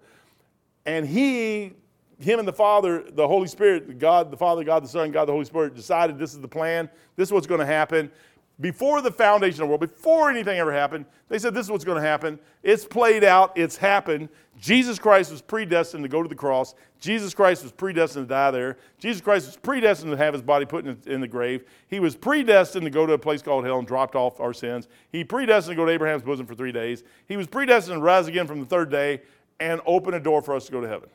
And 0.86 1.08
he, 1.08 1.74
him 2.20 2.40
and 2.40 2.48
the 2.48 2.54
Father, 2.54 3.06
the 3.12 3.28
Holy 3.28 3.48
Spirit, 3.48 4.00
God, 4.00 4.32
the 4.32 4.38
Father, 4.38 4.64
God, 4.64 4.84
the 4.84 4.88
Son, 4.88 5.12
God, 5.12 5.26
the 5.26 5.32
Holy 5.32 5.46
Spirit 5.46 5.76
decided 5.76 6.18
this 6.18 6.34
is 6.34 6.42
the 6.42 6.48
plan. 6.48 6.90
This 7.16 7.30
is 7.30 7.32
what's 7.32 7.48
going 7.48 7.60
to 7.60 7.66
happen 7.66 8.12
before 8.60 9.02
the 9.02 9.12
foundation 9.12 9.62
of 9.62 9.68
the 9.68 9.68
world, 9.68 9.82
before 9.82 10.32
anything 10.32 10.58
ever 10.58 10.74
happened, 10.74 11.06
they 11.30 11.38
said 11.38 11.54
this 11.54 11.68
is 11.68 11.72
what's 11.72 11.86
going 11.86 12.02
to 12.02 12.08
happen. 12.08 12.40
It's 12.64 12.86
played 12.86 13.24
out, 13.24 13.56
it's 13.56 13.78
happened. 13.78 14.30
Jesus 14.60 14.98
Christ 14.98 15.30
was 15.30 15.44
predestined 15.44 16.04
to 16.04 16.10
go 16.10 16.24
to 16.24 16.30
the 16.30 16.34
cross. 16.34 16.74
Jesus 17.00 17.36
Christ 17.36 17.62
was 17.62 17.72
predestined 17.72 18.28
to 18.28 18.30
die 18.30 18.50
there. 18.50 18.78
Jesus 18.98 19.22
Christ 19.22 19.46
was 19.46 19.58
predestined 19.58 20.12
to 20.12 20.18
have 20.18 20.34
his 20.34 20.42
body 20.42 20.66
put 20.66 20.88
in, 20.88 21.22
the 21.22 21.28
grave. 21.28 21.66
He 21.88 22.00
was 22.00 22.16
predestined 22.16 22.84
to 22.86 22.90
go 22.90 23.06
to 23.06 23.14
a 23.14 23.18
place 23.20 23.44
called 23.44 23.64
hell 23.64 23.78
and 23.78 23.88
dropped 23.88 24.16
off 24.16 24.40
our 24.40 24.54
sins. 24.54 24.88
He 25.12 25.24
predestined 25.24 25.74
to 25.74 25.76
go 25.76 25.86
to 25.86 25.92
Abraham's 25.92 26.24
bosom 26.24 26.48
for 26.48 26.56
three 26.56 26.72
days. 26.72 27.04
He 27.28 27.38
was 27.38 27.46
predestined 27.46 27.98
to 27.98 28.02
rise 28.02 28.28
again 28.28 28.48
from 28.48 28.60
the 28.60 28.66
third 28.66 28.90
day 28.90 29.22
and 29.60 29.82
open 29.86 30.16
a 30.16 30.20
door 30.20 30.42
for 30.42 30.56
us 30.56 30.66
to 30.66 30.72
go 30.72 30.82
to 30.82 30.88
heaven. 30.88 31.10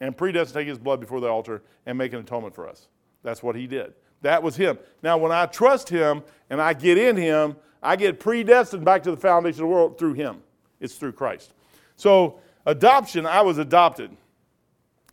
And 0.00 0.14
predestined 0.14 0.52
to 0.52 0.60
take 0.60 0.68
his 0.68 0.78
blood 0.78 1.00
before 1.00 1.20
the 1.20 1.28
altar 1.28 1.62
and 1.86 1.96
make 1.96 2.12
an 2.12 2.20
atonement 2.20 2.54
for 2.54 2.68
us. 2.68 2.88
That's 3.22 3.42
what 3.42 3.56
he 3.56 3.66
did. 3.66 3.94
That 4.24 4.42
was 4.42 4.56
him. 4.56 4.78
Now, 5.02 5.18
when 5.18 5.32
I 5.32 5.44
trust 5.44 5.90
him 5.90 6.22
and 6.48 6.58
I 6.58 6.72
get 6.72 6.96
in 6.96 7.14
him, 7.14 7.56
I 7.82 7.94
get 7.94 8.18
predestined 8.18 8.82
back 8.82 9.02
to 9.02 9.10
the 9.10 9.18
foundation 9.18 9.62
of 9.62 9.68
the 9.68 9.74
world 9.74 9.98
through 9.98 10.14
him. 10.14 10.42
It's 10.80 10.94
through 10.94 11.12
Christ. 11.12 11.52
So, 11.96 12.40
adoption, 12.64 13.26
I 13.26 13.42
was 13.42 13.58
adopted. 13.58 14.16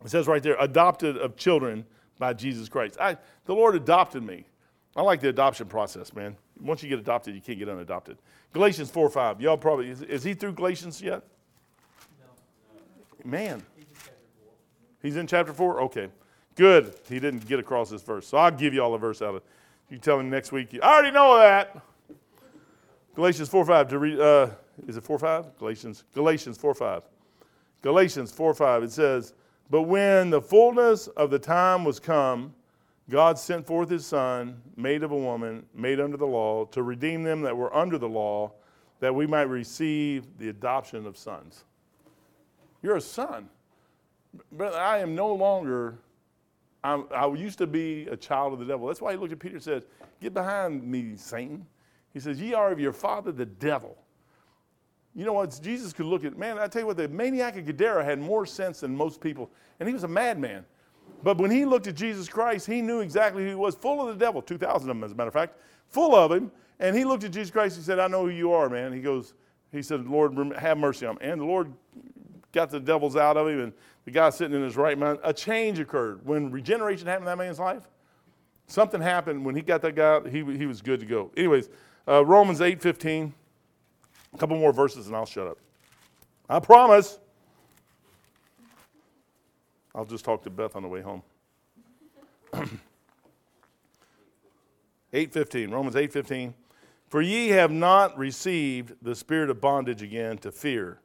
It 0.02 0.10
says 0.10 0.26
right 0.26 0.42
there, 0.42 0.56
adopted 0.58 1.18
of 1.18 1.36
children 1.36 1.84
by 2.18 2.32
Jesus 2.32 2.70
Christ. 2.70 2.96
I, 2.98 3.18
the 3.44 3.54
Lord 3.54 3.74
adopted 3.74 4.22
me. 4.22 4.46
I 4.96 5.02
like 5.02 5.20
the 5.20 5.28
adoption 5.28 5.66
process, 5.66 6.14
man. 6.14 6.34
Once 6.58 6.82
you 6.82 6.88
get 6.88 6.98
adopted, 6.98 7.34
you 7.34 7.42
can't 7.42 7.58
get 7.58 7.68
unadopted. 7.68 8.16
Galatians 8.54 8.90
4 8.90 9.10
5. 9.10 9.42
Y'all 9.42 9.58
probably, 9.58 9.90
is, 9.90 10.00
is 10.00 10.24
he 10.24 10.32
through 10.32 10.52
Galatians 10.52 11.02
yet? 11.02 11.22
No. 12.18 13.30
Man. 13.30 13.62
He's 15.02 15.16
in 15.16 15.26
chapter 15.26 15.52
4? 15.52 15.82
Okay. 15.82 16.08
Good. 16.56 16.94
He 17.08 17.18
didn't 17.18 17.46
get 17.46 17.58
across 17.58 17.90
this 17.90 18.02
verse. 18.02 18.26
So 18.26 18.36
I'll 18.36 18.50
give 18.50 18.74
you 18.74 18.82
all 18.82 18.94
a 18.94 18.98
verse 18.98 19.22
out 19.22 19.34
of. 19.36 19.42
You 19.88 19.98
tell 19.98 20.18
him 20.18 20.30
next 20.30 20.52
week. 20.52 20.78
I 20.82 20.94
already 20.94 21.10
know 21.10 21.38
that. 21.38 21.80
Galatians 23.14 23.48
4 23.48 23.64
5. 23.64 23.88
To 23.88 23.98
read, 23.98 24.20
uh, 24.20 24.48
is 24.86 24.96
it 24.96 25.04
4 25.04 25.18
5? 25.18 25.58
Galatians. 25.58 26.04
Galatians 26.14 26.58
4 26.58 26.74
5. 26.74 27.02
Galatians 27.82 28.32
4 28.32 28.54
5. 28.54 28.82
It 28.84 28.92
says, 28.92 29.34
But 29.70 29.82
when 29.82 30.30
the 30.30 30.40
fullness 30.40 31.08
of 31.08 31.30
the 31.30 31.38
time 31.38 31.84
was 31.84 31.98
come, 31.98 32.54
God 33.10 33.38
sent 33.38 33.66
forth 33.66 33.90
his 33.90 34.06
Son, 34.06 34.60
made 34.76 35.02
of 35.02 35.10
a 35.10 35.16
woman, 35.16 35.66
made 35.74 36.00
under 36.00 36.16
the 36.16 36.26
law, 36.26 36.64
to 36.66 36.82
redeem 36.82 37.22
them 37.22 37.42
that 37.42 37.56
were 37.56 37.74
under 37.74 37.98
the 37.98 38.08
law, 38.08 38.52
that 39.00 39.14
we 39.14 39.26
might 39.26 39.42
receive 39.42 40.26
the 40.38 40.48
adoption 40.48 41.06
of 41.06 41.16
sons. 41.16 41.64
You're 42.82 42.96
a 42.96 43.00
son. 43.00 43.48
But 44.52 44.74
I 44.74 44.98
am 44.98 45.14
no 45.14 45.34
longer 45.34 45.98
I'm, 46.84 47.04
i 47.14 47.26
used 47.28 47.58
to 47.58 47.66
be 47.66 48.06
a 48.08 48.16
child 48.16 48.52
of 48.52 48.58
the 48.58 48.64
devil. 48.64 48.88
That's 48.88 49.00
why 49.00 49.12
he 49.12 49.18
looked 49.18 49.32
at 49.32 49.38
Peter 49.38 49.54
and 49.54 49.62
said, 49.62 49.84
Get 50.20 50.34
behind 50.34 50.82
me, 50.82 51.16
Satan. 51.16 51.66
He 52.12 52.20
says, 52.20 52.40
Ye 52.40 52.54
are 52.54 52.72
of 52.72 52.80
your 52.80 52.92
father, 52.92 53.32
the 53.32 53.46
devil. 53.46 53.96
You 55.14 55.24
know 55.24 55.34
what? 55.34 55.58
Jesus 55.62 55.92
could 55.92 56.06
look 56.06 56.24
at, 56.24 56.38
man, 56.38 56.58
I 56.58 56.66
tell 56.66 56.82
you 56.82 56.86
what, 56.86 56.96
the 56.96 57.08
maniac 57.08 57.56
of 57.56 57.66
Gadara 57.66 58.04
had 58.04 58.18
more 58.18 58.46
sense 58.46 58.80
than 58.80 58.96
most 58.96 59.20
people, 59.20 59.50
and 59.78 59.88
he 59.88 59.92
was 59.92 60.04
a 60.04 60.08
madman. 60.08 60.64
But 61.22 61.38
when 61.38 61.50
he 61.50 61.64
looked 61.64 61.86
at 61.86 61.94
Jesus 61.94 62.28
Christ, 62.28 62.66
he 62.66 62.80
knew 62.80 63.00
exactly 63.00 63.42
who 63.44 63.50
he 63.50 63.54
was, 63.54 63.74
full 63.74 64.00
of 64.00 64.18
the 64.18 64.24
devil, 64.24 64.42
2,000 64.42 64.88
of 64.90 64.96
them, 64.96 65.04
as 65.04 65.12
a 65.12 65.14
matter 65.14 65.28
of 65.28 65.34
fact, 65.34 65.58
full 65.88 66.14
of 66.14 66.32
him. 66.32 66.50
And 66.80 66.96
he 66.96 67.04
looked 67.04 67.22
at 67.24 67.30
Jesus 67.30 67.50
Christ. 67.50 67.76
He 67.76 67.82
said, 67.82 67.98
I 67.98 68.08
know 68.08 68.22
who 68.24 68.30
you 68.30 68.52
are, 68.52 68.68
man. 68.68 68.92
He 68.92 69.00
goes, 69.00 69.34
he 69.70 69.82
said, 69.82 70.06
Lord, 70.06 70.36
have 70.56 70.78
mercy 70.78 71.06
on 71.06 71.16
me. 71.16 71.20
And 71.22 71.40
the 71.40 71.44
Lord 71.44 71.72
got 72.52 72.70
the 72.70 72.80
devils 72.80 73.16
out 73.16 73.36
of 73.36 73.48
him, 73.48 73.60
and 73.60 73.72
the 74.04 74.10
guy 74.10 74.30
sitting 74.30 74.56
in 74.56 74.62
his 74.62 74.76
right 74.76 74.98
mind. 74.98 75.18
A 75.22 75.32
change 75.32 75.78
occurred. 75.78 76.24
When 76.24 76.50
regeneration 76.50 77.06
happened 77.06 77.28
in 77.28 77.38
that 77.38 77.42
man's 77.42 77.58
life, 77.58 77.88
something 78.66 79.00
happened. 79.00 79.44
When 79.44 79.54
he 79.54 79.62
got 79.62 79.82
that 79.82 79.94
guy 79.94 80.20
he, 80.28 80.44
he 80.56 80.66
was 80.66 80.82
good 80.82 81.00
to 81.00 81.06
go. 81.06 81.30
Anyways, 81.36 81.68
uh, 82.06 82.24
Romans 82.24 82.60
8 82.60 82.80
15. 82.80 83.32
A 84.34 84.38
couple 84.38 84.56
more 84.56 84.72
verses, 84.72 85.08
and 85.08 85.16
I'll 85.16 85.26
shut 85.26 85.46
up. 85.46 85.58
I 86.48 86.58
promise. 86.58 87.18
I'll 89.94 90.06
just 90.06 90.24
talk 90.24 90.42
to 90.44 90.50
Beth 90.50 90.74
on 90.74 90.82
the 90.82 90.88
way 90.88 91.02
home. 91.02 91.22
8:15 95.12 95.70
Romans 95.70 95.94
8:15 95.94 96.54
For 97.08 97.20
ye 97.20 97.48
have 97.48 97.70
not 97.70 98.16
received 98.16 98.94
the 99.02 99.14
spirit 99.14 99.50
of 99.50 99.60
bondage 99.60 100.02
again 100.02 100.38
to 100.38 100.50
fear 100.50 101.00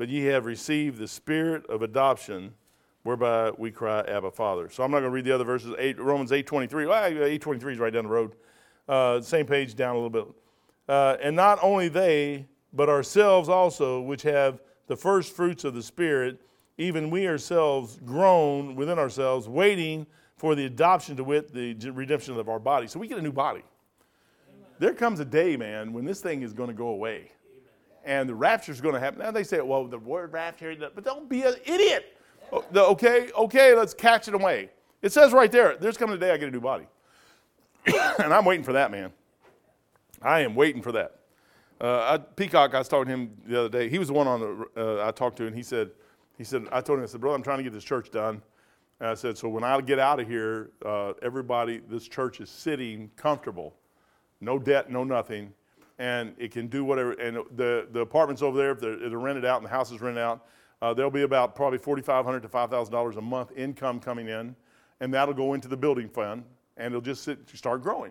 but 0.00 0.08
ye 0.08 0.24
have 0.24 0.46
received 0.46 0.96
the 0.96 1.06
spirit 1.06 1.66
of 1.66 1.82
adoption 1.82 2.54
whereby 3.02 3.50
we 3.58 3.70
cry 3.70 4.00
Abba 4.08 4.30
Father. 4.30 4.70
So 4.70 4.82
I'm 4.82 4.90
not 4.90 5.00
going 5.00 5.10
to 5.10 5.14
read 5.14 5.26
the 5.26 5.34
other 5.34 5.44
verses. 5.44 5.74
8, 5.78 5.98
Romans 5.98 6.32
8:23. 6.32 6.88
Well, 6.88 7.10
8:23 7.10 7.72
is 7.72 7.78
right 7.78 7.92
down 7.92 8.04
the 8.04 8.10
road. 8.10 8.34
Uh, 8.88 9.20
same 9.20 9.44
page 9.44 9.74
down 9.74 9.96
a 9.96 9.98
little 9.98 10.08
bit. 10.08 10.24
Uh, 10.88 11.18
and 11.20 11.36
not 11.36 11.58
only 11.60 11.88
they, 11.88 12.46
but 12.72 12.88
ourselves 12.88 13.50
also, 13.50 14.00
which 14.00 14.22
have 14.22 14.62
the 14.86 14.96
first 14.96 15.36
fruits 15.36 15.64
of 15.64 15.74
the 15.74 15.82
Spirit, 15.82 16.40
even 16.78 17.10
we 17.10 17.28
ourselves 17.28 18.00
groan 18.02 18.76
within 18.76 18.98
ourselves, 18.98 19.50
waiting 19.50 20.06
for 20.38 20.54
the 20.54 20.64
adoption 20.64 21.14
to 21.16 21.24
wit, 21.24 21.52
the 21.52 21.74
redemption 21.90 22.38
of 22.38 22.48
our 22.48 22.58
body. 22.58 22.86
So 22.86 22.98
we 22.98 23.06
get 23.06 23.18
a 23.18 23.22
new 23.22 23.32
body. 23.32 23.64
There 24.78 24.94
comes 24.94 25.20
a 25.20 25.26
day, 25.26 25.58
man, 25.58 25.92
when 25.92 26.06
this 26.06 26.22
thing 26.22 26.40
is 26.40 26.54
going 26.54 26.70
to 26.70 26.74
go 26.74 26.88
away. 26.88 27.32
And 28.04 28.28
the 28.28 28.34
rapture 28.34 28.72
is 28.72 28.80
going 28.80 28.94
to 28.94 29.00
happen. 29.00 29.20
Now 29.20 29.30
they 29.30 29.44
say, 29.44 29.60
well, 29.60 29.86
the 29.86 29.98
word 29.98 30.32
rapture, 30.32 30.74
but 30.94 31.04
don't 31.04 31.28
be 31.28 31.42
an 31.42 31.54
idiot. 31.64 32.16
Okay, 32.52 33.30
okay, 33.36 33.74
let's 33.74 33.94
catch 33.94 34.26
it 34.28 34.34
away. 34.34 34.70
It 35.02 35.12
says 35.12 35.32
right 35.32 35.50
there, 35.50 35.76
there's 35.76 35.96
coming 35.96 36.16
a 36.16 36.18
day 36.18 36.30
I 36.30 36.36
get 36.36 36.48
a 36.48 36.52
new 36.52 36.60
body. 36.60 36.86
and 37.86 38.34
I'm 38.34 38.44
waiting 38.44 38.64
for 38.64 38.72
that, 38.72 38.90
man. 38.90 39.12
I 40.22 40.40
am 40.40 40.54
waiting 40.54 40.82
for 40.82 40.92
that. 40.92 41.20
Uh, 41.80 42.00
I, 42.00 42.18
Peacock, 42.18 42.74
I 42.74 42.78
was 42.78 42.88
talking 42.88 43.06
to 43.06 43.12
him 43.12 43.36
the 43.46 43.58
other 43.60 43.68
day. 43.68 43.88
He 43.88 43.98
was 43.98 44.08
the 44.08 44.14
one 44.14 44.26
on 44.26 44.40
the, 44.40 45.00
uh, 45.00 45.06
I 45.06 45.12
talked 45.12 45.38
to, 45.38 45.46
and 45.46 45.56
he 45.56 45.62
said, 45.62 45.90
he 46.36 46.44
said, 46.44 46.66
I 46.72 46.80
told 46.80 46.98
him, 46.98 47.04
I 47.04 47.06
said, 47.06 47.20
brother, 47.20 47.36
I'm 47.36 47.42
trying 47.42 47.58
to 47.58 47.64
get 47.64 47.72
this 47.72 47.84
church 47.84 48.10
done. 48.10 48.42
And 49.00 49.08
I 49.08 49.14
said, 49.14 49.38
so 49.38 49.48
when 49.48 49.64
I 49.64 49.80
get 49.80 49.98
out 49.98 50.20
of 50.20 50.28
here, 50.28 50.72
uh, 50.84 51.14
everybody, 51.22 51.80
this 51.88 52.06
church 52.06 52.40
is 52.40 52.50
sitting 52.50 53.10
comfortable, 53.16 53.74
no 54.42 54.58
debt, 54.58 54.90
no 54.90 55.04
nothing, 55.04 55.54
and 56.00 56.34
it 56.38 56.50
can 56.50 56.66
do 56.66 56.82
whatever. 56.82 57.12
And 57.12 57.36
the, 57.54 57.86
the 57.92 58.00
apartments 58.00 58.40
over 58.40 58.56
there, 58.56 58.72
if 58.72 58.80
they're, 58.80 58.96
they're 58.96 59.18
rented 59.18 59.44
out 59.44 59.58
and 59.58 59.66
the 59.66 59.70
house 59.70 59.92
is 59.92 60.00
rented 60.00 60.22
out, 60.22 60.46
uh, 60.80 60.94
there'll 60.94 61.10
be 61.10 61.22
about 61.22 61.54
probably 61.54 61.78
4,500 61.78 62.40
to 62.40 62.48
$5,000 62.48 63.16
a 63.16 63.20
month 63.20 63.52
income 63.54 64.00
coming 64.00 64.28
in, 64.28 64.56
and 65.00 65.12
that'll 65.12 65.34
go 65.34 65.52
into 65.52 65.68
the 65.68 65.76
building 65.76 66.08
fund, 66.08 66.42
and 66.78 66.86
it'll 66.86 67.02
just 67.02 67.22
sit, 67.22 67.38
start 67.52 67.82
growing. 67.82 68.10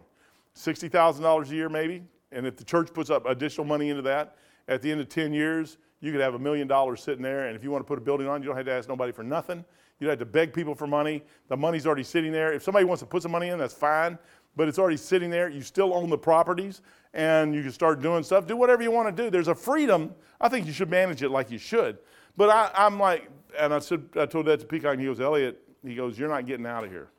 $60,000 0.55 1.49
a 1.49 1.55
year, 1.55 1.67
maybe. 1.67 2.03
And 2.31 2.45
if 2.45 2.57
the 2.57 2.63
church 2.63 2.93
puts 2.93 3.09
up 3.09 3.25
additional 3.25 3.65
money 3.65 3.89
into 3.89 4.03
that, 4.03 4.35
at 4.67 4.83
the 4.83 4.91
end 4.91 5.01
of 5.01 5.09
10 5.09 5.33
years, 5.33 5.79
you 5.99 6.11
could 6.11 6.21
have 6.21 6.35
a 6.35 6.39
million 6.39 6.67
dollars 6.67 7.01
sitting 7.01 7.23
there. 7.23 7.47
And 7.47 7.55
if 7.55 7.63
you 7.63 7.71
want 7.71 7.83
to 7.83 7.87
put 7.87 7.97
a 7.97 8.01
building 8.01 8.27
on, 8.27 8.43
you 8.43 8.47
don't 8.47 8.55
have 8.55 8.67
to 8.67 8.71
ask 8.71 8.87
nobody 8.87 9.11
for 9.11 9.23
nothing. 9.23 9.65
You 9.99 10.05
don't 10.05 10.11
have 10.11 10.19
to 10.19 10.25
beg 10.25 10.53
people 10.53 10.75
for 10.75 10.85
money. 10.85 11.23
The 11.47 11.57
money's 11.57 11.87
already 11.87 12.03
sitting 12.03 12.31
there. 12.31 12.53
If 12.53 12.61
somebody 12.61 12.85
wants 12.85 13.01
to 13.01 13.07
put 13.07 13.23
some 13.23 13.31
money 13.31 13.47
in, 13.47 13.57
that's 13.57 13.73
fine. 13.73 14.19
But 14.55 14.67
it's 14.67 14.79
already 14.79 14.97
sitting 14.97 15.29
there. 15.29 15.49
You 15.49 15.61
still 15.61 15.93
own 15.93 16.09
the 16.09 16.17
properties 16.17 16.81
and 17.13 17.55
you 17.55 17.63
can 17.63 17.71
start 17.71 18.01
doing 18.01 18.23
stuff. 18.23 18.45
Do 18.45 18.57
whatever 18.57 18.83
you 18.83 18.91
want 18.91 19.15
to 19.15 19.23
do. 19.23 19.29
There's 19.29 19.47
a 19.47 19.55
freedom. 19.55 20.13
I 20.39 20.49
think 20.49 20.67
you 20.67 20.73
should 20.73 20.89
manage 20.89 21.23
it 21.23 21.29
like 21.29 21.49
you 21.49 21.57
should. 21.57 21.97
But 22.37 22.49
I, 22.49 22.85
am 22.85 22.99
like, 22.99 23.29
and 23.57 23.73
I 23.73 23.79
said, 23.79 24.03
I 24.15 24.25
told 24.25 24.45
that 24.47 24.59
to 24.59 24.65
Peacock, 24.65 24.93
and 24.93 25.01
he 25.01 25.07
goes, 25.07 25.19
Elliot, 25.19 25.61
he 25.83 25.95
goes, 25.95 26.17
You're 26.17 26.29
not 26.29 26.45
getting 26.45 26.65
out 26.65 26.83
of 26.83 26.91
here. 26.91 27.09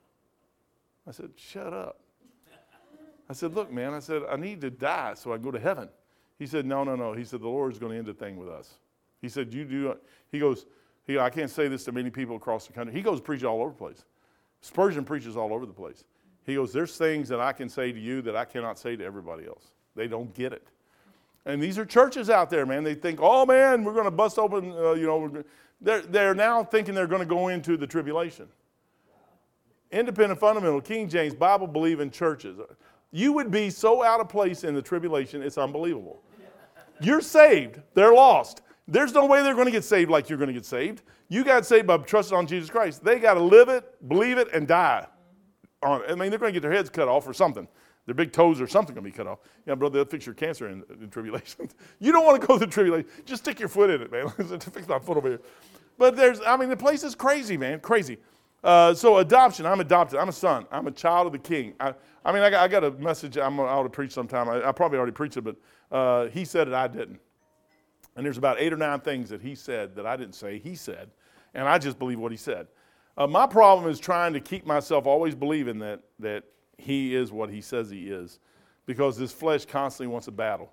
I 1.06 1.12
said, 1.12 1.30
Shut 1.36 1.72
up. 1.72 2.00
I 3.28 3.32
said, 3.32 3.54
Look, 3.54 3.72
man, 3.72 3.94
I 3.94 4.00
said, 4.00 4.22
I 4.30 4.36
need 4.36 4.60
to 4.62 4.70
die 4.70 5.14
so 5.14 5.32
I 5.32 5.38
go 5.38 5.50
to 5.50 5.58
heaven. 5.58 5.88
He 6.38 6.46
said, 6.46 6.66
No, 6.66 6.84
no, 6.84 6.96
no. 6.96 7.12
He 7.12 7.24
said, 7.24 7.40
The 7.40 7.48
Lord's 7.48 7.78
going 7.78 7.92
to 7.92 7.98
end 7.98 8.06
the 8.06 8.14
thing 8.14 8.36
with 8.36 8.48
us. 8.48 8.74
He 9.20 9.28
said, 9.28 9.52
You 9.52 9.64
do. 9.64 9.96
He 10.30 10.38
goes, 10.38 10.66
he, 11.06 11.18
I 11.18 11.30
can't 11.30 11.50
say 11.50 11.68
this 11.68 11.84
to 11.84 11.92
many 11.92 12.10
people 12.10 12.36
across 12.36 12.66
the 12.66 12.72
country. 12.72 12.94
He 12.94 13.02
goes 13.02 13.20
preach 13.20 13.44
all 13.44 13.60
over 13.60 13.70
the 13.70 13.76
place. 13.76 14.04
Spurgeon 14.60 15.04
preaches 15.04 15.36
all 15.36 15.52
over 15.52 15.66
the 15.66 15.72
place. 15.72 16.04
He 16.46 16.54
goes, 16.54 16.72
There's 16.72 16.96
things 16.96 17.28
that 17.28 17.40
I 17.40 17.52
can 17.52 17.68
say 17.68 17.92
to 17.92 17.98
you 17.98 18.22
that 18.22 18.36
I 18.36 18.44
cannot 18.44 18.78
say 18.78 18.96
to 18.96 19.04
everybody 19.04 19.46
else. 19.46 19.72
They 19.94 20.08
don't 20.08 20.32
get 20.34 20.52
it. 20.52 20.66
And 21.46 21.62
these 21.62 21.78
are 21.78 21.86
churches 21.86 22.28
out 22.30 22.50
there, 22.50 22.66
man. 22.66 22.84
They 22.84 22.94
think, 22.94 23.18
oh 23.22 23.46
man, 23.46 23.82
we're 23.82 23.94
going 23.94 24.04
to 24.04 24.10
bust 24.10 24.38
open, 24.38 24.72
uh, 24.72 24.92
you 24.92 25.06
know. 25.06 25.44
They're, 25.80 26.02
they're 26.02 26.34
now 26.34 26.62
thinking 26.62 26.94
they're 26.94 27.06
going 27.06 27.22
to 27.22 27.26
go 27.26 27.48
into 27.48 27.76
the 27.76 27.86
tribulation. 27.86 28.46
Independent 29.90 30.38
fundamental, 30.38 30.80
King 30.80 31.08
James, 31.08 31.34
Bible 31.34 31.66
believing 31.66 32.10
churches. 32.10 32.58
You 33.10 33.32
would 33.32 33.50
be 33.50 33.70
so 33.70 34.04
out 34.04 34.20
of 34.20 34.28
place 34.28 34.62
in 34.62 34.74
the 34.74 34.82
tribulation, 34.82 35.42
it's 35.42 35.58
unbelievable. 35.58 36.22
You're 37.00 37.22
saved, 37.22 37.80
they're 37.94 38.12
lost. 38.12 38.60
There's 38.86 39.14
no 39.14 39.24
way 39.24 39.42
they're 39.42 39.54
going 39.54 39.66
to 39.66 39.72
get 39.72 39.84
saved 39.84 40.10
like 40.10 40.28
you're 40.28 40.38
going 40.38 40.48
to 40.48 40.54
get 40.54 40.66
saved. 40.66 41.02
You 41.28 41.44
got 41.44 41.64
saved 41.64 41.86
by 41.86 41.96
trusting 41.98 42.36
on 42.36 42.46
Jesus 42.46 42.68
Christ. 42.68 43.02
They 43.02 43.18
got 43.18 43.34
to 43.34 43.40
live 43.40 43.68
it, 43.68 44.08
believe 44.08 44.36
it, 44.36 44.48
and 44.52 44.68
die. 44.68 45.06
On 45.82 46.02
I 46.08 46.14
mean, 46.14 46.30
they're 46.30 46.38
going 46.38 46.52
to 46.52 46.60
get 46.60 46.62
their 46.62 46.72
heads 46.72 46.90
cut 46.90 47.08
off 47.08 47.26
or 47.26 47.32
something. 47.32 47.66
Their 48.06 48.14
big 48.14 48.32
toes 48.32 48.60
or 48.60 48.66
something 48.66 48.94
going 48.94 49.04
to 49.04 49.10
be 49.10 49.16
cut 49.16 49.26
off. 49.26 49.38
Yeah, 49.66 49.74
brother, 49.74 49.98
they'll 49.98 50.04
fix 50.04 50.26
your 50.26 50.34
cancer 50.34 50.68
in, 50.68 50.82
in 51.00 51.10
tribulation. 51.10 51.68
you 52.00 52.12
don't 52.12 52.24
want 52.24 52.40
to 52.40 52.46
go 52.46 52.58
through 52.58 52.66
tribulation. 52.68 53.08
Just 53.24 53.44
stick 53.44 53.60
your 53.60 53.68
foot 53.68 53.90
in 53.90 54.02
it, 54.02 54.10
man. 54.10 54.28
fix 54.60 54.88
my 54.88 54.98
foot 54.98 55.16
over 55.16 55.28
here. 55.28 55.40
But 55.98 56.16
there's, 56.16 56.40
I 56.46 56.56
mean, 56.56 56.70
the 56.70 56.76
place 56.76 57.04
is 57.04 57.14
crazy, 57.14 57.56
man, 57.56 57.80
crazy. 57.80 58.18
Uh, 58.62 58.92
so 58.94 59.18
adoption, 59.18 59.64
I'm 59.64 59.80
adopted. 59.80 60.18
I'm 60.18 60.28
a 60.28 60.32
son. 60.32 60.66
I'm 60.70 60.86
a 60.86 60.90
child 60.90 61.26
of 61.28 61.32
the 61.32 61.38
king. 61.38 61.74
I, 61.80 61.94
I 62.24 62.32
mean, 62.32 62.42
I 62.42 62.50
got, 62.50 62.62
I 62.62 62.68
got, 62.68 62.84
a 62.84 62.90
message 62.92 63.38
I'm, 63.38 63.58
I 63.60 63.82
to 63.82 63.88
preach 63.88 64.12
sometime. 64.12 64.48
I, 64.48 64.68
I 64.68 64.72
probably 64.72 64.98
already 64.98 65.12
preached 65.12 65.36
it, 65.36 65.42
but 65.42 65.56
uh, 65.90 66.26
he 66.28 66.44
said 66.44 66.68
it, 66.68 66.74
I 66.74 66.88
didn't. 66.88 67.20
And 68.16 68.26
there's 68.26 68.38
about 68.38 68.60
eight 68.60 68.72
or 68.72 68.76
nine 68.76 69.00
things 69.00 69.30
that 69.30 69.40
he 69.40 69.54
said 69.54 69.94
that 69.96 70.04
I 70.04 70.16
didn't 70.16 70.34
say, 70.34 70.58
he 70.58 70.74
said. 70.74 71.10
And 71.54 71.66
I 71.66 71.78
just 71.78 71.98
believe 71.98 72.18
what 72.18 72.32
he 72.32 72.38
said. 72.38 72.66
Uh, 73.16 73.26
my 73.26 73.46
problem 73.46 73.90
is 73.90 73.98
trying 73.98 74.32
to 74.32 74.40
keep 74.40 74.66
myself 74.66 75.06
always 75.06 75.34
believing 75.34 75.78
that, 75.80 76.00
that 76.18 76.44
he 76.78 77.14
is 77.14 77.32
what 77.32 77.50
he 77.50 77.60
says 77.60 77.90
he 77.90 78.08
is 78.08 78.38
because 78.86 79.16
this 79.16 79.32
flesh 79.32 79.64
constantly 79.64 80.10
wants 80.10 80.26
a 80.26 80.32
battle. 80.32 80.72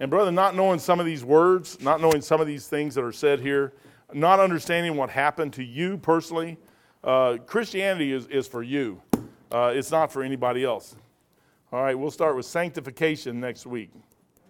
And, 0.00 0.10
brother, 0.10 0.30
not 0.30 0.54
knowing 0.54 0.78
some 0.78 1.00
of 1.00 1.06
these 1.06 1.24
words, 1.24 1.80
not 1.80 2.00
knowing 2.00 2.20
some 2.20 2.40
of 2.40 2.46
these 2.46 2.68
things 2.68 2.94
that 2.94 3.04
are 3.04 3.12
said 3.12 3.40
here, 3.40 3.72
not 4.12 4.40
understanding 4.40 4.96
what 4.96 5.10
happened 5.10 5.52
to 5.54 5.64
you 5.64 5.98
personally, 5.98 6.56
uh, 7.04 7.36
Christianity 7.46 8.12
is, 8.12 8.26
is 8.28 8.46
for 8.46 8.62
you. 8.62 9.02
Uh, 9.50 9.72
it's 9.74 9.90
not 9.90 10.12
for 10.12 10.22
anybody 10.22 10.64
else. 10.64 10.96
All 11.72 11.82
right, 11.82 11.94
we'll 11.98 12.10
start 12.10 12.36
with 12.36 12.46
sanctification 12.46 13.40
next 13.40 13.66
week. 13.66 13.90